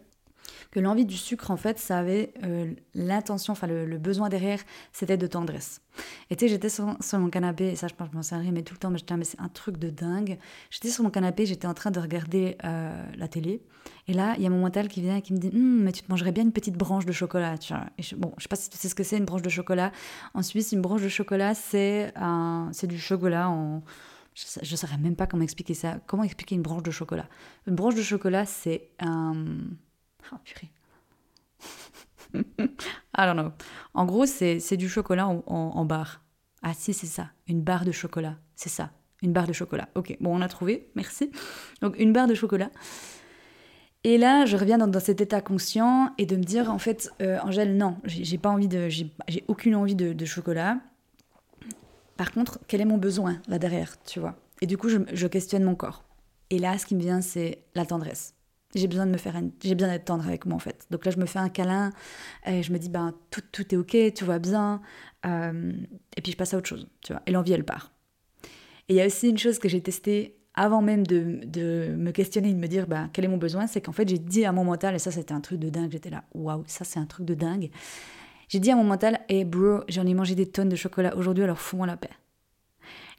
que 0.72 0.80
l'envie 0.80 1.04
du 1.04 1.16
sucre, 1.16 1.50
en 1.50 1.56
fait, 1.56 1.78
ça 1.78 1.98
avait 1.98 2.32
euh, 2.42 2.72
l'intention, 2.94 3.52
enfin 3.52 3.66
le, 3.66 3.98
besoin 3.98 4.30
derrière, 4.30 4.58
c'était 4.92 5.18
de 5.18 5.26
tendresse. 5.26 5.82
Et 6.30 6.36
tu 6.36 6.46
sais, 6.46 6.48
j'étais 6.48 6.70
sur, 6.70 6.96
mon 7.12 7.28
canapé, 7.28 7.68
et 7.68 7.76
ça, 7.76 7.88
je 7.88 7.94
pense 7.94 8.08
je 8.10 8.16
m'en 8.16 8.22
souviendrai, 8.22 8.52
mais 8.52 8.62
tout 8.62 8.72
le 8.72 8.78
temps, 8.78 8.90
mais, 8.90 8.98
mais 9.16 9.24
c'est 9.24 9.38
un 9.38 9.50
truc 9.50 9.76
de 9.76 9.90
dingue. 9.90 10.38
J'étais 10.70 10.88
sur 10.88 11.04
mon 11.04 11.10
canapé, 11.10 11.44
j'étais 11.44 11.66
en 11.66 11.74
train 11.74 11.90
de 11.90 12.00
regarder 12.00 12.56
euh, 12.64 13.04
la 13.16 13.28
télé, 13.28 13.60
et 14.08 14.14
là, 14.14 14.34
il 14.38 14.42
y 14.42 14.46
a 14.46 14.50
mon 14.50 14.60
mental 14.60 14.88
qui 14.88 15.02
vient 15.02 15.16
et 15.16 15.22
qui 15.22 15.34
me 15.34 15.38
dit 15.38 15.50
hum, 15.54 15.82
mais 15.82 15.92
tu 15.92 16.02
te 16.02 16.10
mangerais 16.10 16.32
bien 16.32 16.42
une 16.42 16.52
petite 16.52 16.76
branche 16.76 17.04
de 17.04 17.12
chocolat. 17.12 17.56
Et 17.98 18.02
je, 18.02 18.16
bon, 18.16 18.32
je 18.38 18.44
sais 18.44 18.48
pas 18.48 18.56
si 18.56 18.70
tu 18.70 18.78
sais 18.78 18.88
ce 18.88 18.94
que 18.94 19.04
c'est, 19.04 19.18
une 19.18 19.26
branche 19.26 19.42
de 19.42 19.50
chocolat. 19.50 19.92
En 20.32 20.42
Suisse, 20.42 20.72
une 20.72 20.80
branche 20.80 21.02
de 21.02 21.08
chocolat, 21.08 21.54
c'est 21.54 22.12
du 22.84 22.98
chocolat. 22.98 23.54
Je 24.34 24.70
ne 24.70 24.76
saurais 24.76 24.96
même 24.96 25.16
pas 25.16 25.26
comment 25.26 25.42
expliquer 25.42 25.74
ça. 25.74 26.00
Comment 26.06 26.24
expliquer 26.24 26.54
une 26.54 26.62
branche 26.62 26.82
de 26.82 26.90
chocolat? 26.90 27.28
Une 27.66 27.74
branche 27.74 27.94
de 27.94 28.02
chocolat, 28.02 28.46
c'est 28.46 28.88
un... 29.00 29.34
Oh, 30.32 30.36
purée. 30.44 30.70
I 32.34 33.26
don't 33.26 33.34
know. 33.34 33.52
En 33.94 34.04
gros, 34.04 34.26
c'est 34.26 34.76
du 34.76 34.88
chocolat 34.88 35.26
en, 35.26 35.84
barre. 35.84 36.22
Ah 36.62 36.74
si, 36.74 36.92
c'est 36.94 37.06
ça. 37.06 37.30
Une 37.48 37.62
barre 37.62 37.84
de 37.84 37.92
chocolat. 37.92 38.36
C'est 38.54 38.68
ça. 38.68 38.90
Une 39.22 39.32
barre 39.32 39.46
de 39.46 39.52
chocolat. 39.52 39.88
Ok, 39.94 40.16
bon, 40.20 40.36
on 40.36 40.40
a 40.40 40.48
trouvé. 40.48 40.90
Merci. 40.94 41.30
Donc, 41.80 41.98
une 41.98 42.12
barre 42.12 42.26
de 42.26 42.34
chocolat. 42.34 42.70
Et 44.04 44.18
là, 44.18 44.46
je 44.46 44.56
reviens 44.56 44.78
dans, 44.78 45.00
cet 45.00 45.20
état 45.20 45.40
conscient 45.40 46.12
et 46.18 46.26
de 46.26 46.36
me 46.36 46.42
dire, 46.42 46.70
en 46.70 46.78
fait, 46.78 47.10
euh, 47.20 47.38
Angèle, 47.42 47.76
non, 47.76 47.98
j'ai 48.04 48.38
pas 48.38 48.50
envie 48.50 48.68
de... 48.68 48.88
J'ai 48.88 49.44
aucune 49.46 49.76
envie 49.76 49.94
de, 49.94 50.24
chocolat. 50.24 50.78
Par 52.16 52.32
contre, 52.32 52.58
quel 52.66 52.80
est 52.80 52.86
mon 52.86 52.98
besoin 52.98 53.40
là 53.48 53.58
derrière, 53.58 54.02
tu 54.02 54.18
vois? 54.18 54.36
Et 54.60 54.66
du 54.66 54.76
coup, 54.76 54.88
je 54.88 55.26
questionne 55.26 55.64
mon 55.64 55.74
corps. 55.74 56.04
Et 56.50 56.58
là, 56.58 56.76
ce 56.76 56.84
qui 56.84 56.94
me 56.94 57.00
vient, 57.00 57.22
c'est 57.22 57.62
la 57.74 57.86
tendresse. 57.86 58.34
J'ai 58.74 58.88
besoin 58.88 59.06
de 59.06 59.10
me 59.10 59.18
faire, 59.18 59.34
j'ai 59.62 59.74
besoin 59.74 59.92
d'être 59.92 60.06
tendre 60.06 60.26
avec 60.26 60.46
moi 60.46 60.56
en 60.56 60.60
fait. 60.60 60.86
Donc 60.90 61.04
là, 61.04 61.10
je 61.10 61.18
me 61.18 61.26
fais 61.26 61.38
un 61.38 61.48
câlin 61.48 61.90
et 62.46 62.62
je 62.62 62.72
me 62.72 62.78
dis 62.78 62.88
ben 62.88 63.14
tout, 63.30 63.42
tout 63.52 63.74
est 63.74 63.76
ok, 63.76 64.14
tout 64.14 64.24
va 64.24 64.38
bien. 64.38 64.80
Euh, 65.26 65.72
et 66.16 66.22
puis 66.22 66.32
je 66.32 66.36
passe 66.36 66.54
à 66.54 66.58
autre 66.58 66.68
chose, 66.68 66.88
tu 67.02 67.12
vois. 67.12 67.22
Et 67.26 67.32
l'envie 67.32 67.52
elle 67.52 67.64
part. 67.64 67.92
Et 68.88 68.94
il 68.94 68.96
y 68.96 69.00
a 69.00 69.06
aussi 69.06 69.28
une 69.28 69.38
chose 69.38 69.58
que 69.58 69.68
j'ai 69.68 69.80
testée 69.80 70.36
avant 70.54 70.82
même 70.82 71.06
de, 71.06 71.94
me 71.96 72.10
questionner, 72.10 72.52
de 72.52 72.58
me 72.58 72.66
dire 72.66 72.86
ben, 72.86 73.08
quel 73.12 73.24
est 73.24 73.28
mon 73.28 73.38
besoin, 73.38 73.66
c'est 73.66 73.80
qu'en 73.80 73.92
fait 73.92 74.08
j'ai 74.08 74.18
dit 74.18 74.44
à 74.44 74.52
mon 74.52 74.64
mental, 74.64 74.94
et 74.94 74.98
ça 74.98 75.10
c'était 75.10 75.32
un 75.32 75.40
truc 75.40 75.58
de 75.58 75.70
dingue, 75.70 75.90
j'étais 75.92 76.10
là, 76.10 76.24
waouh, 76.34 76.64
ça 76.66 76.84
c'est 76.84 76.98
un 76.98 77.06
truc 77.06 77.24
de 77.24 77.34
dingue. 77.34 77.70
J'ai 78.48 78.60
dit 78.60 78.70
à 78.70 78.76
mon 78.76 78.84
mental, 78.84 79.20
hey 79.30 79.44
bro, 79.44 79.80
j'en 79.88 80.06
ai 80.06 80.12
mangé 80.12 80.34
des 80.34 80.44
tonnes 80.44 80.68
de 80.68 80.76
chocolat 80.76 81.16
aujourd'hui, 81.16 81.44
alors 81.44 81.58
fous-moi 81.58 81.86
la 81.86 81.96
paix. 81.96 82.10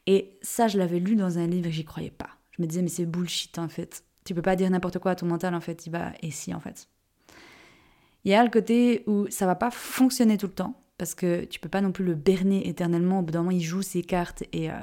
Et 0.06 0.38
ça, 0.42 0.68
je 0.68 0.78
l'avais 0.78 1.00
lu 1.00 1.16
dans 1.16 1.38
un 1.38 1.46
livre 1.46 1.66
et 1.66 1.72
j'y 1.72 1.84
croyais 1.84 2.10
pas. 2.10 2.28
Je 2.52 2.62
me 2.62 2.68
disais, 2.68 2.82
mais 2.82 2.88
c'est 2.88 3.06
bullshit 3.06 3.58
en 3.58 3.68
fait. 3.68 4.03
Tu 4.24 4.34
peux 4.34 4.42
pas 4.42 4.56
dire 4.56 4.70
n'importe 4.70 4.98
quoi 4.98 5.12
à 5.12 5.14
ton 5.14 5.26
mental 5.26 5.54
en 5.54 5.60
fait, 5.60 5.86
il 5.86 5.90
va 5.90 6.12
et 6.22 6.30
si 6.30 6.54
en 6.54 6.60
fait. 6.60 6.88
Il 8.24 8.30
y 8.30 8.34
a 8.34 8.42
le 8.42 8.50
côté 8.50 9.04
où 9.06 9.26
ça 9.28 9.46
va 9.46 9.54
pas 9.54 9.70
fonctionner 9.70 10.38
tout 10.38 10.46
le 10.46 10.54
temps 10.54 10.80
parce 10.96 11.14
que 11.14 11.44
tu 11.44 11.60
peux 11.60 11.68
pas 11.68 11.80
non 11.80 11.92
plus 11.92 12.04
le 12.04 12.14
berner 12.14 12.68
éternellement. 12.68 13.18
Au 13.18 13.22
bout 13.22 13.32
d'un 13.32 13.40
moment, 13.40 13.50
il 13.50 13.62
joue 13.62 13.82
ses 13.82 14.02
cartes 14.02 14.44
et 14.52 14.70
euh, 14.70 14.74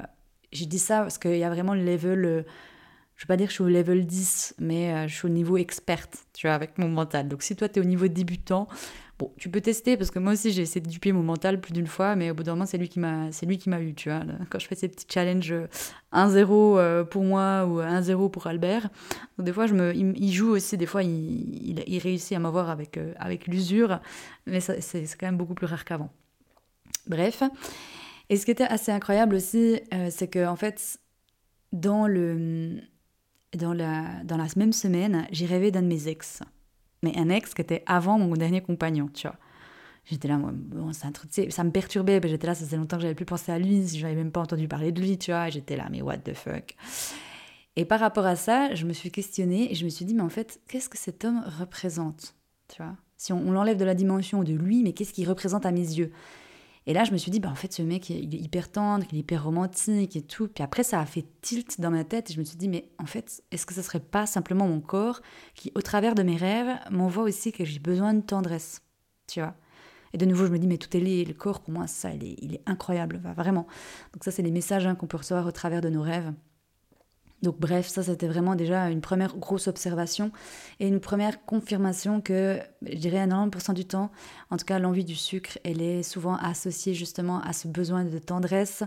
j'ai 0.52 0.66
dit 0.66 0.78
ça 0.78 1.00
parce 1.00 1.18
qu'il 1.18 1.36
y 1.36 1.44
a 1.44 1.50
vraiment 1.50 1.74
le 1.74 1.84
level. 1.84 2.24
Euh, 2.24 2.42
je 3.16 3.24
vais 3.24 3.28
pas 3.28 3.36
dire 3.36 3.46
que 3.46 3.50
je 3.50 3.56
suis 3.56 3.64
au 3.64 3.68
level 3.68 4.06
10, 4.06 4.56
mais 4.58 4.92
euh, 4.92 5.08
je 5.08 5.14
suis 5.14 5.26
au 5.26 5.30
niveau 5.30 5.56
experte, 5.56 6.24
tu 6.32 6.46
vois, 6.46 6.54
avec 6.54 6.78
mon 6.78 6.88
mental. 6.88 7.28
Donc 7.28 7.42
si 7.42 7.54
toi 7.56 7.68
tu 7.68 7.78
es 7.78 7.82
au 7.82 7.84
niveau 7.84 8.08
débutant, 8.08 8.68
Tu 9.36 9.48
peux 9.48 9.60
tester 9.60 9.96
parce 9.96 10.10
que 10.10 10.18
moi 10.18 10.32
aussi 10.32 10.52
j'ai 10.52 10.62
essayé 10.62 10.80
de 10.80 10.88
duper 10.88 11.12
mon 11.12 11.22
mental 11.22 11.60
plus 11.60 11.72
d'une 11.72 11.86
fois, 11.86 12.16
mais 12.16 12.30
au 12.30 12.34
bout 12.34 12.42
d'un 12.42 12.52
moment 12.52 12.66
c'est 12.66 12.78
lui 12.78 12.88
qui 12.88 12.98
m'a, 12.98 13.30
c'est 13.32 13.46
lui 13.46 13.58
qui 13.58 13.68
m'a 13.68 13.80
eu, 13.80 13.94
tu 13.94 14.08
vois. 14.08 14.22
Quand 14.50 14.58
je 14.58 14.66
fais 14.66 14.74
ces 14.74 14.88
petits 14.88 15.06
challenges 15.08 15.54
1-0 16.12 16.48
euh, 16.78 17.04
pour 17.04 17.24
moi 17.24 17.66
ou 17.66 17.80
1-0 17.80 18.30
pour 18.30 18.46
Albert, 18.46 18.88
donc 19.36 19.46
des 19.46 19.52
fois 19.52 19.66
il, 19.66 20.32
joue 20.32 20.50
aussi, 20.50 20.76
des 20.76 20.86
fois 20.86 21.02
il, 21.02 22.00
réussit 22.02 22.36
à 22.36 22.38
m'avoir 22.38 22.70
avec 22.70 22.96
euh, 22.96 23.12
avec 23.18 23.46
l'usure, 23.46 24.00
mais 24.46 24.60
c'est, 24.60 25.04
quand 25.18 25.26
même 25.26 25.36
beaucoup 25.36 25.54
plus 25.54 25.66
rare 25.66 25.84
qu'avant. 25.84 26.10
Bref, 27.06 27.42
et 28.28 28.36
ce 28.36 28.44
qui 28.44 28.50
était 28.50 28.64
assez 28.64 28.92
incroyable 28.92 29.34
aussi, 29.34 29.80
euh, 29.92 30.08
c'est 30.10 30.28
que 30.28 30.46
en 30.46 30.56
fait 30.56 30.98
dans 31.72 32.06
le 32.06 32.78
dans 33.56 33.72
la 33.72 34.22
dans 34.24 34.36
la 34.36 34.46
même 34.56 34.72
semaine, 34.72 35.26
j'ai 35.32 35.46
rêvé 35.46 35.70
d'un 35.70 35.82
de 35.82 35.88
mes 35.88 36.08
ex 36.08 36.42
mais 37.02 37.16
un 37.16 37.28
ex 37.28 37.54
qui 37.54 37.62
était 37.62 37.82
avant 37.86 38.18
mon 38.18 38.34
dernier 38.34 38.60
compagnon, 38.60 39.08
tu 39.12 39.26
vois. 39.26 39.36
J'étais 40.04 40.26
là, 40.26 40.36
moi, 40.36 40.50
bon, 40.52 40.90
truc, 41.14 41.52
ça 41.52 41.64
me 41.64 41.70
perturbait, 41.70 42.20
j'étais 42.24 42.46
là, 42.46 42.54
ça 42.54 42.64
faisait 42.64 42.76
longtemps 42.76 42.96
que 42.96 43.02
j'avais 43.02 43.14
plus 43.14 43.24
pensé 43.24 43.52
à 43.52 43.58
lui, 43.58 43.86
j'avais 43.86 44.16
même 44.16 44.32
pas 44.32 44.40
entendu 44.40 44.66
parler 44.66 44.90
de 44.90 45.00
lui, 45.00 45.16
tu 45.16 45.30
vois, 45.30 45.48
j'étais 45.48 45.76
là, 45.76 45.88
mais 45.90 46.02
what 46.02 46.18
the 46.18 46.34
fuck. 46.34 46.74
Et 47.76 47.84
par 47.84 48.00
rapport 48.00 48.26
à 48.26 48.36
ça, 48.36 48.74
je 48.74 48.84
me 48.84 48.92
suis 48.92 49.10
questionnée 49.10 49.70
et 49.70 49.74
je 49.74 49.84
me 49.84 49.90
suis 49.90 50.04
dit, 50.04 50.14
mais 50.14 50.22
en 50.22 50.28
fait, 50.28 50.60
qu'est-ce 50.68 50.88
que 50.88 50.98
cet 50.98 51.24
homme 51.24 51.42
représente, 51.58 52.34
tu 52.68 52.82
vois? 52.82 52.96
Si 53.16 53.32
on, 53.32 53.38
on 53.38 53.52
l'enlève 53.52 53.76
de 53.78 53.84
la 53.84 53.94
dimension 53.94 54.42
de 54.42 54.52
lui, 54.52 54.82
mais 54.82 54.92
qu'est-ce 54.92 55.12
qu'il 55.12 55.28
représente 55.28 55.64
à 55.66 55.70
mes 55.70 55.78
yeux? 55.78 56.12
Et 56.86 56.92
là, 56.92 57.04
je 57.04 57.12
me 57.12 57.16
suis 57.16 57.30
dit, 57.30 57.38
bah, 57.38 57.48
en 57.50 57.54
fait, 57.54 57.72
ce 57.72 57.82
mec, 57.82 58.10
il 58.10 58.34
est 58.34 58.38
hyper 58.38 58.70
tendre, 58.70 59.04
il 59.12 59.16
est 59.16 59.20
hyper 59.20 59.44
romantique 59.44 60.16
et 60.16 60.22
tout. 60.22 60.48
Puis 60.48 60.64
après, 60.64 60.82
ça 60.82 61.00
a 61.00 61.06
fait 61.06 61.24
tilt 61.40 61.80
dans 61.80 61.90
ma 61.90 62.04
tête 62.04 62.30
et 62.30 62.34
je 62.34 62.40
me 62.40 62.44
suis 62.44 62.56
dit, 62.56 62.68
mais 62.68 62.88
en 62.98 63.06
fait, 63.06 63.42
est-ce 63.52 63.66
que 63.66 63.74
ce 63.74 63.82
serait 63.82 64.00
pas 64.00 64.26
simplement 64.26 64.66
mon 64.66 64.80
corps 64.80 65.20
qui, 65.54 65.70
au 65.76 65.82
travers 65.82 66.14
de 66.14 66.24
mes 66.24 66.36
rêves, 66.36 66.76
m'envoie 66.90 67.22
aussi 67.22 67.52
que 67.52 67.64
j'ai 67.64 67.78
besoin 67.78 68.14
de 68.14 68.20
tendresse 68.20 68.82
Tu 69.28 69.40
vois? 69.40 69.54
Et 70.12 70.18
de 70.18 70.26
nouveau, 70.26 70.46
je 70.46 70.52
me 70.52 70.58
dis, 70.58 70.66
mais 70.66 70.78
tout 70.78 70.94
est 70.96 71.00
lié. 71.00 71.24
Le 71.24 71.34
corps, 71.34 71.60
pour 71.60 71.72
moi, 71.72 71.86
ça, 71.86 72.12
il 72.12 72.24
est, 72.24 72.36
il 72.42 72.54
est 72.54 72.62
incroyable, 72.66 73.20
vraiment. 73.36 73.66
Donc 74.12 74.24
ça, 74.24 74.32
c'est 74.32 74.42
les 74.42 74.50
messages 74.50 74.86
hein, 74.86 74.94
qu'on 74.96 75.06
peut 75.06 75.16
recevoir 75.16 75.46
au 75.46 75.52
travers 75.52 75.80
de 75.80 75.88
nos 75.88 76.02
rêves. 76.02 76.32
Donc 77.42 77.58
bref, 77.58 77.88
ça 77.88 78.02
c'était 78.02 78.28
vraiment 78.28 78.54
déjà 78.54 78.88
une 78.88 79.00
première 79.00 79.36
grosse 79.36 79.66
observation 79.66 80.30
et 80.78 80.86
une 80.86 81.00
première 81.00 81.44
confirmation 81.44 82.20
que 82.20 82.60
je 82.82 82.96
dirais 82.96 83.18
à 83.18 83.26
90% 83.26 83.74
du 83.74 83.84
temps, 83.84 84.10
en 84.50 84.56
tout 84.56 84.64
cas 84.64 84.78
l'envie 84.78 85.04
du 85.04 85.16
sucre, 85.16 85.58
elle 85.64 85.82
est 85.82 86.02
souvent 86.02 86.36
associée 86.36 86.94
justement 86.94 87.40
à 87.40 87.52
ce 87.52 87.66
besoin 87.66 88.04
de 88.04 88.18
tendresse. 88.18 88.84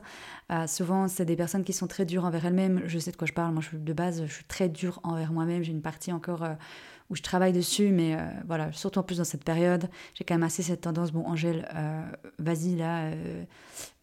Euh, 0.52 0.68
souvent 0.68 1.08
c'est 1.08 1.26
des 1.26 1.36
personnes 1.36 1.64
qui 1.64 1.74
sont 1.74 1.88
très 1.88 2.06
dures 2.06 2.24
envers 2.24 2.46
elles-mêmes. 2.46 2.82
Je 2.86 2.98
sais 2.98 3.12
de 3.12 3.18
quoi 3.18 3.28
je 3.28 3.34
parle, 3.34 3.54
moi 3.54 3.64
de 3.74 3.94
base 3.94 4.24
je 4.26 4.34
suis 4.34 4.46
très 4.46 4.70
dure 4.70 5.02
envers 5.04 5.34
moi-même. 5.34 5.64
J'ai 5.64 5.72
une 5.72 5.82
partie 5.82 6.14
encore... 6.14 6.44
Euh, 6.44 6.54
où 7.10 7.16
je 7.16 7.22
travaille 7.22 7.54
dessus, 7.54 7.92
mais 7.92 8.16
euh, 8.16 8.20
voilà, 8.48 8.72
surtout 8.72 9.00
en 9.00 9.04
plus 9.04 9.18
dans 9.18 9.24
cette 9.24 9.44
période, 9.44 9.90
j'ai 10.16 10.24
quand 10.24 10.34
même 10.34 10.44
assez 10.44 10.64
cette 10.64 10.82
tendance, 10.82 11.12
bon 11.12 11.24
Angèle, 11.26 11.68
euh, 11.76 12.02
vas-y 12.40 12.76
là, 12.76 13.06
euh, 13.06 13.44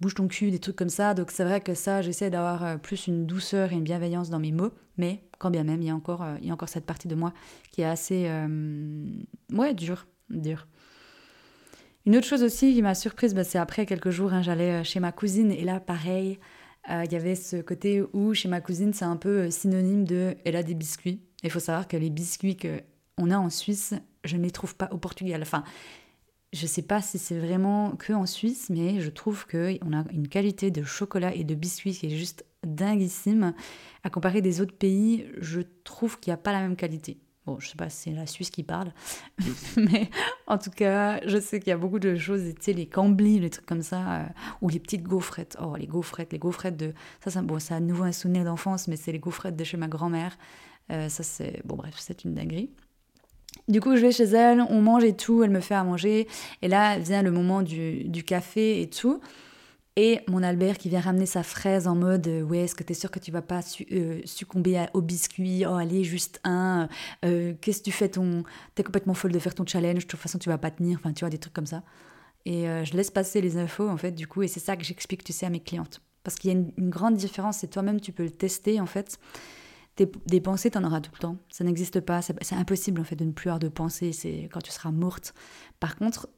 bouge 0.01 0.15
ton 0.15 0.29
cul, 0.29 0.51
des 0.51 0.61
trucs 0.61 0.77
comme 0.77 0.89
ça. 0.89 1.15
Donc 1.15 1.31
c'est 1.33 1.45
vrai 1.45 1.61
que 1.61 1.75
ça, 1.75 2.01
j'essaie 2.03 2.31
d'avoir 2.31 2.79
plus 2.79 3.09
une 3.09 3.27
douceur 3.27 3.73
et 3.73 3.75
une 3.75 3.83
bienveillance 3.83 4.31
dans 4.31 4.39
mes 4.39 4.53
mots, 4.53 4.71
mais 4.99 5.25
quand 5.39 5.51
bien 5.51 5.65
même, 5.65 5.83
il 5.83 5.89
y 5.89 5.91
a 5.91 5.95
encore, 5.95 6.25
il 6.41 6.47
y 6.47 6.51
a 6.51 6.55
encore 6.55 6.69
cette 6.69 6.87
partie 6.87 7.09
de 7.09 7.17
moi 7.17 7.33
qui 7.73 7.81
est 7.81 7.87
assez, 7.87 8.31
ouais, 9.53 9.75
dure, 9.75 10.07
dure. 10.31 10.69
Une 12.07 12.17
autre 12.17 12.27
chose 12.27 12.43
aussi 12.43 12.75
qui 12.75 12.83
m'a 12.83 12.95
surprise, 12.95 13.35
bah, 13.35 13.45
c'est 13.45 13.59
après 13.59 13.87
quelques 13.87 14.11
jours, 14.11 14.33
hein, 14.33 14.43
j'allais 14.43 14.85
chez 14.85 15.01
ma 15.01 15.11
cousine 15.11 15.51
et 15.51 15.65
là, 15.65 15.81
pareil, 15.81 16.39
il 16.89 17.13
y 17.13 17.17
avait 17.17 17.35
ce 17.35 17.57
côté 17.57 18.03
où 18.13 18.33
chez 18.35 18.49
ma 18.49 18.61
cousine, 18.61 18.93
c'est 18.93 19.05
un 19.05 19.17
peu 19.17 19.51
synonyme 19.51 20.05
de 20.05 20.37
elle 20.45 20.55
a 20.55 20.63
des 20.63 20.75
biscuits. 20.75 21.21
Il 21.43 21.51
faut 21.51 21.61
savoir 21.61 21.89
que 21.89 21.97
les 21.97 22.11
biscuits 22.11 22.57
que 22.57 22.81
on 23.19 23.31
a 23.31 23.39
en 23.39 23.51
Suisse, 23.51 23.95
je 24.25 24.37
ne 24.37 24.43
les 24.43 24.51
trouve 24.51 24.75
pas 24.77 24.89
au 24.93 24.99
Portugal. 24.99 25.43
Enfin, 25.43 25.65
je 26.53 26.63
ne 26.63 26.69
sais 26.69 26.83
pas 26.83 27.01
si 27.01 27.19
c'est 27.19 27.39
vraiment 27.39 27.93
que 27.93 28.13
en 28.13 28.27
Suisse, 28.27 28.69
mais 28.71 29.01
je 29.01 29.11
trouve 29.11 29.47
qu'on 29.47 29.93
a 29.93 30.05
une 30.13 30.29
qualité 30.29 30.71
de 30.71 30.83
chocolat 30.83 31.35
et 31.35 31.45
de 31.45 31.55
biscuits 31.55 31.93
qui 31.93 32.07
est 32.07 32.17
juste 32.17 32.45
dinguissime. 32.65 33.55
À 34.05 34.11
comparer 34.11 34.43
des 34.43 34.61
autres 34.61 34.77
pays, 34.77 35.27
je 35.39 35.61
trouve 35.85 36.21
qu'il 36.21 36.31
n'y 36.31 36.35
a 36.35 36.39
pas 36.39 36.53
la 36.53 36.61
même 36.61 36.77
qualité. 36.77 37.19
Bon, 37.45 37.59
je 37.59 37.69
sais 37.69 37.77
pas 37.77 37.91
si 37.91 38.11
c'est 38.11 38.13
la 38.13 38.27
Suisse 38.27 38.51
qui 38.51 38.63
parle, 38.63 38.93
mais 39.77 40.11
en 40.47 40.59
tout 40.59 40.71
cas, 40.71 41.21
je 41.27 41.41
sais 41.41 41.59
qu'il 41.59 41.71
y 41.71 41.73
a 41.73 41.77
beaucoup 41.77 41.99
de 41.99 42.17
choses, 42.17 42.43
tu 42.55 42.55
sais, 42.61 42.73
les 42.73 42.87
camblis, 42.87 43.41
les 43.41 43.51
trucs 43.51 43.67
comme 43.67 43.83
ça, 43.83 44.21
euh, 44.21 44.27
ou 44.61 44.69
les 44.69 44.79
petites 44.79 45.03
gaufrettes. 45.03 45.57
Oh, 45.61 45.75
les 45.77 45.89
gaufrettes, 45.89 46.33
les 46.33 46.39
gaufrettes 46.39 46.77
de... 46.77 46.95
Ça, 47.25 47.31
ça 47.31 47.43
bon, 47.43 47.59
c'est 47.59 47.75
à 47.75 47.81
nouveau 47.81 48.05
un 48.05 48.13
souvenir 48.13 48.45
d'enfance, 48.45 48.87
mais 48.87 48.97
c'est 48.97 49.11
les 49.11 49.19
gaufrettes 49.19 49.57
de 49.57 49.65
chez 49.65 49.77
ma 49.77 49.89
grand-mère. 49.89 50.39
Euh, 50.93 51.09
ça, 51.09 51.25
c'est... 51.25 51.63
Bon, 51.65 51.75
bref, 51.75 51.95
c'est 51.99 52.25
une 52.25 52.35
dinguerie. 52.35 52.71
Du 53.69 53.81
coup, 53.81 53.97
je 53.97 54.03
vais 54.03 54.13
chez 54.13 54.25
elle, 54.25 54.61
on 54.61 54.81
mange 54.81 55.05
et 55.05 55.17
tout, 55.17 55.43
elle 55.43 55.51
me 55.51 55.61
fait 55.61 55.75
à 55.75 55.85
manger. 55.85 56.27
Et 56.63 56.69
là, 56.69 56.99
vient 56.99 57.23
le 57.23 57.31
moment 57.31 57.63
du, 57.63 58.25
café 58.27 58.83
et 58.83 58.89
tout. 58.89 59.21
Et 59.95 60.21
mon 60.27 60.43
Albert 60.43 60.79
qui 60.79 60.89
vient 60.89 61.01
ramener 61.01 61.27
sa 61.27 61.43
fraise 61.43 61.87
en 61.87 61.95
mode 61.95 62.27
euh, 62.27 62.43
Ouais, 62.43 62.61
est-ce 62.61 62.75
que 62.75 62.83
tu 62.83 62.93
es 62.93 62.95
sûr 62.95 63.11
que 63.11 63.19
tu 63.19 63.31
vas 63.31 63.43
pas 63.43 63.61
euh, 63.93 64.21
succomber 64.25 64.87
au 64.95 65.03
biscuit? 65.03 65.65
Oh, 65.67 65.75
allez, 65.75 66.03
juste 66.03 66.41
un. 66.45 66.89
Euh, 67.27 67.53
qu'est-ce 67.61 67.81
que 67.81 67.85
tu 67.85 67.93
fais 67.93 68.09
ton. 68.09 68.43
T'es 68.75 68.83
complètement 68.83 69.13
folle 69.13 69.33
de 69.33 69.39
faire 69.39 69.55
ton 69.55 69.67
challenge, 69.67 70.05
de 70.05 70.09
toute 70.09 70.19
façon, 70.19 70.39
tu 70.39 70.49
vas 70.49 70.59
pas 70.59 70.71
tenir. 70.71 70.99
Enfin, 70.99 71.13
tu 71.13 71.21
vois, 71.21 71.31
des 71.31 71.39
trucs 71.39 71.53
comme 71.53 71.67
ça. 71.67 71.83
Et 72.47 72.65
je 72.85 72.97
laisse 72.97 73.13
passer 73.13 73.41
les 73.41 73.57
infos, 73.57 73.89
en 73.89 73.97
fait, 73.97 74.11
du 74.11 74.27
coup, 74.27 74.43
et 74.43 74.49
c'est 74.49 74.59
ça 74.59 74.77
que 74.77 74.83
j'explique, 74.83 75.23
tu 75.23 75.33
sais, 75.33 75.47
à 75.47 75.51
mes 75.51 75.61
clientes. 75.61 76.01
Parce 76.25 76.37
qu'il 76.37 76.51
y 76.51 76.57
a 76.57 76.59
une, 76.59 76.73
une 76.77 76.91
grande 76.91 77.15
différence, 77.15 77.63
et 77.63 77.69
toi-même, 77.69 78.01
tu 78.01 78.11
peux 78.11 78.25
le 78.25 78.31
tester, 78.31 78.81
en 78.81 78.87
fait 78.87 79.21
des 79.97 80.41
pensées, 80.41 80.71
tu 80.71 80.79
en 80.79 80.85
auras 80.85 81.01
tout 81.01 81.11
le 81.15 81.19
temps. 81.19 81.37
Ça 81.49 81.65
n'existe 81.65 82.01
pas. 82.01 82.23
C'est 82.23 82.55
impossible 82.55 83.01
en 83.01 83.05
fait 83.05 83.17
de 83.17 83.25
ne 83.25 83.33
plus 83.33 83.49
avoir 83.49 83.59
de 83.59 83.69
pensées. 83.69 84.13
C'est 84.13 84.49
quand 84.53 84.63
tu 84.63 84.71
seras 84.71 84.91
morte. 84.91 85.35
Par 85.81 85.97
contre, 85.97 86.29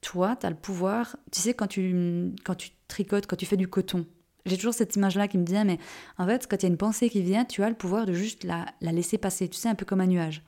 toi, 0.00 0.36
tu 0.36 0.46
as 0.46 0.50
le 0.50 0.56
pouvoir. 0.56 1.16
Tu 1.30 1.40
sais, 1.40 1.54
quand 1.54 1.68
tu, 1.68 2.34
quand 2.44 2.54
tu 2.54 2.70
tricotes, 2.88 3.26
quand 3.26 3.36
tu 3.36 3.46
fais 3.46 3.56
du 3.56 3.68
coton, 3.68 4.06
j'ai 4.46 4.56
toujours 4.56 4.74
cette 4.74 4.96
image-là 4.96 5.28
qui 5.28 5.38
me 5.38 5.44
dit, 5.44 5.54
mais 5.64 5.78
en 6.16 6.26
fait, 6.26 6.46
quand 6.48 6.56
il 6.56 6.62
y 6.62 6.66
a 6.66 6.70
une 6.70 6.76
pensée 6.76 7.10
qui 7.10 7.22
vient, 7.22 7.44
tu 7.44 7.62
as 7.62 7.68
le 7.68 7.74
pouvoir 7.76 8.06
de 8.06 8.12
juste 8.12 8.44
la, 8.44 8.66
la 8.80 8.92
laisser 8.92 9.18
passer. 9.18 9.48
Tu 9.48 9.58
sais, 9.58 9.68
un 9.68 9.74
peu 9.74 9.84
comme 9.84 10.00
un 10.00 10.06
nuage. 10.06 10.42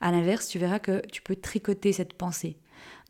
À 0.00 0.12
l'inverse, 0.12 0.48
tu 0.48 0.58
verras 0.58 0.78
que 0.78 1.04
tu 1.10 1.22
peux 1.22 1.36
tricoter 1.36 1.92
cette 1.92 2.14
pensée. 2.14 2.58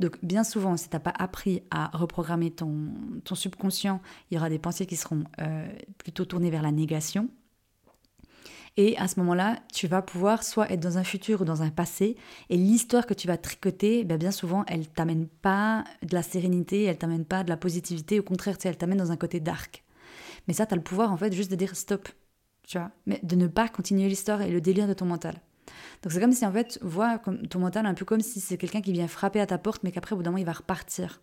Donc 0.00 0.18
bien 0.22 0.44
souvent, 0.44 0.76
si 0.76 0.88
tu 0.88 0.96
n'as 0.96 1.00
pas 1.00 1.12
appris 1.18 1.62
à 1.70 1.90
reprogrammer 1.96 2.50
ton, 2.50 2.88
ton 3.24 3.34
subconscient, 3.34 4.00
il 4.30 4.34
y 4.34 4.38
aura 4.38 4.48
des 4.48 4.58
pensées 4.58 4.86
qui 4.86 4.96
seront 4.96 5.24
euh, 5.40 5.68
plutôt 5.98 6.24
tournées 6.24 6.50
vers 6.50 6.62
la 6.62 6.72
négation, 6.72 7.28
et 8.78 8.96
à 8.96 9.08
ce 9.08 9.18
moment-là, 9.18 9.58
tu 9.74 9.88
vas 9.88 10.02
pouvoir 10.02 10.44
soit 10.44 10.70
être 10.70 10.78
dans 10.78 10.98
un 10.98 11.04
futur 11.04 11.40
ou 11.40 11.44
dans 11.44 11.62
un 11.62 11.70
passé. 11.70 12.16
Et 12.48 12.56
l'histoire 12.56 13.06
que 13.06 13.12
tu 13.12 13.26
vas 13.26 13.36
tricoter, 13.36 14.04
ben 14.04 14.16
bien 14.16 14.30
souvent, 14.30 14.64
elle 14.68 14.86
t'amène 14.86 15.26
pas 15.26 15.82
de 16.02 16.14
la 16.14 16.22
sérénité, 16.22 16.84
elle 16.84 16.96
t'amène 16.96 17.24
pas 17.24 17.42
de 17.42 17.48
la 17.48 17.56
positivité. 17.56 18.20
Au 18.20 18.22
contraire, 18.22 18.56
elle 18.62 18.76
t'amène 18.76 18.98
dans 18.98 19.10
un 19.10 19.16
côté 19.16 19.40
dark. 19.40 19.82
Mais 20.46 20.54
ça, 20.54 20.64
tu 20.64 20.74
as 20.74 20.76
le 20.76 20.82
pouvoir, 20.82 21.12
en 21.12 21.16
fait, 21.16 21.32
juste 21.32 21.50
de 21.50 21.56
dire 21.56 21.74
stop. 21.74 22.08
Tu 22.68 22.78
vois 22.78 22.92
Mais 23.06 23.18
de 23.24 23.34
ne 23.34 23.48
pas 23.48 23.68
continuer 23.68 24.08
l'histoire 24.08 24.42
et 24.42 24.50
le 24.52 24.60
délire 24.60 24.86
de 24.86 24.94
ton 24.94 25.06
mental. 25.06 25.34
Donc 26.04 26.12
c'est 26.12 26.20
comme 26.20 26.30
si, 26.30 26.46
en 26.46 26.52
fait, 26.52 26.78
vois 26.80 27.20
ton 27.50 27.58
mental 27.58 27.84
un 27.84 27.94
peu 27.94 28.04
comme 28.04 28.20
si 28.20 28.38
c'est 28.38 28.58
quelqu'un 28.58 28.80
qui 28.80 28.92
vient 28.92 29.08
frapper 29.08 29.40
à 29.40 29.46
ta 29.46 29.58
porte, 29.58 29.82
mais 29.82 29.90
qu'après, 29.90 30.12
au 30.12 30.18
bout 30.18 30.22
d'un 30.22 30.30
moment, 30.30 30.38
il 30.38 30.46
va 30.46 30.52
repartir. 30.52 31.20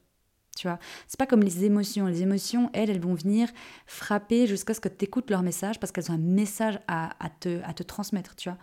Tu 0.56 0.68
vois, 0.68 0.80
c'est 1.08 1.20
pas 1.20 1.26
comme 1.26 1.42
les 1.42 1.66
émotions. 1.66 2.08
Les 2.08 2.22
émotions, 2.22 2.70
elles, 2.74 2.90
elles 2.90 3.02
vont 3.02 3.14
venir 3.14 3.50
frapper 3.86 4.48
jusqu'à 4.48 4.74
ce 4.74 4.80
que 4.80 4.90
tu 4.90 5.06
écoutes 5.06 5.30
leur 5.30 5.44
message 5.44 5.80
parce 5.80 5.92
qu'elles 5.92 6.10
ont 6.12 6.16
un 6.16 6.18
message 6.18 6.80
à, 6.88 7.12
te, 7.40 7.62
à 7.64 7.74
te 7.74 7.84
transmettre, 7.84 8.36
tu 8.36 8.50
vois. 8.50 8.58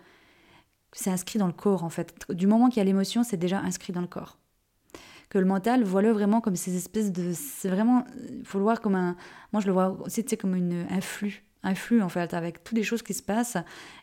C'est 0.91 1.09
inscrit 1.09 1.39
dans 1.39 1.47
le 1.47 1.53
corps, 1.53 1.83
en 1.83 1.89
fait. 1.89 2.13
Du 2.29 2.47
moment 2.47 2.69
qu'il 2.69 2.77
y 2.77 2.81
a 2.81 2.83
l'émotion, 2.83 3.23
c'est 3.23 3.37
déjà 3.37 3.59
inscrit 3.59 3.93
dans 3.93 4.01
le 4.01 4.07
corps. 4.07 4.37
Que 5.29 5.37
le 5.39 5.45
mental, 5.45 5.83
vois-le 5.83 6.11
vraiment 6.11 6.41
comme 6.41 6.55
ces 6.55 6.75
espèces 6.75 7.11
de. 7.11 7.31
C'est 7.33 7.69
vraiment. 7.69 8.05
Il 8.29 8.45
faut 8.45 8.59
le 8.59 8.63
voir 8.63 8.81
comme 8.81 8.95
un. 8.95 9.15
Moi, 9.51 9.61
je 9.61 9.67
le 9.67 9.73
vois 9.73 9.97
aussi, 10.01 10.23
tu 10.23 10.31
sais, 10.31 10.37
comme 10.37 10.55
une, 10.55 10.85
un 10.89 11.01
flux. 11.01 11.43
Un 11.63 11.73
en 12.01 12.09
fait, 12.09 12.33
avec 12.33 12.63
toutes 12.63 12.77
les 12.77 12.83
choses 12.83 13.01
qui 13.01 13.13
se 13.13 13.23
passent. 13.23 13.57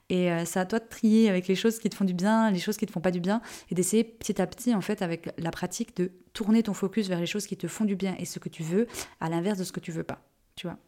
Et 0.09 0.31
euh, 0.31 0.45
c'est 0.45 0.59
à 0.59 0.67
toi 0.67 0.79
de 0.79 0.89
trier 0.89 1.29
avec 1.29 1.47
les 1.47 1.55
choses 1.55 1.79
qui 1.79 1.89
te 1.89 1.95
font 1.95 2.05
du 2.05 2.15
bien, 2.15 2.51
les 2.51 2.59
choses 2.59 2.77
qui 2.77 2.87
te 2.87 2.93
font 2.93 3.01
pas 3.01 3.11
du 3.11 3.21
bien, 3.21 3.41
et 3.71 3.75
d'essayer 3.75 4.03
petit 4.03 4.41
à 4.41 4.47
petit 4.47 4.75
en 4.75 4.81
fait 4.81 5.03
avec 5.03 5.31
la 5.39 5.51
pratique 5.51 5.97
de 5.97 6.11
tourner 6.33 6.63
ton 6.63 6.75
focus 6.75 7.09
vers 7.09 7.21
les 7.21 7.27
choses 7.27 7.47
qui 7.47 7.57
te 7.57 7.69
font 7.69 7.85
du 7.85 7.97
bien 7.97 8.17
et 8.19 8.25
ce 8.25 8.39
que 8.39 8.49
tu 8.49 8.63
veux, 8.63 8.87
à 9.21 9.29
l'inverse 9.29 9.59
de 9.59 9.65
ce 9.65 9.73
que 9.73 9.81
tu 9.81 9.93
veux 9.93 10.03
pas. 10.03 10.23
Tu 10.57 10.67
vois. 10.67 10.79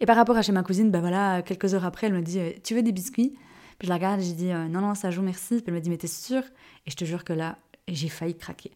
Et 0.00 0.06
par 0.06 0.16
rapport 0.16 0.36
à 0.36 0.42
chez 0.42 0.52
ma 0.52 0.62
cousine, 0.62 0.90
ben 0.90 1.00
voilà, 1.00 1.42
quelques 1.42 1.74
heures 1.74 1.84
après, 1.84 2.08
elle 2.08 2.14
me 2.14 2.22
dit 2.22 2.40
euh, 2.40 2.50
Tu 2.64 2.74
veux 2.74 2.82
des 2.82 2.92
biscuits? 2.92 3.34
Puis 3.78 3.86
je 3.86 3.88
la 3.88 3.94
regarde 3.96 4.20
j'ai 4.20 4.32
dit 4.32 4.50
euh, 4.50 4.68
Non, 4.68 4.80
non, 4.80 4.94
ça 4.94 5.10
joue, 5.10 5.22
merci. 5.22 5.56
Puis 5.56 5.64
elle 5.68 5.74
me 5.74 5.80
dit 5.80 5.90
Mais 5.90 5.98
t'es 5.98 6.06
sûre? 6.06 6.44
Et 6.86 6.90
je 6.90 6.96
te 6.96 7.04
jure 7.04 7.24
que 7.24 7.32
là, 7.32 7.58
j'ai 7.88 8.08
failli 8.08 8.36
craquer. 8.36 8.72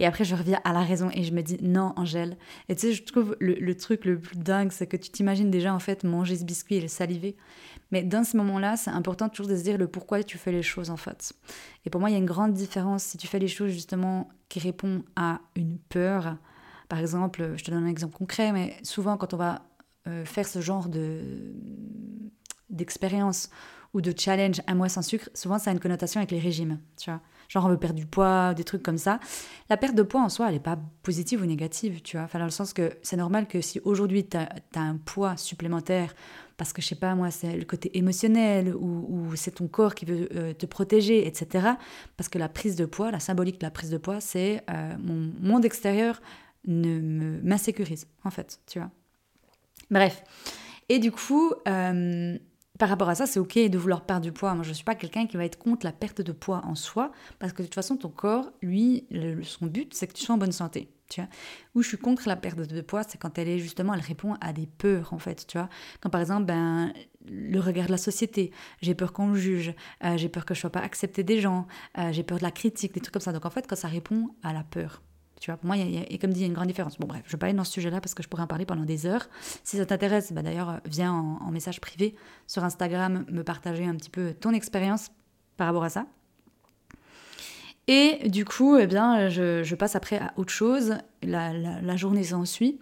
Et 0.00 0.06
après, 0.06 0.24
je 0.24 0.34
reviens 0.34 0.58
à 0.64 0.72
la 0.72 0.80
raison 0.80 1.10
et 1.12 1.22
je 1.24 1.32
me 1.32 1.42
dis 1.42 1.58
non, 1.60 1.92
Angèle. 1.96 2.38
Et 2.70 2.74
tu 2.74 2.86
sais, 2.86 2.92
je 2.94 3.04
trouve 3.04 3.36
le, 3.38 3.74
truc 3.74 4.06
le 4.06 4.18
plus 4.18 4.38
dingue, 4.38 4.72
c'est 4.72 4.86
que 4.86 4.96
tu 4.96 5.10
t'imagines 5.10 5.50
déjà 5.50 5.74
en 5.74 5.78
fait 5.78 6.04
manger 6.04 6.36
ce 6.36 6.44
biscuit 6.44 6.76
et 6.76 6.80
le 6.80 6.88
saliver. 6.88 7.36
Mais 7.90 8.02
dans 8.02 8.24
ce 8.24 8.38
moment-là, 8.38 8.78
c'est 8.78 8.90
important 8.90 9.28
toujours 9.28 9.46
de 9.46 9.56
se 9.56 9.62
dire 9.62 9.76
le 9.76 9.88
pourquoi 9.88 10.22
tu 10.22 10.38
fais 10.38 10.52
les 10.52 10.62
choses 10.62 10.88
en 10.88 10.96
fait. 10.96 11.34
Et 11.84 11.90
pour 11.90 12.00
moi, 12.00 12.08
il 12.08 12.14
y 12.14 12.16
a 12.16 12.18
une 12.18 12.24
grande 12.24 12.54
différence 12.54 13.02
si 13.02 13.18
tu 13.18 13.26
fais 13.26 13.38
les 13.38 13.46
choses 13.46 13.72
justement 13.72 14.30
qui 14.48 14.58
répondent 14.58 15.04
à 15.16 15.40
une 15.54 15.78
peur. 15.78 16.38
Par 16.88 16.98
exemple, 16.98 17.52
je 17.56 17.62
te 17.62 17.70
donne 17.70 17.84
un 17.84 17.88
exemple 17.88 18.16
concret, 18.16 18.52
mais 18.52 18.78
souvent 18.82 19.18
quand 19.18 19.34
on 19.34 19.36
va 19.36 19.66
euh, 20.08 20.24
faire 20.24 20.48
ce 20.48 20.62
genre 20.62 20.88
de 20.88 21.54
d'expérience 22.70 23.50
ou 23.92 24.00
de 24.00 24.14
challenge 24.16 24.62
un 24.66 24.76
mois 24.76 24.88
sans 24.88 25.02
sucre, 25.02 25.28
souvent 25.34 25.58
ça 25.58 25.70
a 25.70 25.72
une 25.74 25.80
connotation 25.80 26.20
avec 26.20 26.30
les 26.30 26.38
régimes, 26.38 26.78
tu 26.96 27.10
vois 27.10 27.20
genre 27.50 27.66
on 27.66 27.68
veut 27.68 27.76
perdre 27.76 27.96
du 27.96 28.06
poids, 28.06 28.54
des 28.54 28.64
trucs 28.64 28.82
comme 28.82 28.96
ça. 28.96 29.18
La 29.68 29.76
perte 29.76 29.96
de 29.96 30.02
poids 30.02 30.22
en 30.22 30.28
soi, 30.28 30.46
elle 30.46 30.54
n'est 30.54 30.60
pas 30.60 30.78
positive 31.02 31.42
ou 31.42 31.46
négative, 31.46 32.00
tu 32.00 32.16
vois. 32.16 32.24
Enfin, 32.24 32.38
dans 32.38 32.44
le 32.44 32.50
sens 32.50 32.72
que 32.72 32.92
c'est 33.02 33.16
normal 33.16 33.48
que 33.48 33.60
si 33.60 33.80
aujourd'hui 33.84 34.26
tu 34.26 34.36
as, 34.36 34.48
un 34.76 34.96
poids 34.96 35.36
supplémentaire, 35.36 36.14
parce 36.56 36.72
que 36.72 36.80
je 36.80 36.86
sais 36.86 36.94
pas, 36.94 37.14
moi, 37.14 37.30
c'est 37.30 37.56
le 37.56 37.64
côté 37.64 37.96
émotionnel 37.98 38.74
ou, 38.74 39.34
c'est 39.34 39.52
ton 39.52 39.66
corps 39.66 39.94
qui 39.94 40.04
veut 40.04 40.28
euh, 40.36 40.54
te 40.54 40.66
protéger, 40.66 41.26
etc. 41.26 41.70
Parce 42.16 42.28
que 42.28 42.38
la 42.38 42.48
prise 42.48 42.76
de 42.76 42.84
poids, 42.84 43.10
la 43.10 43.20
symbolique 43.20 43.58
de 43.58 43.66
la 43.66 43.70
prise 43.70 43.90
de 43.90 43.98
poids, 43.98 44.20
c'est 44.20 44.62
euh, 44.70 44.94
mon 45.02 45.32
monde 45.40 45.64
extérieur 45.64 46.20
ne 46.66 47.40
m'insécurise, 47.42 48.06
en 48.24 48.30
fait, 48.30 48.60
tu 48.66 48.78
vois. 48.78 48.90
Bref. 49.90 50.22
Et 50.88 50.98
du 50.98 51.10
coup, 51.10 51.52
euh, 51.66 52.38
par 52.80 52.88
rapport 52.88 53.10
à 53.10 53.14
ça, 53.14 53.26
c'est 53.26 53.38
ok 53.38 53.58
de 53.58 53.76
vouloir 53.76 54.06
perdre 54.06 54.22
du 54.22 54.32
poids. 54.32 54.54
Moi, 54.54 54.64
je 54.64 54.70
ne 54.70 54.74
suis 54.74 54.84
pas 54.84 54.94
quelqu'un 54.94 55.26
qui 55.26 55.36
va 55.36 55.44
être 55.44 55.58
contre 55.58 55.84
la 55.84 55.92
perte 55.92 56.22
de 56.22 56.32
poids 56.32 56.62
en 56.64 56.74
soi, 56.74 57.12
parce 57.38 57.52
que 57.52 57.58
de 57.58 57.66
toute 57.66 57.74
façon, 57.74 57.98
ton 57.98 58.08
corps, 58.08 58.50
lui, 58.62 59.06
son 59.42 59.66
but, 59.66 59.92
c'est 59.92 60.06
que 60.06 60.14
tu 60.14 60.24
sois 60.24 60.34
en 60.34 60.38
bonne 60.38 60.50
santé. 60.50 60.90
Tu 61.10 61.20
vois. 61.20 61.28
Où 61.74 61.82
je 61.82 61.88
suis 61.88 61.98
contre 61.98 62.26
la 62.26 62.36
perte 62.36 62.58
de 62.58 62.80
poids, 62.80 63.02
c'est 63.02 63.18
quand 63.18 63.36
elle 63.36 63.48
est 63.48 63.58
justement, 63.58 63.92
elle 63.92 64.00
répond 64.00 64.34
à 64.40 64.54
des 64.54 64.66
peurs 64.66 65.12
en 65.12 65.18
fait, 65.18 65.46
tu 65.46 65.58
vois. 65.58 65.68
Quand 66.00 66.08
par 66.08 66.22
exemple, 66.22 66.46
ben, 66.46 66.94
le 67.28 67.58
regard 67.58 67.86
de 67.86 67.90
la 67.90 67.98
société, 67.98 68.50
j'ai 68.80 68.94
peur 68.94 69.12
qu'on 69.12 69.26
me 69.26 69.36
juge, 69.36 69.74
euh, 70.04 70.16
j'ai 70.16 70.28
peur 70.28 70.46
que 70.46 70.54
je 70.54 70.60
sois 70.60 70.70
pas 70.70 70.80
acceptée 70.80 71.24
des 71.24 71.40
gens, 71.40 71.66
euh, 71.98 72.12
j'ai 72.12 72.22
peur 72.22 72.38
de 72.38 72.44
la 72.44 72.52
critique, 72.52 72.94
des 72.94 73.00
trucs 73.00 73.12
comme 73.12 73.20
ça. 73.20 73.32
Donc 73.32 73.44
en 73.44 73.50
fait, 73.50 73.66
quand 73.66 73.76
ça 73.76 73.88
répond 73.88 74.28
à 74.44 74.52
la 74.52 74.62
peur, 74.62 75.02
tu 75.40 75.50
vois, 75.50 75.56
pour 75.56 75.66
moi, 75.66 75.76
il 75.78 75.90
y, 75.90 75.98
a, 75.98 76.02
et 76.10 76.18
comme 76.18 76.32
dit, 76.32 76.40
il 76.40 76.42
y 76.42 76.44
a 76.44 76.48
une 76.48 76.54
grande 76.54 76.66
différence. 76.66 76.98
Bon, 76.98 77.06
bref, 77.06 77.22
je 77.24 77.32
vais 77.32 77.38
pas 77.38 77.46
aller 77.46 77.56
dans 77.56 77.64
ce 77.64 77.72
sujet-là 77.72 78.02
parce 78.02 78.12
que 78.12 78.22
je 78.22 78.28
pourrais 78.28 78.42
en 78.42 78.46
parler 78.46 78.66
pendant 78.66 78.84
des 78.84 79.06
heures. 79.06 79.26
Si 79.64 79.78
ça 79.78 79.86
t'intéresse, 79.86 80.32
bah, 80.32 80.42
d'ailleurs, 80.42 80.80
viens 80.84 81.12
en, 81.12 81.50
message 81.50 81.80
privé 81.80 82.14
sur 82.46 82.62
Instagram 82.62 83.24
me 83.30 83.42
partager 83.42 83.86
un 83.86 83.94
petit 83.94 84.10
peu 84.10 84.34
ton 84.34 84.52
expérience 84.52 85.10
par 85.56 85.66
rapport 85.66 85.84
à 85.84 85.88
ça. 85.88 86.06
Et 87.88 88.28
du 88.28 88.44
coup, 88.44 88.76
eh 88.76 88.86
bien, 88.86 89.30
je, 89.30 89.74
passe 89.74 89.96
après 89.96 90.18
à 90.18 90.34
autre 90.36 90.52
chose. 90.52 90.98
La, 91.22 91.54
la, 91.54 91.96
journée 91.96 92.22
s'ensuit. 92.22 92.78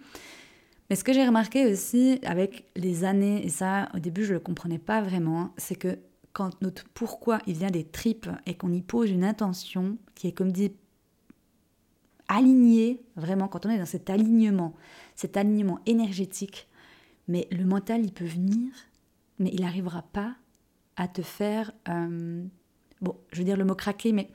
Mais 0.89 0.97
ce 0.97 1.05
que 1.05 1.13
j'ai 1.13 1.25
remarqué 1.25 1.71
aussi 1.71 2.19
avec 2.25 2.65
les 2.75 3.05
années, 3.05 3.45
et 3.45 3.49
ça, 3.49 3.87
au 3.95 3.99
début, 3.99 4.23
je 4.25 4.29
ne 4.29 4.33
le 4.33 4.39
comprenais 4.41 4.79
pas 4.79 5.01
vraiment, 5.01 5.53
c'est 5.55 5.75
que 5.75 5.97
quand 6.33 6.61
notre 6.61 6.83
pourquoi 6.93 7.39
il 7.47 7.55
vient 7.55 7.71
des 7.71 7.85
tripes 7.85 8.29
et 8.45 8.55
qu'on 8.55 8.73
y 8.73 8.81
pose 8.81 9.09
une 9.09 9.23
intention 9.23 9.97
qui 10.13 10.27
est, 10.27 10.31
comme 10.33 10.51
dit 10.51 10.73
aligné, 12.29 13.01
vraiment, 13.17 13.49
quand 13.49 13.65
on 13.65 13.69
est 13.69 13.77
dans 13.77 13.85
cet 13.85 14.09
alignement, 14.09 14.73
cet 15.15 15.35
alignement 15.35 15.79
énergétique, 15.85 16.67
mais 17.27 17.47
le 17.51 17.65
mental, 17.65 18.05
il 18.05 18.13
peut 18.13 18.25
venir, 18.25 18.71
mais 19.39 19.49
il 19.51 19.61
n'arrivera 19.61 20.03
pas 20.13 20.35
à 20.95 21.07
te 21.07 21.21
faire, 21.21 21.73
euh, 21.89 22.45
bon, 23.01 23.17
je 23.31 23.39
veux 23.39 23.43
dire 23.43 23.57
le 23.57 23.65
mot 23.65 23.75
craquer, 23.75 24.13
mais 24.13 24.29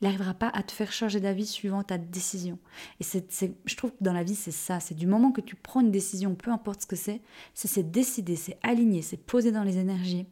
il 0.00 0.04
n'arrivera 0.04 0.34
pas 0.34 0.48
à 0.48 0.62
te 0.62 0.72
faire 0.72 0.92
changer 0.92 1.20
d'avis 1.20 1.46
suivant 1.46 1.82
ta 1.82 1.98
décision. 1.98 2.58
Et 3.00 3.04
c'est, 3.04 3.26
je 3.64 3.76
trouve 3.76 3.90
que 3.92 4.02
dans 4.02 4.12
la 4.12 4.24
vie, 4.24 4.34
c'est 4.34 4.50
ça, 4.50 4.80
c'est 4.80 4.94
du 4.94 5.06
moment 5.06 5.30
que 5.30 5.40
tu 5.40 5.56
prends 5.56 5.80
une 5.80 5.90
décision, 5.90 6.34
peu 6.34 6.50
importe 6.50 6.82
ce 6.82 6.86
que 6.86 6.96
c'est, 6.96 7.20
c'est, 7.54 7.68
c'est 7.68 7.90
décider, 7.90 8.36
c'est 8.36 8.58
aligner, 8.62 9.02
c'est 9.02 9.18
poser 9.18 9.52
dans 9.52 9.62
les 9.62 9.78
énergies. 9.78 10.26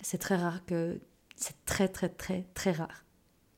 C'est 0.00 0.18
très 0.18 0.36
rare 0.36 0.64
que, 0.64 1.00
c'est 1.36 1.64
très 1.64 1.88
très 1.88 2.08
très 2.08 2.44
très 2.54 2.72
rare 2.72 3.04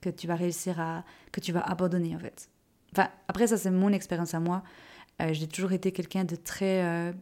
que 0.02 0.10
tu 0.10 0.26
vas 0.26 0.34
réussir 0.34 0.78
à. 0.80 1.04
que 1.32 1.40
tu 1.40 1.52
vas 1.52 1.60
abandonner 1.60 2.14
en 2.14 2.18
fait. 2.18 2.50
Enfin, 2.92 3.08
après, 3.28 3.46
ça, 3.46 3.56
c'est 3.56 3.70
mon 3.70 3.90
expérience 3.90 4.34
à 4.34 4.40
moi. 4.40 4.62
Euh, 5.20 5.32
j'ai 5.32 5.46
toujours 5.46 5.72
été 5.72 5.92
quelqu'un 5.92 6.24
de 6.24 6.36
très. 6.36 6.84
Euh, 6.84 7.12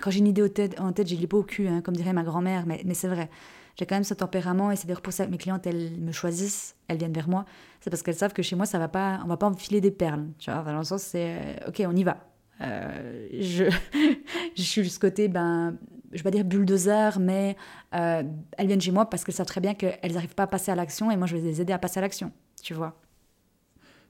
quand 0.00 0.10
j'ai 0.10 0.18
une 0.18 0.26
idée 0.26 0.42
en 0.78 0.92
tête, 0.92 1.08
je 1.08 1.14
l'ai 1.14 1.26
pas 1.26 1.38
au 1.38 1.42
cul, 1.42 1.66
hein, 1.68 1.80
comme 1.80 1.96
dirait 1.96 2.12
ma 2.12 2.22
grand-mère, 2.22 2.66
mais, 2.66 2.82
mais 2.84 2.94
c'est 2.94 3.08
vrai. 3.08 3.30
J'ai 3.78 3.86
quand 3.86 3.96
même 3.96 4.04
ce 4.04 4.14
tempérament 4.14 4.70
et 4.70 4.76
c'est 4.76 4.86
d'ailleurs 4.86 5.02
pour 5.02 5.12
ça 5.12 5.26
que 5.26 5.30
mes 5.30 5.38
clientes, 5.38 5.66
elles 5.66 5.98
me 5.98 6.12
choisissent, 6.12 6.76
elles 6.88 6.98
viennent 6.98 7.12
vers 7.12 7.28
moi. 7.28 7.44
C'est 7.80 7.90
parce 7.90 8.02
qu'elles 8.02 8.14
savent 8.14 8.32
que 8.32 8.42
chez 8.42 8.56
moi, 8.56 8.66
ça 8.66 8.78
va 8.78 8.88
pas, 8.88 9.20
on 9.24 9.28
va 9.28 9.36
pas 9.36 9.46
enfiler 9.46 9.80
des 9.80 9.90
perles. 9.90 10.26
Tu 10.38 10.50
vois, 10.50 10.62
dans 10.62 10.78
le 10.78 10.84
sens, 10.84 11.02
c'est 11.02 11.36
euh, 11.38 11.68
ok, 11.68 11.82
on 11.86 11.96
y 11.96 12.04
va. 12.04 12.18
je, 12.60 13.70
je 14.56 14.62
suis 14.62 14.88
ce 14.88 14.98
côté, 14.98 15.28
ben, 15.28 15.76
je 16.16 16.22
vais 16.22 16.30
pas 16.30 16.36
dire 16.36 16.44
bulldozer, 16.44 17.18
mais 17.20 17.56
euh, 17.94 18.22
elles 18.56 18.66
viennent 18.66 18.80
chez 18.80 18.90
moi 18.90 19.08
parce 19.08 19.24
qu'elles 19.24 19.34
savent 19.34 19.46
très 19.46 19.60
bien 19.60 19.74
qu'elles 19.74 20.12
n'arrivent 20.12 20.34
pas 20.34 20.44
à 20.44 20.46
passer 20.46 20.70
à 20.70 20.74
l'action 20.74 21.10
et 21.10 21.16
moi 21.16 21.26
je 21.26 21.36
vais 21.36 21.42
les 21.42 21.60
aider 21.60 21.72
à 21.72 21.78
passer 21.78 21.98
à 21.98 22.00
l'action, 22.00 22.32
tu 22.62 22.74
vois. 22.74 22.98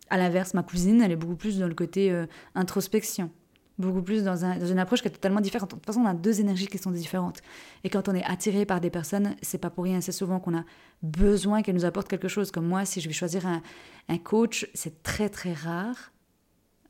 À 0.09 0.17
l'inverse, 0.17 0.55
ma 0.55 0.63
cousine, 0.63 1.03
elle 1.03 1.11
est 1.11 1.17
beaucoup 1.17 1.35
plus 1.35 1.59
dans 1.59 1.67
le 1.67 1.75
côté 1.75 2.13
euh, 2.13 2.27
introspection, 2.55 3.31
beaucoup 3.77 4.03
plus 4.03 4.23
dans, 4.23 4.45
un, 4.45 4.57
dans, 4.57 4.67
une 4.67 4.79
approche 4.79 5.03
qui 5.03 5.09
est 5.09 5.13
totalement 5.13 5.41
différente. 5.41 5.71
De 5.71 5.77
toute 5.77 5.87
façon, 5.87 6.01
on 6.01 6.07
a 6.07 6.15
deux 6.15 6.41
énergies 6.41 6.69
qui 6.69 6.79
sont 6.79 6.93
différentes. 6.93 7.41
Et 7.83 7.91
quand 7.91 8.09
on 8.09 8.15
est 8.15 8.23
attiré 8.25 8.67
par 8.67 8.81
des 8.81 8.91
personnes, 8.91 9.35
c'est 9.43 9.59
pas 9.59 9.69
pour 9.69 9.83
rien, 9.83 10.01
c'est 10.01 10.13
souvent 10.13 10.39
qu'on 10.39 10.57
a 10.57 10.65
besoin 11.03 11.63
qu'elles 11.63 11.75
nous 11.75 11.85
apportent 11.85 12.09
quelque 12.09 12.29
chose. 12.29 12.53
Comme 12.53 12.69
moi, 12.69 12.85
si 12.85 13.01
je 13.01 13.09
vais 13.09 13.15
choisir 13.15 13.47
un, 13.49 13.63
un 14.09 14.19
coach, 14.19 14.69
c'est 14.75 15.03
très 15.03 15.29
très 15.29 15.53
rare. 15.53 16.13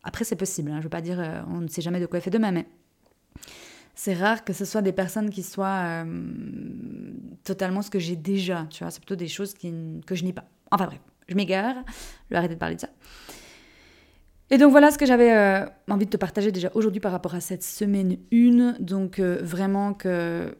Après, 0.03 0.25
c'est 0.25 0.37
possible, 0.37 0.71
hein, 0.71 0.77
je 0.79 0.85
veux 0.85 0.91
pas 0.91 1.01
dire, 1.01 1.19
euh, 1.19 1.41
on 1.49 1.63
ne 1.63 1.69
sait 1.69 1.83
jamais 1.83 1.99
de 2.01 2.07
quoi 2.07 2.19
elle 2.19 2.23
fait 2.23 2.31
demain, 2.31 2.53
mais 2.53 2.67
c'est 3.97 4.13
rare 4.13 4.45
que 4.45 4.53
ce 4.53 4.65
soit 4.67 4.83
des 4.83 4.93
personnes 4.93 5.31
qui 5.31 5.43
soient 5.43 6.05
euh, 6.05 6.05
totalement 7.43 7.81
ce 7.81 7.91
que 7.91 7.99
j'ai 7.99 8.15
déjà, 8.15 8.67
tu 8.71 8.85
vois, 8.85 8.91
c'est 8.91 9.01
plutôt 9.01 9.17
des 9.17 9.27
choses 9.27 9.55
qui, 9.55 9.73
que 10.07 10.15
je 10.15 10.23
n'ai 10.23 10.35
pas. 10.35 10.45
Enfin 10.71 10.85
bref, 10.85 11.01
je 11.29 11.35
m'égare, 11.35 11.77
je 11.87 12.31
vais 12.31 12.37
arrêter 12.37 12.55
de 12.55 12.61
parler 12.61 12.77
de 12.77 12.83
ça. 12.83 12.91
Et 14.51 14.59
donc 14.59 14.71
voilà 14.71 14.91
ce 14.91 14.99
que 14.99 15.07
j'avais 15.07 15.33
euh, 15.33 15.67
envie 15.89 16.05
de 16.05 16.11
te 16.11 16.19
partager 16.19 16.53
déjà 16.53 16.71
aujourd'hui 16.75 17.01
par 17.01 17.11
rapport 17.11 17.35
à 17.35 17.41
cette 17.41 17.63
semaine 17.63 18.19
1. 18.33 18.75
Donc 18.81 19.19
euh, 19.19 19.39
vraiment 19.43 19.95
que, 19.95 20.55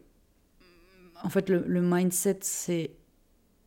en 1.23 1.29
fait, 1.29 1.47
le, 1.49 1.81
mindset, 1.81 2.39
c'est, 2.41 2.89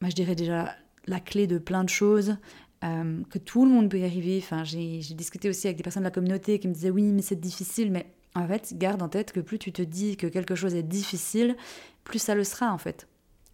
moi 0.00 0.10
je 0.10 0.16
dirais 0.16 0.34
déjà 0.34 0.74
la 1.06 1.20
clé 1.20 1.46
de 1.46 1.58
plein 1.58 1.84
de 1.84 1.88
choses. 1.88 2.36
que 2.82 3.38
tout 3.38 3.64
le 3.64 3.70
monde 3.70 3.88
peut 3.88 4.00
y 4.00 4.04
arriver. 4.04 4.40
Enfin, 4.42 4.64
j'ai 4.64 4.98
discuté 5.14 5.48
aussi 5.48 5.68
avec 5.68 5.76
des 5.76 5.84
personnes 5.84 6.02
de 6.02 6.08
la 6.08 6.10
communauté 6.10 6.58
qui 6.58 6.66
me 6.66 6.74
disaient 6.74 6.90
oui, 6.90 7.04
mais 7.12 7.22
c'est 7.22 7.40
difficile. 7.40 7.92
Mais 7.92 8.12
en 8.34 8.46
fait, 8.46 8.74
garde 8.76 9.02
en 9.02 9.08
tête 9.08 9.32
que 9.32 9.40
plus 9.40 9.58
tu 9.58 9.72
te 9.72 9.82
dis 9.82 10.16
que 10.16 10.26
quelque 10.26 10.54
chose 10.54 10.74
est 10.74 10.82
difficile, 10.82 11.56
plus 12.04 12.18
ça 12.18 12.34
le 12.34 12.44
sera 12.44 12.72
en 12.72 12.78
fait. 12.78 13.08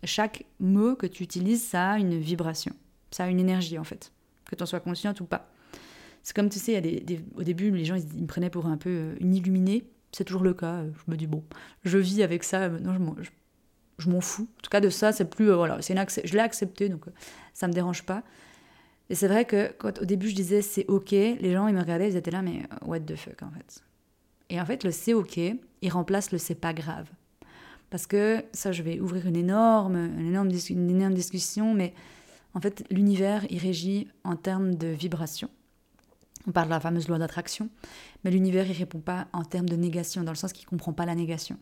Chaque 0.05 0.45
mot 0.61 0.95
que 0.95 1.07
tu 1.07 1.23
utilises, 1.23 1.65
ça 1.65 1.93
a 1.93 1.99
une 1.99 2.19
vibration, 2.19 2.75
ça 3.11 3.25
a 3.25 3.29
une 3.29 3.41
énergie 3.41 3.79
en 3.79 3.85
fait, 3.85 4.13
que 4.45 4.55
tu 4.55 4.63
en 4.63 4.67
sois 4.67 4.81
consciente 4.81 5.21
ou 5.21 5.25
pas. 5.25 5.51
C'est 6.23 6.35
comme 6.35 6.49
tu 6.49 6.59
sais, 6.59 6.83
au 7.37 7.43
début, 7.45 7.71
les 7.71 7.85
gens 7.85 7.95
ils, 7.95 8.23
me 8.23 8.27
prenaient 8.27 8.51
pour 8.51 8.67
un 8.67 8.77
peu 8.77 8.91
euh, 8.91 9.15
une 9.21 9.33
illuminée. 9.33 9.85
C'est 10.11 10.25
toujours 10.25 10.43
le 10.43 10.55
cas. 10.55 10.83
Je 10.85 11.11
me 11.13 11.17
dis, 11.17 11.29
bon, 11.29 11.45
je 11.85 11.99
vis 11.99 12.23
avec 12.25 12.43
ça, 12.43 12.69
maintenant 12.69 12.97
je, 13.99 14.11
m'en 14.11 14.21
fous. 14.21 14.49
En 14.59 14.63
tout 14.63 14.71
cas, 14.71 14.81
de 14.81 14.91
ça, 14.91 15.13
c'est 15.13 15.31
plus. 15.31 15.51
Euh, 15.51 15.55
voilà, 15.57 15.81
c'est 15.83 15.95
je 16.27 16.33
l'ai 16.33 16.41
accepté, 16.41 16.89
donc 16.89 17.07
euh, 17.07 17.13
ça 17.55 17.69
me 17.69 17.73
dérange 17.73 18.03
pas. 18.03 18.25
Et 19.09 19.15
c'est 19.15 19.29
vrai 19.29 19.45
que 19.45 19.73
quand 19.79 20.01
au 20.01 20.05
début 20.05 20.29
je 20.29 20.35
disais 20.35 20.63
c'est 20.63 20.85
ok, 20.89 21.13
les 21.13 21.53
gens 21.53 21.69
ils 21.69 21.75
me 21.75 21.81
regardaient, 21.81 22.11
ils 22.11 22.17
étaient 22.17 22.33
là, 22.33 22.43
mais 22.43 22.65
what 22.85 22.99
the 22.99 23.15
fuck 23.15 23.41
en 23.43 23.51
fait. 23.53 23.85
Et 24.51 24.61
en 24.61 24.67
fait, 24.67 24.85
le 24.85 24.91
c'est 24.91 25.15
OK, 25.15 25.37
il 25.39 25.91
remplace 25.91 26.33
le 26.33 26.39
c'est 26.39 26.55
pas 26.55 26.73
grave. 26.73 27.09
Parce 27.91 28.07
que 28.07 28.45
ça, 28.53 28.73
je 28.73 28.83
vais 28.83 29.01
ouvrir 29.01 29.27
une 29.27 29.37
énorme, 29.37 29.97
une 29.97 30.27
énorme, 30.27 31.15
discussion, 31.15 31.75
mais 31.75 31.95
en 32.55 32.61
fait, 32.61 32.85
l'univers, 32.91 33.47
il 33.51 33.59
régit 33.59 34.09
en 34.25 34.37
termes 34.37 34.75
de 34.75 34.89
vibration. 34.89 35.49
On 36.49 36.53
parle 36.53 36.67
de 36.69 36.73
la 36.73 36.81
fameuse 36.81 37.09
loi 37.09 37.19
d'attraction, 37.19 37.69
mais 38.25 38.31
l'univers, 38.31 38.67
il 38.69 38.77
répond 38.77 39.01
pas 39.01 39.29
en 39.33 39.45
termes 39.45 39.69
de 39.69 39.77
négation, 39.77 40.23
dans 40.23 40.33
le 40.33 40.37
sens 40.37 40.53
qu'il 40.53 40.67
comprend 40.67 40.93
pas 40.93 41.07
la 41.07 41.15
négation. 41.15 41.59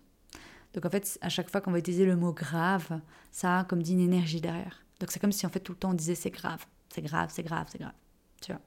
Donc 0.75 0.85
en 0.85 0.91
fait, 0.91 1.19
à 1.21 1.29
chaque 1.29 1.51
fois 1.51 1.61
qu'on 1.61 1.71
va 1.71 1.79
utiliser 1.79 2.05
le 2.05 2.17
mot 2.17 2.33
grave, 2.33 3.01
ça 3.31 3.61
a 3.61 3.65
comme 3.65 3.83
dit 3.83 3.93
une 3.93 4.01
énergie 4.01 4.41
derrière. 4.41 4.85
Donc 5.01 5.11
c'est 5.11 5.21
comme 5.21 5.33
si 5.33 5.47
en 5.47 5.49
fait 5.49 5.61
tout 5.61 5.73
le 5.73 5.79
temps 5.79 5.91
on 5.91 5.95
disait 5.95 6.15
c'est 6.15 6.31
grave, 6.31 6.67
c'est 6.93 7.03
grave, 7.03 7.31
c'est 7.33 7.45
grave, 7.45 7.67
c'est 7.71 7.79
grave. 7.79 7.95
Tu 8.43 8.53
vois. 8.53 8.61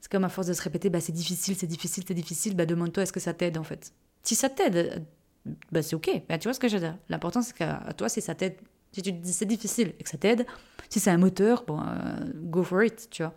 C'est 0.00 0.10
comme 0.10 0.24
à 0.24 0.28
force 0.28 0.46
de 0.46 0.52
se 0.52 0.62
répéter, 0.62 0.90
bah, 0.90 1.00
c'est 1.00 1.12
difficile, 1.12 1.56
c'est 1.56 1.66
difficile, 1.66 2.04
c'est 2.06 2.14
difficile, 2.14 2.56
bah, 2.56 2.66
demande-toi 2.66 3.02
est-ce 3.02 3.12
que 3.12 3.20
ça 3.20 3.34
t'aide 3.34 3.58
en 3.58 3.64
fait? 3.64 3.92
Si 4.22 4.34
ça 4.34 4.48
t'aide, 4.48 5.04
bah, 5.70 5.82
c'est 5.82 5.94
ok. 5.94 6.22
Bah, 6.28 6.38
tu 6.38 6.48
vois 6.48 6.54
ce 6.54 6.60
que 6.60 6.68
je 6.68 6.74
veux 6.74 6.80
dire? 6.80 6.96
L'important, 7.08 7.42
c'est 7.42 7.54
qu'à 7.54 7.92
toi, 7.96 8.08
si 8.08 8.20
ça 8.20 8.34
t'aide, 8.34 8.56
si 8.92 9.02
tu 9.02 9.12
te 9.12 9.18
dis 9.18 9.32
c'est 9.32 9.46
difficile 9.46 9.94
et 9.98 10.02
que 10.02 10.08
ça 10.08 10.18
t'aide, 10.18 10.46
si 10.88 11.00
c'est 11.00 11.10
un 11.10 11.18
moteur, 11.18 11.64
bon, 11.66 11.80
euh, 11.80 12.32
go 12.34 12.62
for 12.62 12.82
it, 12.82 13.08
tu 13.10 13.22
vois. 13.22 13.34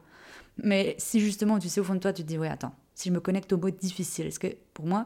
Mais 0.57 0.95
si 0.97 1.19
justement, 1.19 1.59
tu 1.59 1.69
sais 1.69 1.81
au 1.81 1.83
fond 1.83 1.95
de 1.95 1.99
toi, 1.99 2.13
tu 2.13 2.23
te 2.23 2.27
dis, 2.27 2.37
ouais, 2.37 2.49
attends, 2.49 2.75
si 2.95 3.09
je 3.09 3.13
me 3.13 3.19
connecte 3.19 3.51
au 3.53 3.57
mot 3.57 3.69
difficile, 3.69 4.27
est-ce 4.27 4.39
que 4.39 4.55
pour 4.73 4.85
moi, 4.85 5.05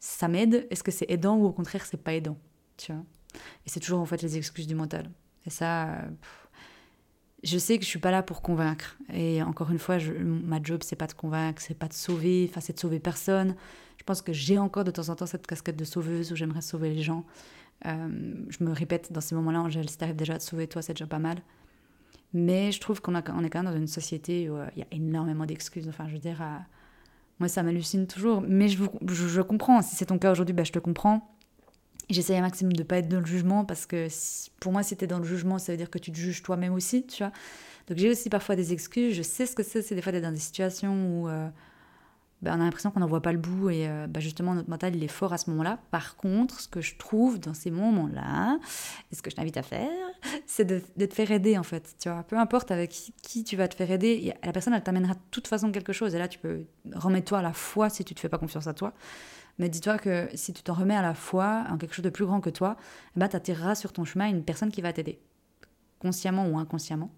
ça 0.00 0.28
m'aide? 0.28 0.66
Est-ce 0.70 0.82
que 0.82 0.90
c'est 0.90 1.10
aidant 1.10 1.36
ou 1.36 1.44
au 1.46 1.52
contraire, 1.52 1.84
c'est 1.86 1.96
pas 2.02 2.14
aidant? 2.14 2.36
Tu 2.76 2.92
vois? 2.92 3.02
Et 3.66 3.70
c'est 3.70 3.80
toujours 3.80 4.00
en 4.00 4.06
fait 4.06 4.22
les 4.22 4.36
excuses 4.36 4.66
du 4.66 4.74
mental. 4.74 5.10
Et 5.46 5.50
ça, 5.50 5.88
euh, 5.88 6.10
je 7.44 7.58
sais 7.58 7.78
que 7.78 7.84
je 7.84 7.88
suis 7.88 7.98
pas 7.98 8.10
là 8.10 8.22
pour 8.22 8.42
convaincre. 8.42 8.96
Et 9.12 9.42
encore 9.42 9.70
une 9.70 9.78
fois, 9.78 9.98
ma 10.18 10.62
job, 10.62 10.82
c'est 10.82 10.96
pas 10.96 11.06
de 11.06 11.12
convaincre, 11.12 11.62
c'est 11.62 11.78
pas 11.78 11.88
de 11.88 11.92
sauver, 11.92 12.46
enfin, 12.50 12.60
c'est 12.60 12.74
de 12.74 12.80
sauver 12.80 12.98
personne. 12.98 13.54
Je 13.98 14.04
pense 14.04 14.22
que 14.22 14.32
j'ai 14.32 14.58
encore 14.58 14.84
de 14.84 14.90
temps 14.90 15.08
en 15.08 15.16
temps 15.16 15.26
cette 15.26 15.46
casquette 15.46 15.76
de 15.76 15.84
sauveuse 15.84 16.32
où 16.32 16.36
j'aimerais 16.36 16.62
sauver 16.62 16.92
les 16.92 17.02
gens. 17.02 17.24
Euh, 17.86 18.34
je 18.48 18.64
me 18.64 18.72
répète 18.72 19.12
dans 19.12 19.20
ces 19.20 19.34
moments-là, 19.34 19.60
Angèle, 19.60 19.88
si 19.88 19.98
t'arrives 19.98 20.16
déjà 20.16 20.34
à 20.34 20.38
te 20.38 20.42
sauver 20.42 20.66
toi, 20.66 20.82
c'est 20.82 20.94
déjà 20.94 21.06
pas 21.06 21.18
mal. 21.18 21.38
Mais 22.32 22.72
je 22.72 22.80
trouve 22.80 23.00
qu'on 23.00 23.14
est 23.14 23.22
quand 23.22 23.40
même 23.40 23.64
dans 23.64 23.76
une 23.76 23.86
société 23.86 24.50
où 24.50 24.56
euh, 24.56 24.66
il 24.74 24.80
y 24.80 24.82
a 24.82 24.88
énormément 24.90 25.46
d'excuses. 25.46 25.88
Enfin, 25.88 26.08
je 26.08 26.14
veux 26.14 26.18
dire, 26.18 26.42
moi, 27.40 27.48
ça 27.48 27.62
m'hallucine 27.62 28.06
toujours. 28.06 28.42
Mais 28.46 28.68
je, 28.68 28.82
je, 29.06 29.40
comprends. 29.40 29.82
Si 29.82 29.96
c'est 29.96 30.06
ton 30.06 30.18
cas 30.18 30.32
aujourd'hui, 30.32 30.54
bah, 30.54 30.64
je 30.64 30.72
te 30.72 30.78
comprends. 30.78 31.33
J'essaye 32.10 32.36
un 32.36 32.42
maximum 32.42 32.72
de 32.72 32.82
pas 32.82 32.98
être 32.98 33.08
dans 33.08 33.20
le 33.20 33.26
jugement 33.26 33.64
parce 33.64 33.86
que 33.86 34.08
pour 34.60 34.72
moi, 34.72 34.82
si 34.82 34.96
tu 34.96 35.04
es 35.04 35.06
dans 35.06 35.18
le 35.18 35.24
jugement, 35.24 35.58
ça 35.58 35.72
veut 35.72 35.78
dire 35.78 35.90
que 35.90 35.98
tu 35.98 36.12
te 36.12 36.16
juges 36.16 36.42
toi-même 36.42 36.74
aussi, 36.74 37.06
tu 37.06 37.22
vois. 37.22 37.32
Donc 37.88 37.98
j'ai 37.98 38.10
aussi 38.10 38.30
parfois 38.30 38.56
des 38.56 38.72
excuses. 38.72 39.14
Je 39.14 39.22
sais 39.22 39.46
ce 39.46 39.54
que 39.54 39.62
c'est, 39.62 39.82
c'est 39.82 39.94
des 39.94 40.02
fois 40.02 40.12
d'être 40.12 40.22
dans 40.22 40.32
des 40.32 40.38
situations 40.38 41.22
où 41.22 41.28
euh, 41.28 41.48
ben, 42.44 42.58
on 42.58 42.60
a 42.60 42.64
l'impression 42.64 42.90
qu'on 42.90 43.00
n'en 43.00 43.06
voit 43.06 43.22
pas 43.22 43.32
le 43.32 43.38
bout 43.38 43.70
et 43.70 43.88
euh, 43.88 44.06
ben, 44.06 44.20
justement 44.20 44.54
notre 44.54 44.68
mental 44.68 44.94
il 44.94 45.02
est 45.02 45.08
fort 45.08 45.32
à 45.32 45.38
ce 45.38 45.48
moment-là. 45.50 45.78
Par 45.90 46.16
contre, 46.16 46.60
ce 46.60 46.68
que 46.68 46.82
je 46.82 46.96
trouve 46.96 47.40
dans 47.40 47.54
ces 47.54 47.70
moments-là, 47.70 48.58
et 49.10 49.14
ce 49.14 49.22
que 49.22 49.30
je 49.30 49.36
t'invite 49.36 49.56
à 49.56 49.62
faire, 49.62 49.90
c'est 50.46 50.64
de, 50.64 50.82
te 51.06 51.14
faire 51.14 51.30
aider 51.30 51.56
en 51.56 51.62
fait. 51.62 51.94
Tu 51.98 52.10
vois, 52.10 52.22
peu 52.22 52.38
importe 52.38 52.70
avec 52.70 52.90
qui, 53.22 53.44
tu 53.44 53.56
vas 53.56 53.66
te 53.66 53.74
faire 53.74 53.90
aider, 53.90 54.34
la 54.44 54.52
personne 54.52 54.74
elle 54.74 54.82
t'amènera 54.82 55.14
de 55.14 55.20
toute 55.30 55.48
façon 55.48 55.72
quelque 55.72 55.94
chose 55.94 56.14
et 56.14 56.18
là 56.18 56.28
tu 56.28 56.38
peux 56.38 56.64
remettre-toi 56.94 57.38
à 57.38 57.42
la 57.42 57.54
foi 57.54 57.88
si 57.88 58.04
tu 58.04 58.14
te 58.14 58.20
fais 58.20 58.28
pas 58.28 58.38
confiance 58.38 58.66
à 58.66 58.74
toi. 58.74 58.92
Mais 59.58 59.68
dis-toi 59.68 59.98
que 59.98 60.28
si 60.34 60.52
tu 60.52 60.62
t'en 60.62 60.74
remets 60.74 60.96
à 60.96 61.02
la 61.02 61.14
foi 61.14 61.64
en 61.70 61.78
quelque 61.78 61.94
chose 61.94 62.04
de 62.04 62.10
plus 62.10 62.26
grand 62.26 62.40
que 62.40 62.50
toi, 62.50 62.76
eh 63.16 63.20
ben, 63.20 63.28
tu 63.28 63.36
attireras 63.36 63.74
sur 63.74 63.92
ton 63.92 64.04
chemin 64.04 64.26
une 64.26 64.44
personne 64.44 64.70
qui 64.70 64.82
va 64.82 64.92
t'aider, 64.92 65.20
consciemment 65.98 66.46
ou 66.48 66.58
inconsciemment. 66.58 67.10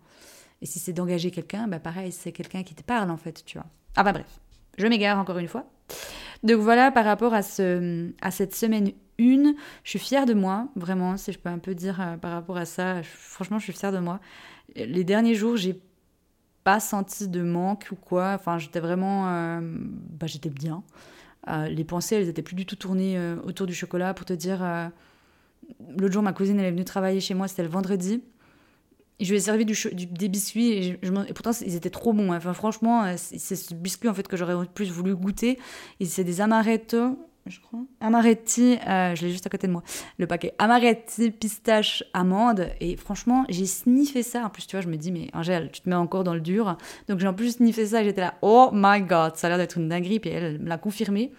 Et 0.63 0.67
si 0.67 0.79
c'est 0.79 0.93
d'engager 0.93 1.31
quelqu'un, 1.31 1.69
ben 1.69 1.81
pareil, 1.81 2.13
c'est 2.13 2.33
quelqu'un 2.33 2.63
qui 2.63 2.75
te 2.75 2.83
parle 2.83 3.11
en 3.11 3.17
fait, 3.17 3.45
tu 3.45 3.59
vois. 3.59 3.67
Ah 3.95 4.03
bah 4.03 4.13
bref, 4.13 4.41
je 4.79 4.87
m'égare 4.87 5.19
encore 5.19 5.39
une 5.39 5.49
fois. 5.49 5.67
Donc 6.43 6.61
voilà, 6.61 6.91
par 6.91 7.05
rapport 7.05 7.35
à, 7.35 7.43
ce, 7.43 8.11
à 8.21 8.31
cette 8.31 8.55
semaine 8.55 8.93
1, 9.19 9.55
je 9.85 9.91
suis 9.91 9.99
fière 9.99 10.27
de 10.27 10.35
moi, 10.35 10.69
vraiment, 10.77 11.17
si 11.17 11.33
je 11.33 11.39
peux 11.39 11.49
un 11.49 11.59
peu 11.59 11.75
dire 11.75 12.01
euh, 12.01 12.17
par 12.17 12.33
rapport 12.33 12.57
à 12.57 12.65
ça. 12.65 13.03
franchement, 13.03 13.59
je 13.59 13.65
suis 13.65 13.73
fière 13.73 13.93
de 13.93 13.99
moi. 13.99 14.21
Les 14.75 15.05
derniers 15.05 15.35
jours, 15.35 15.57
j'ai 15.57 15.81
pas 16.65 16.81
senti 16.81 17.29
de 17.29 17.43
manque 17.43 17.89
ou 17.93 17.97
quoi. 17.97 18.33
Enfin, 18.35 18.59
j'étais 18.59 18.81
vraiment. 18.81 19.29
Euh, 19.29 19.61
bah, 19.63 20.27
j'étais 20.27 20.51
bien. 20.51 20.83
Euh, 21.49 21.69
les 21.69 21.85
pensées, 21.85 22.17
elles 22.17 22.29
étaient 22.29 22.43
plus 22.43 22.57
du 22.57 22.67
tout 22.67 22.77
tournées 22.77 23.19
autour 23.45 23.67
du 23.67 23.75
chocolat. 23.75 24.15
Pour 24.15 24.27
te 24.27 24.33
dire, 24.33 24.65
l'autre 25.97 26.13
jour, 26.13 26.23
ma 26.23 26.33
cousine, 26.33 26.59
elle 26.59 26.67
est 26.67 26.71
venue 26.71 26.85
travailler 26.85 27.21
chez 27.21 27.35
moi, 27.35 27.49
c'était 27.49 27.63
le 27.63 27.69
vendredi 27.69 28.23
je 29.21 29.31
lui 29.31 29.37
ai 29.37 29.41
servi 29.41 29.65
des 29.65 30.29
biscuits 30.29 30.73
et, 30.73 31.01
pourtant 31.35 31.53
ils 31.65 31.75
étaient 31.75 31.91
trop 31.91 32.13
bons. 32.13 32.33
Hein. 32.33 32.37
Enfin, 32.37 32.53
franchement, 32.53 33.05
euh, 33.05 33.15
c'est 33.17 33.57
ce 33.57 33.75
biscuit 33.75 34.09
en 34.09 34.15
fait 34.15 34.29
que 34.29 34.37
j'aurais 34.37 34.55
plus 34.67 34.91
voulu 34.91 35.15
goûter. 35.15 35.59
Et 36.01 36.05
c'est 36.05 36.25
des 36.25 36.41
amaretto, 36.41 37.19
je 37.49 37.61
crois. 37.61 37.81
Amaretti, 38.01 38.79
euh, 38.87 39.15
je 39.15 39.25
l'ai 39.25 39.31
juste 39.31 39.47
à 39.47 39.51
côté 39.51 39.67
de 39.67 39.73
moi. 39.73 39.83
Le 40.19 40.27
paquet 40.27 40.55
amaretti, 40.59 41.31
pistache, 41.31 42.05
amande. 42.13 42.69
Et 42.81 42.97
franchement, 42.97 43.45
j'ai 43.49 43.67
sniffé 43.67 44.23
ça. 44.23 44.45
En 44.45 44.51
plus, 44.51 44.67
tu 44.67 44.77
vois, 44.77 44.83
je 44.83 44.89
me 44.89 44.97
dis, 44.97 45.13
mais 45.13 45.29
Angèle, 45.33 45.71
tu 45.73 45.81
te 45.81 45.89
mets 45.89 45.95
encore 45.95 46.25
dans 46.25 46.35
le 46.35 46.41
dur. 46.41 46.77
Donc 47.09 47.19
j'ai 47.21 47.29
en 47.29 47.35
plus 47.35 47.57
sniffé 47.57 47.87
ça 47.87 48.03
et 48.03 48.05
j'étais 48.05 48.21
là, 48.21 48.35
oh 48.43 48.71
my 48.73 49.03
god, 49.03 49.37
ça 49.37 49.47
a 49.47 49.51
l'air 49.51 49.59
d'être 49.59 49.79
une 49.79 49.89
dinguerie. 49.89 50.21
Puis 50.21 50.31
elle 50.31 50.59
me 50.61 50.69
l'a 50.69 50.79
confirmé. 50.79 51.33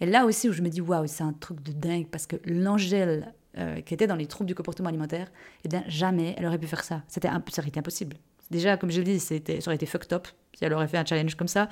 Et 0.00 0.06
là 0.06 0.26
aussi 0.26 0.48
où 0.48 0.52
je 0.52 0.62
me 0.62 0.68
dis, 0.68 0.80
waouh, 0.80 1.06
c'est 1.06 1.22
un 1.22 1.32
truc 1.32 1.62
de 1.62 1.72
dingue 1.72 2.06
parce 2.08 2.26
que 2.26 2.36
l'Angèle 2.44 3.32
euh, 3.58 3.82
qui 3.82 3.92
était 3.92 4.06
dans 4.06 4.16
les 4.16 4.26
troubles 4.26 4.48
du 4.48 4.54
comportement 4.54 4.88
alimentaire, 4.88 5.30
eh 5.64 5.68
bien, 5.68 5.84
jamais 5.86 6.34
elle 6.38 6.46
aurait 6.46 6.58
pu 6.58 6.66
faire 6.66 6.84
ça. 6.84 7.02
C'était 7.06 7.28
été 7.28 7.78
impossible. 7.78 8.16
Déjà, 8.52 8.76
comme 8.76 8.90
je 8.90 8.98
le 8.98 9.04
dis, 9.04 9.18
c'était, 9.18 9.60
ça 9.60 9.68
aurait 9.68 9.76
été 9.76 9.86
fucked 9.86 10.12
up 10.12 10.28
si 10.54 10.64
elle 10.66 10.74
aurait 10.74 10.86
fait 10.86 10.98
un 10.98 11.04
challenge 11.04 11.34
comme 11.34 11.48
ça. 11.48 11.68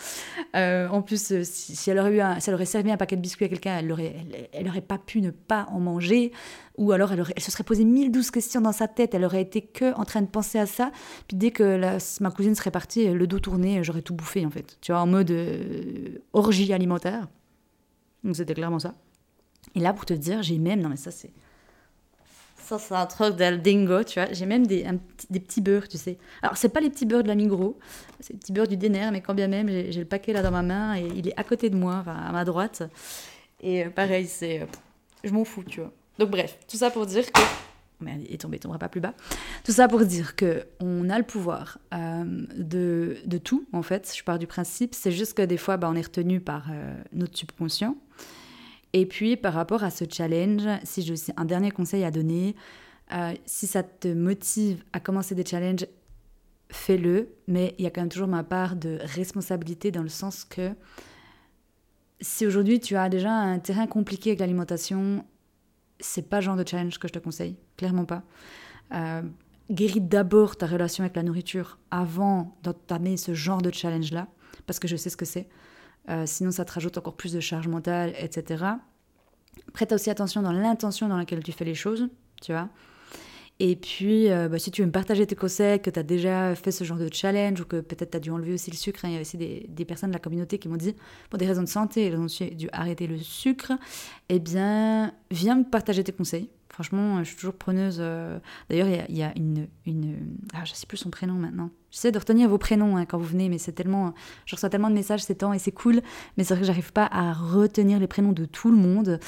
Euh, 0.56 0.88
en 0.88 1.02
plus, 1.02 1.32
euh, 1.32 1.42
si, 1.44 1.90
elle 1.90 1.98
aurait 1.98 2.12
eu 2.12 2.20
un, 2.20 2.38
elle 2.38 2.54
aurait 2.54 2.64
servi 2.64 2.90
un 2.90 2.96
paquet 2.96 3.14
de 3.14 3.20
biscuits 3.20 3.44
à 3.44 3.48
quelqu'un, 3.48 3.76
elle 3.78 3.88
n'aurait 3.88 4.14
aurait 4.66 4.80
pas 4.80 4.96
pu 4.96 5.20
ne 5.20 5.30
pas 5.30 5.66
en 5.70 5.80
manger. 5.80 6.32
Ou 6.78 6.92
alors, 6.92 7.12
elle, 7.12 7.42
se 7.42 7.50
serait 7.50 7.64
posé 7.64 7.84
1012 7.84 8.30
questions 8.30 8.62
dans 8.62 8.72
sa 8.72 8.88
tête. 8.88 9.14
Elle 9.14 9.24
aurait 9.26 9.42
été 9.42 9.60
que 9.60 9.94
en 9.94 10.04
train 10.04 10.22
de 10.22 10.28
penser 10.28 10.58
à 10.58 10.64
ça. 10.64 10.92
Puis 11.28 11.36
dès 11.36 11.50
que 11.50 11.98
ma 12.22 12.30
cousine 12.30 12.54
serait 12.54 12.70
partie, 12.70 13.06
le 13.06 13.26
dos 13.26 13.38
tourné, 13.38 13.84
j'aurais 13.84 14.00
tout 14.00 14.14
bouffé, 14.14 14.46
en 14.46 14.50
fait. 14.50 14.78
Tu 14.80 14.92
vois, 14.92 15.02
en 15.02 15.06
mode 15.06 15.30
orgie 16.32 16.72
alimentaire. 16.72 17.28
Donc, 18.24 18.36
c'était 18.36 18.54
clairement 18.54 18.78
ça. 18.78 18.94
Et 19.74 19.80
là, 19.80 19.92
pour 19.92 20.06
te 20.06 20.14
dire, 20.14 20.42
j'ai 20.42 20.58
même... 20.58 20.80
Non, 20.80 20.88
mais 20.88 20.96
ça, 20.96 21.10
c'est 21.10 21.32
ça, 22.70 22.78
c'est 22.78 22.94
un 22.94 23.06
truc 23.06 23.36
del 23.36 23.62
dingo, 23.62 24.04
tu 24.04 24.20
vois. 24.20 24.32
J'ai 24.32 24.46
même 24.46 24.66
des, 24.66 24.86
des 25.28 25.40
petits 25.40 25.60
beurres, 25.60 25.88
tu 25.88 25.98
sais. 25.98 26.18
Alors, 26.42 26.56
c'est 26.56 26.68
pas 26.68 26.80
les 26.80 26.88
petits 26.88 27.06
beurres 27.06 27.24
de 27.24 27.28
la 27.28 27.34
Migros, 27.34 27.78
c'est 28.20 28.32
les 28.32 28.38
petits 28.38 28.52
beurres 28.52 28.68
du 28.68 28.76
Déner, 28.76 29.10
mais 29.10 29.20
quand 29.20 29.34
bien 29.34 29.48
même, 29.48 29.68
j'ai 29.68 29.98
le 29.98 30.04
paquet 30.04 30.32
là 30.32 30.42
dans 30.42 30.52
ma 30.52 30.62
main 30.62 30.96
et 30.96 31.08
il 31.16 31.28
est 31.28 31.36
à 31.36 31.42
côté 31.42 31.68
de 31.68 31.76
moi, 31.76 32.04
à 32.06 32.30
ma 32.30 32.44
droite. 32.44 32.82
Et 33.60 33.84
euh, 33.84 33.90
pareil, 33.90 34.26
c'est. 34.26 34.60
Euh, 34.60 34.66
je 35.24 35.32
m'en 35.32 35.44
fous, 35.44 35.64
tu 35.64 35.80
vois. 35.80 35.92
Donc, 36.18 36.30
bref, 36.30 36.58
tout 36.68 36.76
ça 36.76 36.90
pour 36.90 37.06
dire 37.06 37.30
que. 37.32 37.40
Merde, 38.00 38.22
il 38.26 38.34
est 38.34 38.38
tombé, 38.38 38.56
il 38.56 38.60
tombera 38.60 38.78
pas 38.78 38.88
plus 38.88 39.00
bas. 39.00 39.14
Tout 39.64 39.72
ça 39.72 39.88
pour 39.88 40.00
dire 40.04 40.34
que 40.36 40.64
on 40.78 41.10
a 41.10 41.18
le 41.18 41.24
pouvoir 41.24 41.78
euh, 41.92 42.24
de, 42.56 43.16
de, 43.26 43.38
tout, 43.38 43.66
en 43.72 43.82
fait. 43.82 44.14
Je 44.16 44.22
pars 44.24 44.38
du 44.38 44.46
principe, 44.46 44.94
c'est 44.94 45.12
juste 45.12 45.34
que 45.34 45.42
des 45.42 45.58
fois, 45.58 45.76
bah, 45.76 45.88
on 45.90 45.96
est 45.96 46.06
retenu 46.06 46.40
par 46.40 46.68
notre 47.12 47.36
subconscient. 47.36 47.96
Et 48.92 49.06
puis 49.06 49.36
par 49.36 49.54
rapport 49.54 49.84
à 49.84 49.90
ce 49.90 50.04
challenge, 50.08 50.62
si 50.84 51.02
j'ai 51.02 51.14
un 51.36 51.44
dernier 51.44 51.70
conseil 51.70 52.04
à 52.04 52.10
donner, 52.10 52.56
euh, 53.12 53.34
si 53.46 53.66
ça 53.66 53.82
te 53.82 54.08
motive 54.08 54.84
à 54.92 55.00
commencer 55.00 55.34
des 55.34 55.44
challenges, 55.44 55.86
fais-le, 56.70 57.28
mais 57.48 57.74
il 57.78 57.84
y 57.84 57.86
a 57.86 57.90
quand 57.90 58.00
même 58.00 58.10
toujours 58.10 58.28
ma 58.28 58.44
part 58.44 58.76
de 58.76 58.98
responsabilité 59.02 59.90
dans 59.90 60.02
le 60.02 60.08
sens 60.08 60.44
que 60.44 60.72
si 62.20 62.46
aujourd'hui 62.46 62.80
tu 62.80 62.96
as 62.96 63.08
déjà 63.08 63.32
un 63.32 63.58
terrain 63.58 63.86
compliqué 63.86 64.30
avec 64.30 64.40
l'alimentation, 64.40 65.24
c'est 65.98 66.28
pas 66.28 66.38
le 66.38 66.42
genre 66.42 66.56
de 66.56 66.66
challenge 66.66 66.98
que 66.98 67.08
je 67.08 67.12
te 67.12 67.18
conseille, 67.18 67.56
clairement 67.76 68.04
pas. 68.04 68.22
Euh, 68.92 69.22
guéris 69.70 70.00
d'abord 70.00 70.56
ta 70.56 70.66
relation 70.66 71.04
avec 71.04 71.16
la 71.16 71.22
nourriture 71.22 71.78
avant 71.90 72.56
d'entamer 72.62 73.16
ce 73.16 73.34
genre 73.34 73.62
de 73.62 73.72
challenge-là, 73.72 74.28
parce 74.66 74.78
que 74.78 74.88
je 74.88 74.96
sais 74.96 75.10
ce 75.10 75.16
que 75.16 75.24
c'est. 75.24 75.48
Euh, 76.10 76.24
sinon 76.26 76.50
ça 76.50 76.64
te 76.64 76.72
rajoute 76.72 76.98
encore 76.98 77.14
plus 77.14 77.32
de 77.32 77.40
charge 77.40 77.68
mentale, 77.68 78.14
etc. 78.18 78.64
Prête 79.72 79.92
aussi 79.92 80.10
attention 80.10 80.42
dans 80.42 80.52
l'intention 80.52 81.08
dans 81.08 81.16
laquelle 81.16 81.42
tu 81.42 81.52
fais 81.52 81.64
les 81.64 81.74
choses, 81.74 82.08
tu 82.42 82.52
vois. 82.52 82.68
Et 83.62 83.76
puis, 83.76 84.30
euh, 84.30 84.48
bah, 84.48 84.58
si 84.58 84.70
tu 84.70 84.80
veux 84.80 84.86
me 84.86 84.92
partager 84.92 85.26
tes 85.26 85.36
conseils, 85.36 85.80
que 85.82 85.90
tu 85.90 85.98
as 85.98 86.02
déjà 86.02 86.54
fait 86.54 86.70
ce 86.70 86.82
genre 86.82 86.96
de 86.96 87.10
challenge, 87.12 87.60
ou 87.60 87.66
que 87.66 87.80
peut-être 87.80 88.12
tu 88.12 88.16
as 88.16 88.20
dû 88.20 88.30
enlever 88.30 88.54
aussi 88.54 88.70
le 88.70 88.76
sucre, 88.76 89.04
hein, 89.04 89.08
il 89.10 89.14
y 89.14 89.18
a 89.18 89.20
aussi 89.20 89.36
des, 89.36 89.66
des, 89.68 89.84
personnes 89.84 90.08
de 90.10 90.14
la 90.14 90.18
communauté 90.18 90.58
qui 90.58 90.66
m'ont 90.68 90.78
dit, 90.78 90.96
pour 91.28 91.38
des 91.38 91.46
raisons 91.46 91.62
de 91.62 91.68
santé, 91.68 92.06
elles 92.06 92.16
ont 92.16 92.26
dû 92.26 92.70
arrêter 92.72 93.06
le 93.06 93.18
sucre, 93.18 93.72
eh 94.30 94.38
bien, 94.38 95.12
viens 95.30 95.56
me 95.56 95.64
partager 95.64 96.02
tes 96.02 96.12
conseils. 96.12 96.48
Franchement, 96.80 97.18
je 97.18 97.24
suis 97.24 97.36
toujours 97.36 97.56
preneuse. 97.56 97.98
Euh, 98.00 98.38
d'ailleurs, 98.70 98.88
il 98.88 99.14
y, 99.14 99.22
a, 99.22 99.34
une. 99.36 99.68
Ah, 100.54 100.64
je 100.64 100.72
sais 100.72 100.86
plus 100.86 100.96
son 100.96 101.10
prénom 101.10 101.34
maintenant. 101.34 101.68
J'essaie 101.90 102.10
de 102.10 102.18
retenir 102.18 102.48
vos 102.48 102.56
prénoms 102.56 102.96
hein, 102.96 103.04
quand 103.04 103.18
vous 103.18 103.26
venez, 103.26 103.50
mais 103.50 103.58
c'est 103.58 103.72
tellement. 103.72 104.14
Je 104.46 104.56
reçois 104.56 104.70
tellement 104.70 104.88
de 104.88 104.94
messages 104.94 105.22
ces 105.22 105.34
temps 105.34 105.52
et 105.52 105.58
c'est 105.58 105.72
cool, 105.72 106.00
mais 106.38 106.44
c'est 106.44 106.54
vrai 106.54 106.62
que 106.62 106.66
j'arrive 106.66 106.94
pas 106.94 107.06
à 107.12 107.34
retenir 107.34 107.98
les 107.98 108.06
prénoms 108.06 108.32
de 108.32 108.46
tout 108.46 108.70
le 108.70 108.78
monde. 108.78 109.20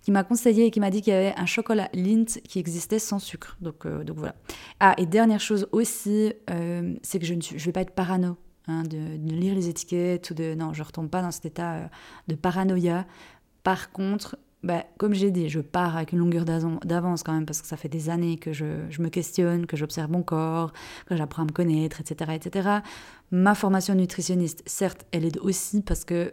Qui 0.00 0.12
m'a 0.12 0.24
conseillé 0.24 0.64
et 0.64 0.70
qui 0.70 0.80
m'a 0.80 0.88
dit 0.88 1.02
qu'il 1.02 1.12
y 1.12 1.16
avait 1.16 1.34
un 1.36 1.44
chocolat 1.44 1.90
Lindt 1.92 2.40
qui 2.40 2.58
existait 2.58 2.98
sans 2.98 3.18
sucre. 3.18 3.58
Donc, 3.60 3.84
euh, 3.84 4.02
voilà. 4.16 4.34
Ah, 4.80 4.94
et 4.96 5.04
dernière 5.04 5.40
chose 5.40 5.68
aussi, 5.72 6.32
euh, 6.48 6.94
c'est 7.02 7.18
que 7.18 7.26
je 7.26 7.34
ne 7.34 7.58
vais 7.58 7.72
pas 7.72 7.82
être 7.82 7.94
parano. 7.94 8.38
Hein, 8.66 8.82
de, 8.82 9.18
lire 9.30 9.54
les 9.54 9.68
étiquettes 9.68 10.30
ou 10.30 10.34
de 10.34 10.54
non 10.54 10.72
je 10.72 10.82
retombe 10.82 11.10
pas 11.10 11.20
dans 11.20 11.30
cet 11.30 11.44
état 11.44 11.90
de 12.28 12.34
paranoïa 12.34 13.04
par 13.62 13.92
contre 13.92 14.38
bah, 14.64 14.86
comme 14.96 15.12
j'ai 15.12 15.30
dit, 15.30 15.50
je 15.50 15.60
pars 15.60 15.94
avec 15.94 16.12
une 16.12 16.20
longueur 16.20 16.46
d'avance 16.46 17.22
quand 17.22 17.34
même 17.34 17.44
parce 17.44 17.60
que 17.60 17.68
ça 17.68 17.76
fait 17.76 17.90
des 17.90 18.08
années 18.08 18.38
que 18.38 18.54
je, 18.54 18.64
me 18.98 19.08
questionne, 19.08 19.66
que 19.66 19.76
j'observe 19.76 20.10
mon 20.10 20.22
corps, 20.22 20.72
que 21.04 21.16
j'apprends 21.16 21.42
à 21.42 21.44
me 21.44 21.52
connaître, 21.52 22.00
etc., 22.00 22.32
etc. 22.34 22.70
Ma 23.30 23.54
formation 23.54 23.94
nutritionniste, 23.94 24.62
certes, 24.64 25.04
elle 25.12 25.26
aide 25.26 25.38
aussi 25.42 25.82
parce 25.82 26.06
que 26.06 26.32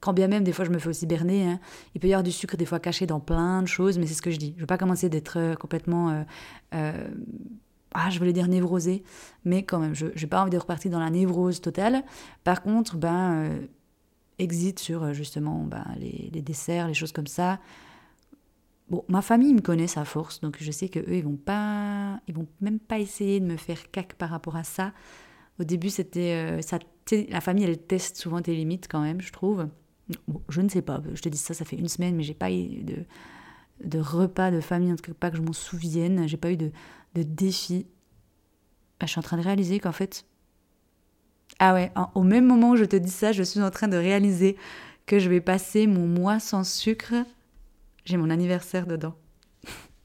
quand 0.00 0.14
bien 0.14 0.26
même 0.26 0.42
des 0.42 0.52
fois 0.52 0.64
je 0.64 0.70
me 0.70 0.78
fais 0.78 0.88
aussi 0.88 1.06
berner, 1.06 1.46
hein, 1.46 1.60
il 1.94 2.00
peut 2.00 2.08
y 2.08 2.14
avoir 2.14 2.22
du 2.22 2.32
sucre 2.32 2.56
des 2.56 2.64
fois 2.64 2.80
caché 2.80 3.06
dans 3.06 3.20
plein 3.20 3.60
de 3.60 3.68
choses, 3.68 3.98
mais 3.98 4.06
c'est 4.06 4.14
ce 4.14 4.22
que 4.22 4.30
je 4.30 4.38
dis. 4.38 4.52
Je 4.52 4.56
ne 4.56 4.60
veux 4.60 4.66
pas 4.66 4.78
commencer 4.78 5.10
d'être 5.10 5.38
euh, 5.38 5.54
complètement... 5.54 6.10
Euh, 6.10 6.22
euh, 6.74 7.08
ah, 7.92 8.08
je 8.10 8.18
voulais 8.18 8.32
dire 8.32 8.48
névrosée, 8.48 9.04
mais 9.44 9.64
quand 9.64 9.78
même, 9.78 9.94
je 9.94 10.06
n'ai 10.06 10.26
pas 10.26 10.40
envie 10.40 10.50
de 10.50 10.58
repartir 10.58 10.90
dans 10.90 11.00
la 11.00 11.08
névrose 11.10 11.60
totale. 11.60 12.04
Par 12.44 12.62
contre, 12.62 12.96
ben, 12.96 13.66
exit 14.38 14.78
sur 14.78 15.02
euh, 15.02 15.12
justement 15.12 15.64
bah, 15.64 15.84
les, 15.98 16.42
desserts, 16.42 16.88
les 16.88 16.94
choses 16.94 17.12
comme 17.12 17.26
ça. 17.26 17.60
Bon, 18.88 19.04
ma 19.08 19.22
famille 19.22 19.52
me 19.52 19.60
connaît 19.60 19.98
à 19.98 20.04
force, 20.04 20.40
donc 20.40 20.58
je 20.60 20.70
sais 20.70 20.88
que 20.88 21.00
eux 21.00 21.16
ils 21.16 21.24
vont 21.24 21.36
pas, 21.36 22.20
ils 22.28 22.34
vont 22.34 22.46
même 22.60 22.78
pas 22.78 23.00
essayer 23.00 23.40
de 23.40 23.46
me 23.46 23.56
faire 23.56 23.90
cac 23.90 24.14
par 24.14 24.30
rapport 24.30 24.56
à 24.56 24.64
ça. 24.64 24.92
Au 25.58 25.64
début, 25.64 25.90
c'était 25.90 26.34
euh, 26.34 26.62
ça, 26.62 26.78
la 27.28 27.40
famille 27.40 27.64
elle 27.64 27.78
teste 27.78 28.16
souvent 28.16 28.40
tes 28.40 28.54
limites 28.54 28.86
quand 28.88 29.00
même, 29.00 29.20
je 29.20 29.32
trouve. 29.32 29.68
Je 30.48 30.60
ne 30.60 30.68
sais 30.68 30.82
pas, 30.82 31.02
je 31.14 31.20
te 31.20 31.28
dis 31.28 31.38
ça, 31.38 31.52
ça 31.52 31.64
fait 31.64 31.76
une 31.76 31.88
semaine, 31.88 32.14
mais 32.14 32.22
j'ai 32.22 32.34
pas 32.34 32.52
eu 32.52 32.84
de, 32.84 33.04
de 33.84 33.98
repas 33.98 34.52
de 34.52 34.60
famille, 34.60 34.92
en 34.92 34.96
tout 34.96 35.02
cas 35.02 35.14
pas 35.18 35.30
que 35.30 35.36
je 35.36 35.42
m'en 35.42 35.52
souvienne. 35.52 36.28
J'ai 36.28 36.36
pas 36.36 36.52
eu 36.52 36.56
de, 36.56 36.70
de 37.14 37.22
défi. 37.24 37.86
Bah, 39.00 39.06
je 39.06 39.10
suis 39.10 39.18
en 39.18 39.22
train 39.22 39.36
de 39.36 39.42
réaliser 39.42 39.80
qu'en 39.80 39.92
fait, 39.92 40.24
ah 41.58 41.74
ouais, 41.74 41.90
au 42.14 42.22
même 42.22 42.46
moment 42.46 42.70
où 42.70 42.76
je 42.76 42.84
te 42.84 42.96
dis 42.96 43.10
ça, 43.10 43.32
je 43.32 43.42
suis 43.42 43.60
en 43.60 43.70
train 43.70 43.88
de 43.88 43.96
réaliser 43.96 44.56
que 45.06 45.18
je 45.18 45.28
vais 45.28 45.40
passer 45.40 45.86
mon 45.86 46.06
mois 46.06 46.38
sans 46.38 46.64
sucre 46.64 47.14
j'ai 48.06 48.16
mon 48.16 48.30
anniversaire 48.30 48.86
dedans. 48.86 49.14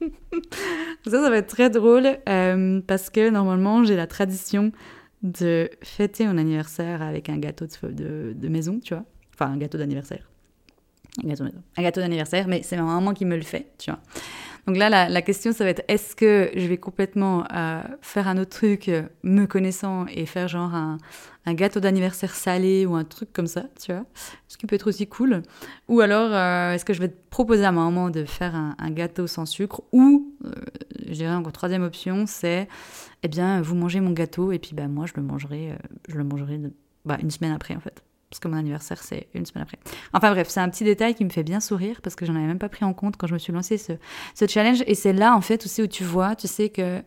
ça, 0.00 1.10
ça 1.10 1.30
va 1.30 1.36
être 1.36 1.48
très 1.48 1.70
drôle 1.70 2.18
euh, 2.28 2.80
parce 2.86 3.08
que 3.08 3.30
normalement, 3.30 3.84
j'ai 3.84 3.96
la 3.96 4.08
tradition 4.08 4.72
de 5.22 5.70
fêter 5.82 6.26
mon 6.26 6.36
anniversaire 6.36 7.00
avec 7.00 7.28
un 7.28 7.38
gâteau 7.38 7.66
de, 7.84 8.34
de, 8.36 8.48
maison, 8.48 8.80
tu 8.80 8.94
vois. 8.94 9.04
Enfin, 9.32 9.52
un 9.52 9.56
gâteau 9.56 9.78
d'anniversaire. 9.78 10.28
Un 11.22 11.28
gâteau, 11.28 11.44
un 11.44 11.82
gâteau 11.82 12.00
d'anniversaire, 12.00 12.48
mais 12.48 12.62
c'est 12.64 12.76
ma 12.76 12.82
maman 12.82 13.14
qui 13.14 13.24
me 13.24 13.36
le 13.36 13.42
fait, 13.42 13.72
tu 13.78 13.90
vois. 13.90 14.00
Donc 14.66 14.76
là, 14.76 15.08
la, 15.08 15.22
question, 15.22 15.52
ça 15.52 15.64
va 15.64 15.70
être 15.70 15.82
est-ce 15.88 16.14
que 16.14 16.50
je 16.54 16.66
vais 16.66 16.76
complètement 16.76 17.44
euh, 17.52 17.82
faire 18.00 18.28
un 18.28 18.38
autre 18.38 18.50
truc, 18.50 18.88
euh, 18.88 19.02
me 19.24 19.46
connaissant, 19.46 20.06
et 20.06 20.24
faire 20.24 20.46
genre 20.46 20.72
un, 20.72 20.98
gâteau 21.48 21.80
d'anniversaire 21.80 22.32
salé 22.32 22.86
ou 22.86 22.94
un 22.94 23.02
truc 23.02 23.32
comme 23.32 23.48
ça, 23.48 23.64
tu 23.84 23.92
vois 23.92 24.04
Ce 24.46 24.56
qui 24.56 24.66
peut 24.66 24.76
être 24.76 24.86
aussi 24.86 25.08
cool. 25.08 25.42
Ou 25.88 26.00
alors, 26.00 26.30
euh, 26.32 26.74
est-ce 26.74 26.84
que 26.84 26.92
je 26.92 27.00
vais 27.00 27.08
proposer 27.08 27.64
à 27.64 27.72
ma 27.72 27.82
maman 27.82 28.10
de 28.10 28.24
faire 28.24 28.54
un, 28.54 28.90
gâteau 28.90 29.26
sans 29.26 29.46
sucre 29.46 29.82
Ou, 29.90 30.32
je 31.06 31.12
dirais 31.12 31.34
encore 31.34 31.52
troisième 31.52 31.82
option, 31.82 32.26
c'est 32.28 32.68
eh 33.24 33.28
bien, 33.28 33.60
vous 33.62 33.74
mangez 33.74 34.00
mon 34.00 34.12
gâteau 34.12 34.52
et 34.52 34.60
puis 34.60 34.74
bah, 34.74 34.86
moi, 34.86 35.06
je 35.06 35.14
le 35.16 35.22
mangerai, 35.22 35.76
je 36.08 36.16
le 36.16 36.22
mangerai 36.22 36.60
bah, 37.04 37.18
une 37.20 37.30
semaine 37.32 37.52
après, 37.52 37.74
en 37.74 37.80
fait 37.80 38.04
parce 38.32 38.40
que 38.40 38.48
mon 38.48 38.56
anniversaire, 38.56 39.02
c'est 39.02 39.28
une 39.34 39.44
semaine 39.44 39.64
après. 39.64 39.78
Enfin 40.14 40.30
bref, 40.30 40.48
c'est 40.48 40.60
un 40.60 40.70
petit 40.70 40.84
détail 40.84 41.14
qui 41.14 41.22
me 41.22 41.28
fait 41.28 41.42
bien 41.42 41.60
sourire 41.60 42.00
parce 42.00 42.16
que 42.16 42.24
j'en 42.24 42.34
avais 42.34 42.46
même 42.46 42.58
pas 42.58 42.70
pris 42.70 42.82
en 42.82 42.94
compte 42.94 43.18
quand 43.18 43.26
je 43.26 43.34
me 43.34 43.38
suis 43.38 43.52
lancé 43.52 43.76
ce, 43.76 44.46
challenge. 44.48 44.82
Et 44.86 44.94
c'est 44.94 45.12
là, 45.12 45.36
en 45.36 45.42
fait, 45.42 45.66
aussi 45.66 45.82
où 45.82 45.86
tu 45.86 46.02
vois, 46.02 46.34
tu 46.34 46.48
sais 46.48 46.70
que 46.70 47.02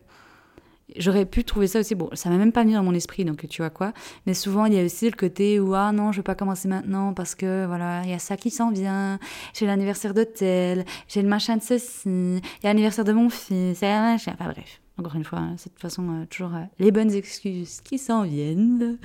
j'aurais 0.96 1.26
pu 1.26 1.42
trouver 1.42 1.66
ça 1.66 1.80
aussi. 1.80 1.96
Bon, 1.96 2.10
ça 2.12 2.30
m'a 2.30 2.36
même 2.36 2.52
pas 2.52 2.62
mis 2.62 2.74
dans 2.74 2.84
mon 2.84 2.94
esprit, 2.94 3.24
donc 3.24 3.44
tu 3.48 3.60
vois 3.60 3.70
quoi. 3.70 3.92
Mais 4.26 4.34
souvent, 4.34 4.66
il 4.66 4.74
y 4.74 4.78
a 4.78 4.84
aussi 4.84 5.10
le 5.10 5.16
côté 5.16 5.58
où, 5.58 5.74
ah 5.74 5.90
non, 5.90 6.12
je 6.12 6.18
vais 6.18 6.22
pas 6.22 6.36
commencer 6.36 6.68
maintenant 6.68 7.12
parce 7.12 7.34
que 7.34 7.66
voilà, 7.66 8.02
il 8.04 8.10
y 8.10 8.14
a 8.14 8.20
ça 8.20 8.36
qui 8.36 8.50
s'en 8.50 8.70
vient. 8.70 9.18
J'ai 9.52 9.66
l'anniversaire 9.66 10.14
de 10.14 10.22
tel, 10.22 10.84
j'ai 11.08 11.22
le 11.22 11.28
machin 11.28 11.56
de 11.56 11.62
ceci, 11.62 12.02
il 12.06 12.40
y 12.62 12.66
a 12.66 12.68
l'anniversaire 12.68 13.04
de 13.04 13.12
mon 13.12 13.30
fils, 13.30 13.82
un 13.82 14.12
machin. 14.12 14.32
Enfin 14.38 14.52
bref, 14.52 14.80
encore 14.96 15.16
une 15.16 15.24
fois, 15.24 15.42
c'est 15.56 15.70
de 15.70 15.74
toute 15.74 15.82
façon 15.82 16.08
euh, 16.08 16.24
toujours 16.30 16.54
euh, 16.54 16.62
les 16.78 16.92
bonnes 16.92 17.10
excuses 17.10 17.80
qui 17.80 17.98
s'en 17.98 18.22
viennent. 18.22 18.98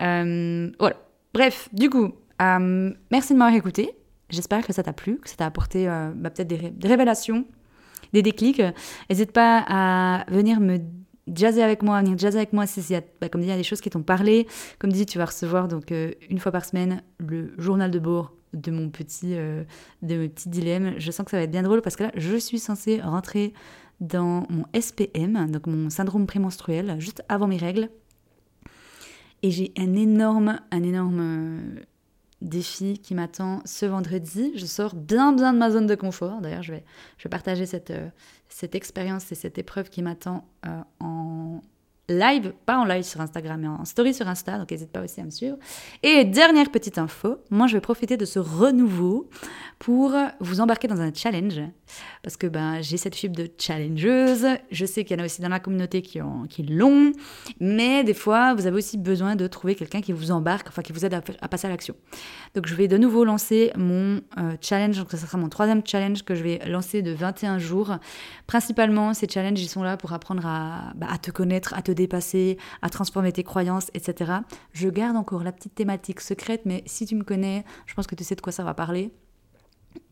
Euh, 0.00 0.70
voilà. 0.78 0.96
Bref, 1.34 1.70
du 1.72 1.88
coup, 1.88 2.12
euh, 2.42 2.92
merci 3.10 3.32
de 3.32 3.38
m'avoir 3.38 3.56
écouté. 3.56 3.96
J'espère 4.28 4.66
que 4.66 4.72
ça 4.72 4.82
t'a 4.82 4.92
plu, 4.92 5.18
que 5.18 5.30
ça 5.30 5.36
t'a 5.36 5.46
apporté 5.46 5.88
euh, 5.88 6.10
bah, 6.14 6.28
peut-être 6.30 6.48
des, 6.48 6.88
révélations, 6.88 7.46
des 8.12 8.20
déclics. 8.22 8.62
N'hésite 9.08 9.32
pas 9.32 9.64
à 9.66 10.30
venir 10.30 10.60
me 10.60 10.78
jazzer 11.34 11.62
avec 11.62 11.82
moi, 11.82 12.00
venir 12.02 12.18
jazzer 12.18 12.38
avec 12.38 12.52
moi 12.52 12.66
si, 12.66 12.82
bah, 13.20 13.30
comme 13.30 13.40
dit, 13.40 13.46
il 13.46 13.50
y 13.50 13.54
a 13.54 13.56
des 13.56 13.62
choses 13.62 13.80
qui 13.80 13.88
t'ont 13.88 14.02
parlé. 14.02 14.46
Comme 14.78 14.92
dit, 14.92 15.06
tu 15.06 15.16
vas 15.16 15.24
recevoir 15.24 15.68
donc 15.68 15.90
euh, 15.90 16.12
une 16.28 16.38
fois 16.38 16.52
par 16.52 16.66
semaine 16.66 17.02
le 17.18 17.54
journal 17.56 17.90
de 17.90 17.98
bord 17.98 18.34
de 18.52 18.70
mon 18.70 18.90
petit, 18.90 19.34
de 20.02 20.26
petits 20.26 20.50
dilemmes. 20.50 20.92
Je 20.98 21.10
sens 21.10 21.24
que 21.24 21.30
ça 21.30 21.38
va 21.38 21.44
être 21.44 21.50
bien 21.50 21.62
drôle 21.62 21.80
parce 21.80 21.96
que 21.96 22.04
là, 22.04 22.12
je 22.14 22.36
suis 22.36 22.58
censée 22.58 23.00
rentrer 23.00 23.54
dans 24.00 24.46
mon 24.50 24.66
SPM, 24.78 25.50
donc 25.50 25.66
mon 25.66 25.88
syndrome 25.88 26.26
prémenstruel, 26.26 26.96
juste 26.98 27.24
avant 27.30 27.46
mes 27.46 27.56
règles. 27.56 27.88
Et 29.42 29.50
j'ai 29.50 29.72
un 29.76 29.94
énorme, 29.94 30.60
un 30.70 30.82
énorme 30.82 31.20
euh, 31.20 31.80
défi 32.40 32.98
qui 32.98 33.14
m'attend 33.14 33.60
ce 33.64 33.86
vendredi. 33.86 34.52
Je 34.56 34.66
sors 34.66 34.94
bien, 34.94 35.32
bien 35.32 35.52
de 35.52 35.58
ma 35.58 35.70
zone 35.70 35.86
de 35.86 35.94
confort. 35.94 36.40
D'ailleurs, 36.40 36.62
je 36.62 36.72
vais, 36.72 36.84
je 37.18 37.24
vais 37.24 37.30
partager 37.30 37.66
cette, 37.66 37.90
euh, 37.90 38.08
expérience 38.72 39.32
et 39.32 39.34
cette 39.34 39.58
épreuve 39.58 39.90
qui 39.90 40.02
m'attend 40.02 40.46
euh, 40.66 40.80
en 41.00 41.60
live, 42.08 42.52
pas 42.66 42.78
en 42.78 42.84
live 42.84 43.04
sur 43.04 43.20
Instagram, 43.20 43.60
mais 43.60 43.68
en 43.68 43.84
story 43.84 44.12
sur 44.12 44.26
Insta, 44.26 44.58
donc 44.58 44.70
n'hésite 44.70 44.90
pas 44.90 45.02
aussi 45.02 45.20
à 45.20 45.24
me 45.24 45.30
suivre. 45.30 45.56
Et 46.02 46.24
dernière 46.24 46.70
petite 46.70 46.98
info, 46.98 47.38
moi 47.50 47.66
je 47.68 47.74
vais 47.74 47.80
profiter 47.80 48.16
de 48.16 48.24
ce 48.24 48.38
renouveau 48.38 49.30
pour 49.78 50.14
vous 50.40 50.60
embarquer 50.60 50.88
dans 50.88 51.00
un 51.00 51.12
challenge, 51.14 51.60
parce 52.22 52.36
que 52.36 52.46
ben, 52.46 52.82
j'ai 52.82 52.96
cette 52.96 53.14
fibre 53.14 53.36
de 53.36 53.48
challengeuse, 53.58 54.46
je 54.70 54.86
sais 54.86 55.04
qu'il 55.04 55.16
y 55.16 55.20
en 55.20 55.22
a 55.22 55.26
aussi 55.26 55.42
dans 55.42 55.48
la 55.48 55.60
communauté 55.60 56.02
qui, 56.02 56.20
ont, 56.20 56.44
qui 56.48 56.64
l'ont, 56.64 57.12
mais 57.60 58.02
des 58.02 58.14
fois 58.14 58.54
vous 58.54 58.66
avez 58.66 58.76
aussi 58.76 58.98
besoin 58.98 59.36
de 59.36 59.46
trouver 59.46 59.74
quelqu'un 59.74 60.00
qui 60.00 60.12
vous 60.12 60.32
embarque, 60.32 60.68
enfin 60.68 60.82
qui 60.82 60.92
vous 60.92 61.04
aide 61.04 61.14
à, 61.14 61.48
passer 61.48 61.66
à 61.68 61.70
l'action. 61.70 61.94
Donc 62.54 62.66
je 62.66 62.74
vais 62.74 62.88
de 62.88 62.98
nouveau 62.98 63.24
lancer 63.24 63.70
mon 63.76 64.20
euh, 64.38 64.56
challenge, 64.60 64.98
donc 64.98 65.10
ça 65.12 65.18
sera 65.18 65.38
mon 65.38 65.48
troisième 65.48 65.82
challenge 65.86 66.24
que 66.24 66.34
je 66.34 66.42
vais 66.42 66.58
lancer 66.66 67.02
de 67.02 67.12
21 67.12 67.58
jours. 67.58 67.96
Principalement, 68.46 69.14
ces 69.14 69.28
challenges, 69.28 69.60
ils 69.60 69.68
sont 69.68 69.82
là 69.82 69.96
pour 69.96 70.12
apprendre 70.12 70.44
à, 70.46 70.92
bah, 70.96 71.06
à 71.10 71.18
te 71.18 71.30
connaître, 71.30 71.74
à 71.74 71.82
te 71.82 71.91
dépasser, 71.92 72.58
à 72.82 72.88
transformer 72.88 73.32
tes 73.32 73.44
croyances, 73.44 73.90
etc. 73.94 74.32
Je 74.72 74.88
garde 74.88 75.16
encore 75.16 75.42
la 75.42 75.52
petite 75.52 75.74
thématique 75.74 76.20
secrète, 76.20 76.62
mais 76.64 76.82
si 76.86 77.06
tu 77.06 77.14
me 77.14 77.24
connais, 77.24 77.64
je 77.86 77.94
pense 77.94 78.06
que 78.06 78.14
tu 78.14 78.24
sais 78.24 78.34
de 78.34 78.40
quoi 78.40 78.52
ça 78.52 78.64
va 78.64 78.74
parler. 78.74 79.10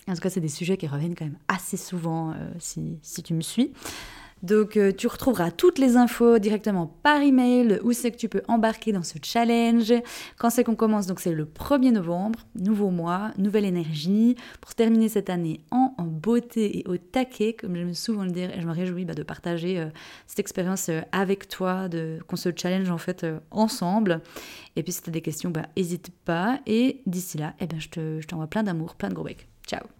En 0.08 0.14
tout 0.14 0.20
cas, 0.20 0.30
c'est 0.30 0.40
des 0.40 0.48
sujets 0.48 0.76
qui 0.76 0.86
reviennent 0.86 1.14
quand 1.14 1.24
même 1.24 1.38
assez 1.48 1.76
souvent 1.76 2.30
euh, 2.30 2.34
si, 2.58 2.98
si, 3.02 3.22
tu 3.22 3.34
me 3.34 3.42
suis. 3.42 3.72
Donc 4.42 4.76
euh, 4.76 4.92
tu 4.92 5.06
retrouveras 5.06 5.50
toutes 5.50 5.78
les 5.78 5.96
infos 5.96 6.38
directement 6.38 6.86
par 7.02 7.20
email, 7.20 7.78
où 7.82 7.92
c'est 7.92 8.10
que 8.10 8.16
tu 8.16 8.28
peux 8.28 8.42
embarquer 8.48 8.92
dans 8.92 9.02
ce 9.02 9.18
challenge? 9.22 9.92
Quand 10.38 10.50
c'est 10.50 10.64
qu'on 10.64 10.74
commence, 10.74 11.06
donc 11.06 11.20
c'est 11.20 11.32
le 11.32 11.44
1er 11.44 11.92
novembre, 11.92 12.40
nouveau 12.54 12.90
mois, 12.90 13.32
nouvelle 13.38 13.64
énergie, 13.64 14.36
pour 14.60 14.74
terminer 14.74 15.08
cette 15.08 15.30
année 15.30 15.60
en, 15.70 15.94
beauté 16.00 16.78
et 16.78 16.88
au 16.88 16.96
taquet, 16.96 17.54
comme 17.54 17.76
j'aime 17.76 17.94
souvent 17.94 18.24
le 18.24 18.30
dire, 18.30 18.50
et 18.50 18.60
je 18.60 18.66
me 18.66 18.72
réjouis 18.72 19.04
bah, 19.04 19.14
de 19.14 19.22
partager 19.22 19.78
euh, 19.78 19.86
cette 20.26 20.38
expérience 20.38 20.88
euh, 20.88 21.00
avec 21.12 21.48
toi, 21.48 21.88
de 21.88 22.18
qu'on 22.26 22.36
se 22.36 22.50
challenge 22.54 22.90
en 22.90 22.98
fait 22.98 23.26
ensemble. 23.50 24.20
Et 24.76 24.82
puis 24.82 24.92
si 24.92 25.02
tu 25.02 25.10
as 25.10 25.12
des 25.12 25.22
questions, 25.22 25.50
bah, 25.50 25.66
n'hésite 25.76 26.10
pas. 26.24 26.60
Et 26.66 27.02
d'ici 27.06 27.38
là, 27.38 27.54
eh 27.60 27.66
ben, 27.66 27.80
je 27.80 28.26
t'envoie 28.26 28.46
plein 28.46 28.62
d'amour, 28.62 28.94
plein 28.94 29.08
de 29.08 29.14
gros 29.14 29.24
becs. 29.24 29.46
Ciao 29.66 29.99